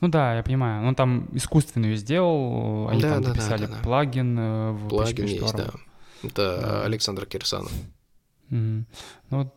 [0.00, 0.86] Ну да, я понимаю.
[0.88, 3.82] Он там искусственно ее сделал, они Да, там да, да, написали да, да.
[3.82, 5.70] плагин э, в Плагин PHP есть, да.
[6.26, 6.84] Это да.
[6.84, 7.72] Александр Кирсанов.
[8.50, 8.84] Ну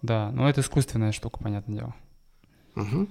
[0.02, 1.96] да, ну это искусственная штука, понятное дело.
[2.76, 3.08] Угу.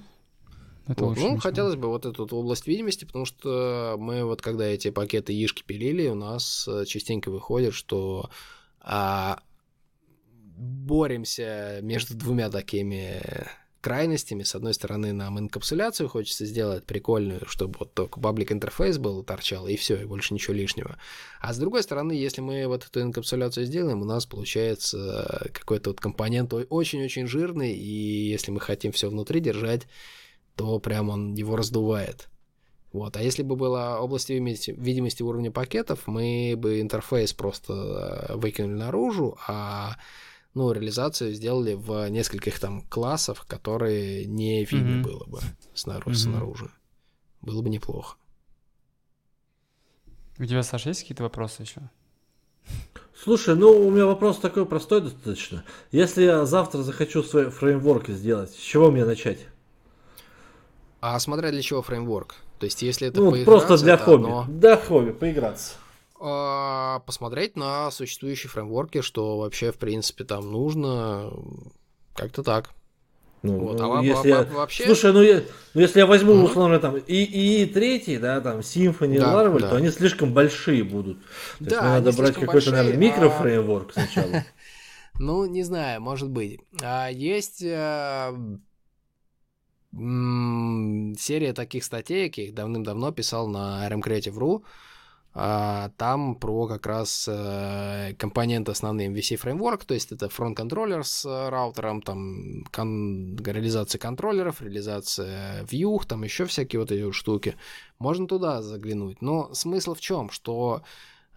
[0.87, 1.17] Это вот.
[1.17, 5.33] Ну, хотелось бы вот эту вот область видимости, потому что мы вот когда эти пакеты
[5.33, 8.29] Ишки пилили, у нас э, частенько выходит, что
[8.79, 9.41] а,
[10.57, 13.21] боремся между двумя такими
[13.87, 14.43] крайностями.
[14.43, 19.65] С одной стороны, нам инкапсуляцию хочется сделать прикольную, чтобы вот только паблик интерфейс был, торчал,
[19.69, 20.97] и все, и больше ничего лишнего.
[21.39, 26.01] А с другой стороны, если мы вот эту инкапсуляцию сделаем, у нас получается какой-то вот
[26.01, 29.87] компонент очень-очень жирный, и если мы хотим все внутри держать,
[30.57, 32.27] то прям он его раздувает.
[32.91, 33.15] Вот.
[33.15, 38.73] А если бы была область видимости, видимости уровня пакетов, мы бы интерфейс просто э, выкинули
[38.73, 39.95] наружу, а
[40.57, 45.03] ну, реализацию сделали в нескольких там классах, которые не видно mm-hmm.
[45.03, 45.39] было бы
[45.73, 46.23] снаружи, mm-hmm.
[46.23, 46.71] снаружи.
[47.41, 48.17] Было бы неплохо.
[50.39, 51.89] У тебя, Саша, есть какие-то вопросы еще?
[53.15, 55.63] Слушай, ну у меня вопрос такой простой достаточно.
[55.91, 59.39] Если я завтра захочу свои фреймворки сделать, с чего мне начать?
[61.01, 62.35] А смотря для чего фреймворк?
[62.59, 64.25] То есть, если это ну, просто для хобби.
[64.25, 64.45] Оно...
[64.47, 65.75] Для хобби, поиграться.
[66.19, 71.31] А, посмотреть на существующие фреймворки, что вообще, в принципе, там нужно.
[72.15, 72.71] Как-то так.
[73.43, 74.43] Ну, вот, а если а, я...
[74.43, 74.85] вообще...
[74.85, 75.43] Слушай, ну, я...
[75.75, 76.43] ну если я возьму, mm-hmm.
[76.43, 79.69] условно, там, и, и третий, да, там, Symfony, да, Laravel, да.
[79.69, 81.19] то они слишком большие будут.
[81.59, 83.93] То да, есть надо брать какой-то, наверное, микрофреймворк а...
[83.93, 84.43] сначала.
[85.19, 86.59] Ну, не знаю, может быть.
[86.79, 88.31] А есть э,
[89.91, 94.67] серия таких статей, их давным-давно писал на rmcreative.ru, а,
[95.97, 101.49] там про как раз э, компоненты основные MVC фреймворк, то есть это фронт-контроллер с э,
[101.49, 107.55] раутером, там кон- реализация контроллеров, реализация view, там еще всякие вот эти штуки.
[107.99, 109.21] Можно туда заглянуть.
[109.21, 110.31] Но смысл в чем?
[110.31, 110.81] Что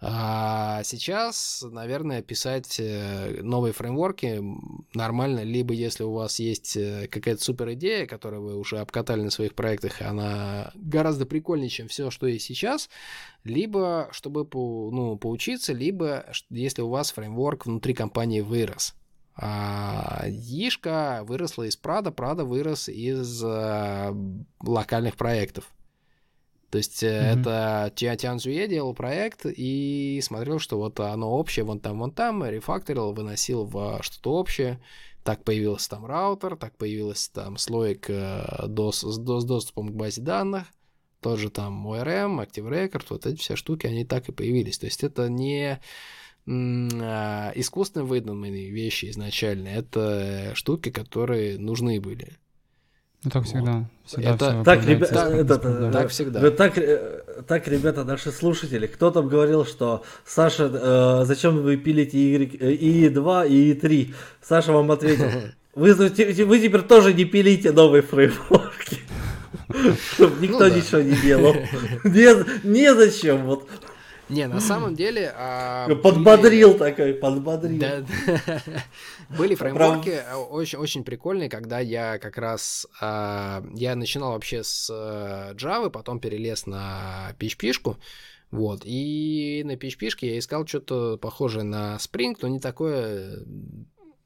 [0.03, 4.43] а сейчас, наверное, писать э, новые фреймворки
[4.95, 9.29] нормально, либо если у вас есть э, какая-то супер идея, которую вы уже обкатали на
[9.29, 12.89] своих проектах, она гораздо прикольнее, чем все, что есть сейчас,
[13.43, 18.95] либо чтобы ну, поучиться, либо если у вас фреймворк внутри компании вырос.
[19.35, 24.15] А Ишка выросла из Прада, Прада вырос из а,
[24.61, 25.71] локальных проектов.
[26.71, 27.41] То есть mm-hmm.
[27.41, 32.45] это Тиан Зуе делал проект и смотрел, что вот оно общее, вон там, вон там,
[32.45, 34.81] рефакторил, выносил в что-то общее.
[35.23, 40.63] Так появился там раутер, так появился там слоик DOS, DOS с доступом к базе данных,
[41.19, 44.79] тоже там ORM, Active Record, вот эти все штуки, они так и появились.
[44.79, 45.79] То есть это не
[46.47, 52.37] а, искусственно выдуманные вещи изначально, это штуки, которые нужны были.
[53.23, 53.71] Ну так всегда.
[53.73, 53.85] Вот.
[54.05, 56.51] всегда это, так, ребята, так, это, это, так всегда.
[56.51, 62.17] Так, э, так, ребята, наши слушатели, кто там говорил, что Саша, э, зачем вы пилите
[62.17, 64.13] И2 и И3?
[64.41, 65.29] Саша вам ответил,
[65.75, 69.01] вы, вы теперь тоже не пилите новые фреймворки.
[70.13, 71.53] Чтобы никто ну, ничего не делал.
[72.03, 73.45] Не, незачем.
[73.45, 73.67] Вот.
[74.31, 75.33] Не, на самом деле...
[75.35, 78.05] А, подбодрил такой, подбодрил.
[79.37, 82.87] Были фреймворки э, очень, прикольные, когда я как раз...
[83.01, 87.97] А, я начинал вообще с э, Java, потом перелез на PHP-шку.
[88.51, 93.39] Вот, и на PHP я искал что-то похожее на Spring, но не такое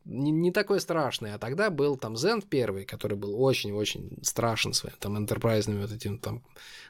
[0.05, 1.33] не, не такой страшный.
[1.33, 6.19] А тогда был там Zen первый, который был очень-очень страшен своим там энтерпрайзными вот этим
[6.19, 6.43] там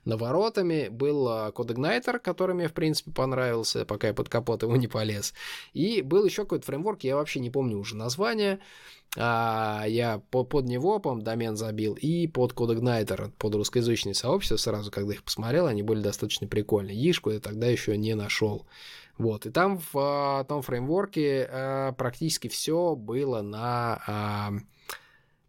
[0.04, 0.90] наворотами.
[0.90, 5.34] Был CodeIgniter, который мне, в принципе, понравился, пока я под капот его не полез.
[5.74, 8.60] И был еще какой-то фреймворк, я вообще не помню уже название.
[9.18, 14.92] А, я по, под него, по домен забил, и под CodeIgniter, под русскоязычное сообщество, сразу,
[14.92, 16.98] когда их посмотрел, они были достаточно прикольные.
[17.10, 18.66] Ишку я тогда еще не нашел.
[19.18, 24.52] Вот, и там в а, том фреймворке а, практически все было на а,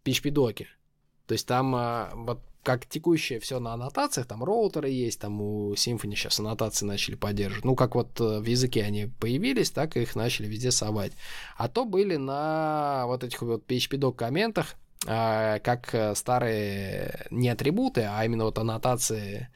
[0.05, 0.68] PHP-доке.
[1.26, 5.72] То есть там а, вот как текущее все на аннотациях, там роутеры есть, там у
[5.74, 7.64] Symfony сейчас аннотации начали поддерживать.
[7.64, 11.12] Ну, как вот э, в языке они появились, так их начали везде совать.
[11.56, 14.74] А то были на вот этих вот PHP-док комментах,
[15.06, 19.48] а, как э, старые не атрибуты, а именно вот аннотации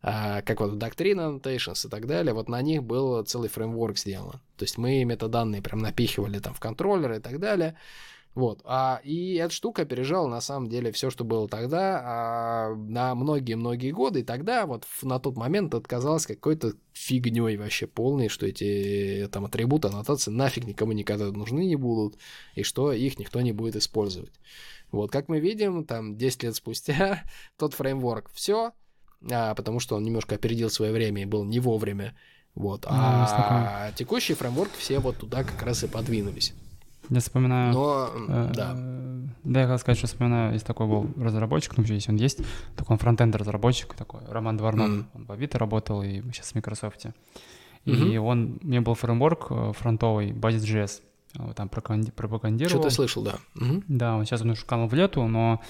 [0.00, 4.40] как вот Doctrine Annotations и так далее, вот на них был целый фреймворк сделан.
[4.56, 7.76] То есть мы метаданные прям напихивали там в контроллеры и так далее.
[8.36, 8.60] Вот.
[8.64, 13.92] А, и эта штука опережала на самом деле все, что было тогда, а, на многие-многие
[13.92, 14.20] годы.
[14.20, 19.46] И тогда вот на тот момент это казалось какой-то фигней вообще полной, что эти там
[19.46, 22.18] атрибуты, аннотации нафиг никому никогда нужны не будут,
[22.54, 24.34] и что их никто не будет использовать.
[24.92, 27.24] Вот, как мы видим, там 10 лет спустя
[27.56, 28.72] тот фреймворк все,
[29.30, 32.14] а, потому что он немножко опередил свое время и был не вовремя.
[32.54, 32.82] Вот.
[32.82, 36.54] Да, а текущие фреймворки все вот туда как раз и подвинулись.
[37.10, 37.72] Я вспоминаю...
[37.72, 38.74] Но, э, да.
[39.44, 42.40] Да, я хотел сказать, что вспоминаю, есть такой был разработчик, ну, здесь он есть,
[42.76, 45.06] такой он фронтенд разработчик такой, Роман Дворнов, Мгм.
[45.14, 47.06] он в Авито работал и сейчас в Microsoft.
[47.84, 48.24] И Мгм.
[48.24, 51.02] он, у меня был фреймворк э, фронтовый, Basis.js,
[51.54, 52.80] там пропаганди- пропагандировал.
[52.80, 53.36] Что-то слышал, да.
[53.54, 53.84] Мгм.
[53.86, 55.60] Да, он сейчас он канул в лету, но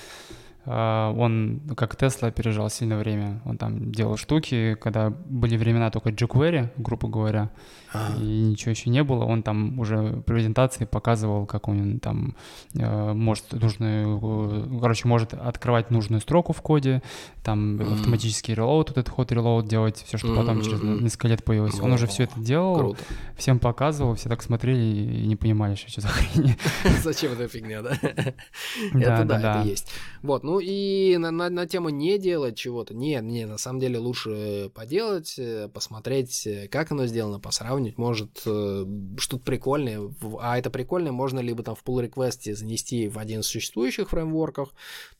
[0.67, 3.41] он, как Тесла, опережал сильное время.
[3.45, 7.51] Он там делал штуки, когда были времена только jQuery, грубо говоря,
[7.93, 8.21] Ага.
[8.21, 9.25] и ничего еще не было.
[9.25, 12.37] Он там уже презентации показывал, как он там
[12.75, 17.03] э, может нужную, э, короче, может открывать нужную строку в коде,
[17.43, 21.81] там автоматический релоуд, вот этот ход релоуд делать, все, что потом через несколько лет появилось.
[21.81, 22.99] Он уже все это делал, Круто.
[23.37, 26.57] всем показывал, все так смотрели и не понимали, что, за хрень.
[27.03, 27.93] Зачем эта фигня, да?
[28.03, 29.39] Это да.
[29.39, 29.91] это есть.
[30.23, 32.95] Вот, ну и на, на, на тему не делать чего-то.
[32.95, 37.99] Нет, не, на самом деле лучше поделать, э, посмотреть, э, как оно сделано, посравнить.
[37.99, 38.87] Может, э,
[39.19, 40.01] что-то прикольное.
[40.41, 44.70] А это прикольное можно либо там в pull реквесте занести в один из существующих фреймворков,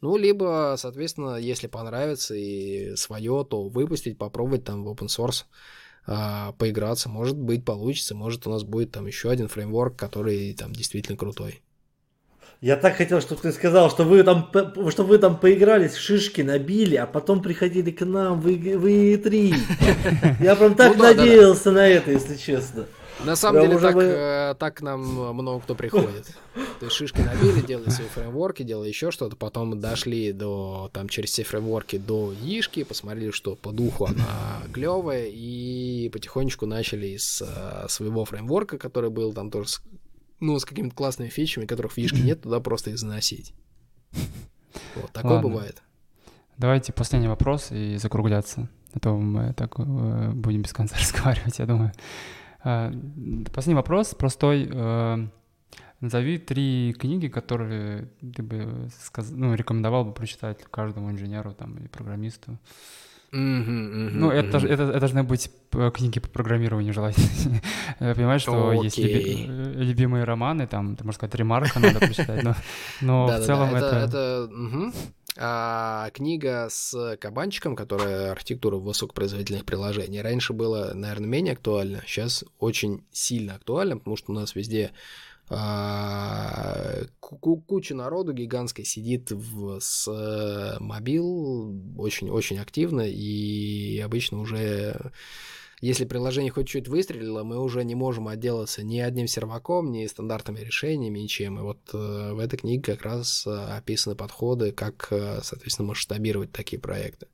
[0.01, 5.45] ну, либо, соответственно, если понравится и свое, то выпустить, попробовать там в open source
[6.07, 7.09] а, поиграться.
[7.09, 8.15] Может быть, получится.
[8.15, 11.63] Может, у нас будет там еще один фреймворк, который там действительно крутой.
[12.63, 14.51] Я так хотел, чтобы ты сказал, что вы там,
[14.91, 19.55] что вы там поигрались, шишки набили, а потом приходили к нам в, И- в И3.
[20.41, 21.21] Я прям так Ну да, да, да.
[21.23, 22.87] надеялся на это, если честно.
[23.25, 25.01] На самом Прям деле так, мы- э, так нам
[25.35, 26.27] много кто приходит.
[26.81, 31.31] То есть шишки набили, делали свои фреймворки, делали еще что-то, потом дошли до, там, через
[31.31, 37.87] все фреймворки до Ишки, посмотрели, что по духу она клевая, и потихонечку начали из э,
[37.89, 39.69] своего фреймворка, который был там тоже
[40.41, 43.53] ну, с какими-то классными фичами, которых в Ишке нет, туда просто их заносить.
[44.95, 45.49] Вот, такое Ладно.
[45.49, 45.83] бывает.
[46.59, 48.69] Давайте последний вопрос и закругляться.
[48.93, 51.93] А то мы так э, будем без конца разговаривать, я думаю.
[52.63, 52.93] А,
[53.53, 54.69] Последний вопрос простой.
[54.71, 55.29] Э,
[56.01, 61.89] Назови три книги, которые ты бы сказ- ну, рекомендовал бы прочитать каждому инженеру там, или
[61.89, 62.59] программисту.
[63.33, 65.51] Ну, это, это, это должны быть
[65.95, 67.61] книги по программированию желательно.
[67.99, 72.55] Понимаешь, что есть люби- э, любимые романы, там, ты можешь сказать, ремарка надо прочитать, но,
[73.01, 74.49] но в целом это...
[75.39, 80.23] А, книга с кабанчиком, которая архитектура высокопроизводительных приложений.
[80.23, 84.93] Раньше было, наверное, менее актуально, сейчас очень сильно актуально, потому что у нас везде
[87.21, 95.13] куча народу гигантской сидит в, с э, мобил очень-очень активно, и обычно уже
[95.81, 100.61] если приложение хоть чуть выстрелило, мы уже не можем отделаться ни одним серваком, ни стандартными
[100.61, 101.59] решениями, ничем.
[101.59, 105.07] И вот э, в этой книге как раз э, описаны подходы, как,
[105.43, 107.27] соответственно, масштабировать такие проекты.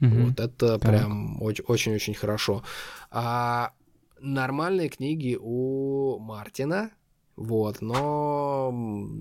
[0.00, 0.26] Мгм.
[0.26, 0.80] Вот это Так.
[0.80, 2.62] прям оч- очень-очень хорошо.
[3.10, 3.72] А
[4.20, 6.92] нормальные книги у Мартина,
[7.38, 8.74] вот, но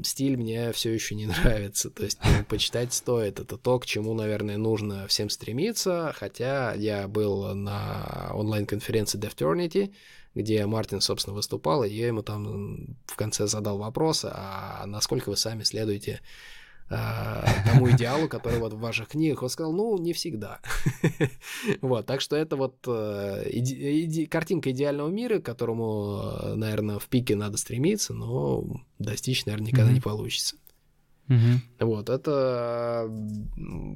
[0.03, 1.91] стиль мне все еще не нравится.
[1.91, 3.39] То есть ну, почитать стоит.
[3.39, 6.11] Это то, к чему, наверное, нужно всем стремиться.
[6.15, 9.93] Хотя я был на онлайн-конференции Defternity,
[10.33, 15.37] где Мартин, собственно, выступал, и я ему там в конце задал вопрос, а насколько вы
[15.37, 16.21] сами следуете
[16.89, 19.43] тому идеалу, который вот в ваших книгах.
[19.43, 20.59] Он сказал, ну, не всегда.
[21.81, 27.57] Вот, так что это вот э, картинка идеального мира, к которому, наверное, в пике надо
[27.57, 28.63] стремиться, но
[28.99, 30.55] достичь, наверное, никогда не получится.
[31.27, 31.61] Мгм.
[31.79, 33.11] Вот, это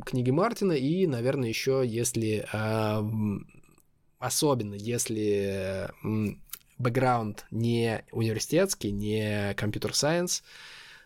[0.06, 3.06] книги Мартина, и, наверное, еще если, а,
[4.20, 5.90] особенно если
[6.78, 10.44] бэкграунд не университетский, не компьютер-сайенс,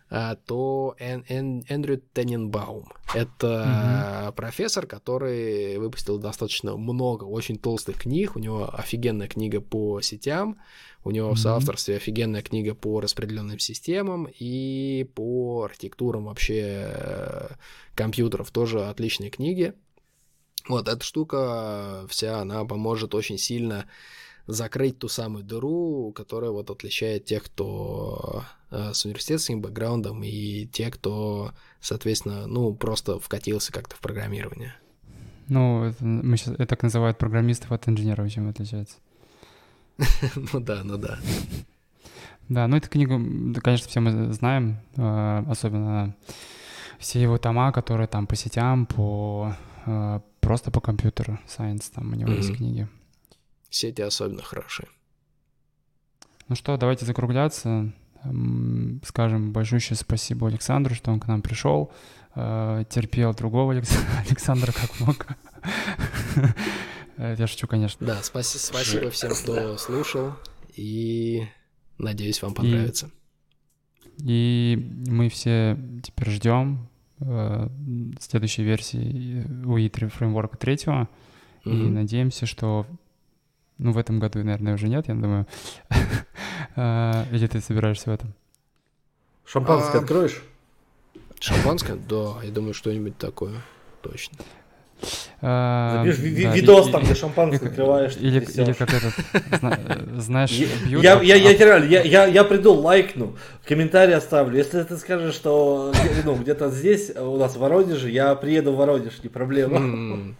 [0.08, 2.88] то Эн- Эн- Эндрю Тененбаум.
[3.14, 8.36] Это профессор, который выпустил достаточно много очень толстых книг.
[8.36, 10.58] У него офигенная книга по сетям,
[11.04, 11.38] у него в Мгм.
[11.38, 17.48] соавторстве офигенная книга по распределенным системам и по архитектурам вообще э,
[17.94, 18.50] компьютеров.
[18.50, 19.72] Тоже отличные книги.
[20.68, 23.86] Вот эта штука вся, она поможет очень сильно
[24.46, 30.90] закрыть ту самую дыру, которая вот отличает тех, кто э, с университетским бэкграундом и те,
[30.90, 34.74] кто, соответственно, ну, просто вкатился как-то в программирование.
[35.48, 38.96] Ну, это, мы сейчас, это так называют программистов от инженеров, чем отличается.
[40.52, 41.18] Ну да, ну да.
[42.48, 43.18] Да, ну эту книгу,
[43.60, 46.14] конечно, все мы знаем, э, особенно
[46.98, 49.54] все его тома, которые там по сетям, по
[49.86, 52.88] э, просто по компьютеру, science, там у него есть книги.
[53.70, 54.88] Сети особенно хорошие.
[56.48, 57.92] Ну что, давайте закругляться.
[59.04, 61.92] Скажем большущее спасибо Александру, что он к нам пришел,
[62.34, 63.98] э, терпел другого Алекс-
[64.28, 65.26] Александра как мог.
[67.16, 68.06] Это я шучу, конечно.
[68.06, 70.32] Да, спаси- спасибо всем, кто слушал,
[70.74, 71.46] и
[71.98, 73.10] надеюсь, вам понравится.
[74.18, 76.88] И мы все теперь ждем
[77.20, 77.68] э,
[78.20, 81.08] следующей версии UI3 фреймворка третьего.
[81.64, 81.94] И Мгм.
[81.94, 82.86] надеемся, что...
[83.78, 85.46] Ну, в этом году, наверное, уже нет, я думаю.
[86.78, 88.34] А, Или ты собираешься в этом?
[89.46, 90.42] Шампанское А, откроешь?
[91.40, 91.96] Шампанское?
[91.96, 93.62] Да, я думаю, что-нибудь такое.
[94.02, 94.36] Точно.
[95.40, 98.16] Запишешь да, видос там, где шампанское открываешь.
[98.18, 99.14] Или, или как этот,
[99.52, 103.36] э, знаешь, Я, бьют, я, я, я, а- реально, я, я, я приду, лайкну,
[103.66, 104.56] комментарий оставлю.
[104.56, 105.92] Если ты скажешь, что
[106.24, 110.34] ну, где-то здесь, у нас в Воронеже, я приеду в Воронеж, не проблема.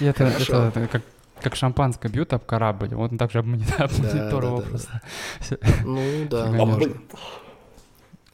[0.00, 1.02] Это, это- это как,
[1.42, 4.68] как шампанское бьют об корабль, вот он также об мони- об Да, мониторовал да, да,
[4.70, 5.00] просто.
[5.84, 6.46] Ну да,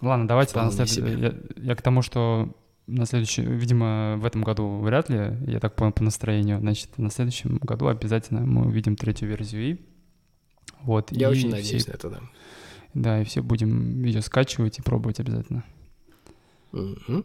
[0.00, 1.34] Ладно, давайте на Вполне след- себе.
[1.56, 2.54] я, к тому, что
[2.86, 7.10] на следующий, видимо, в этом году вряд ли, я так понял по настроению, значит, на
[7.10, 9.80] следующем году обязательно мы увидим третью версию И.
[10.82, 12.20] Вот, Я и очень все- надеюсь на это, да.
[12.94, 15.64] Да, и все будем ее скачивать и пробовать обязательно.
[16.72, 17.24] Мгм.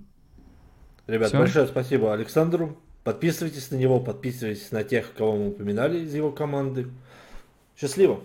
[1.07, 1.37] Ребят, Всё.
[1.39, 2.77] большое спасибо Александру.
[3.03, 6.87] Подписывайтесь на него, подписывайтесь на тех, кого мы упоминали из его команды.
[7.75, 8.21] Счастливо!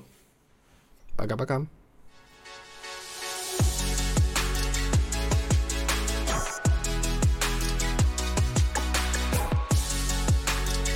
[1.17, 1.67] Пока-пока.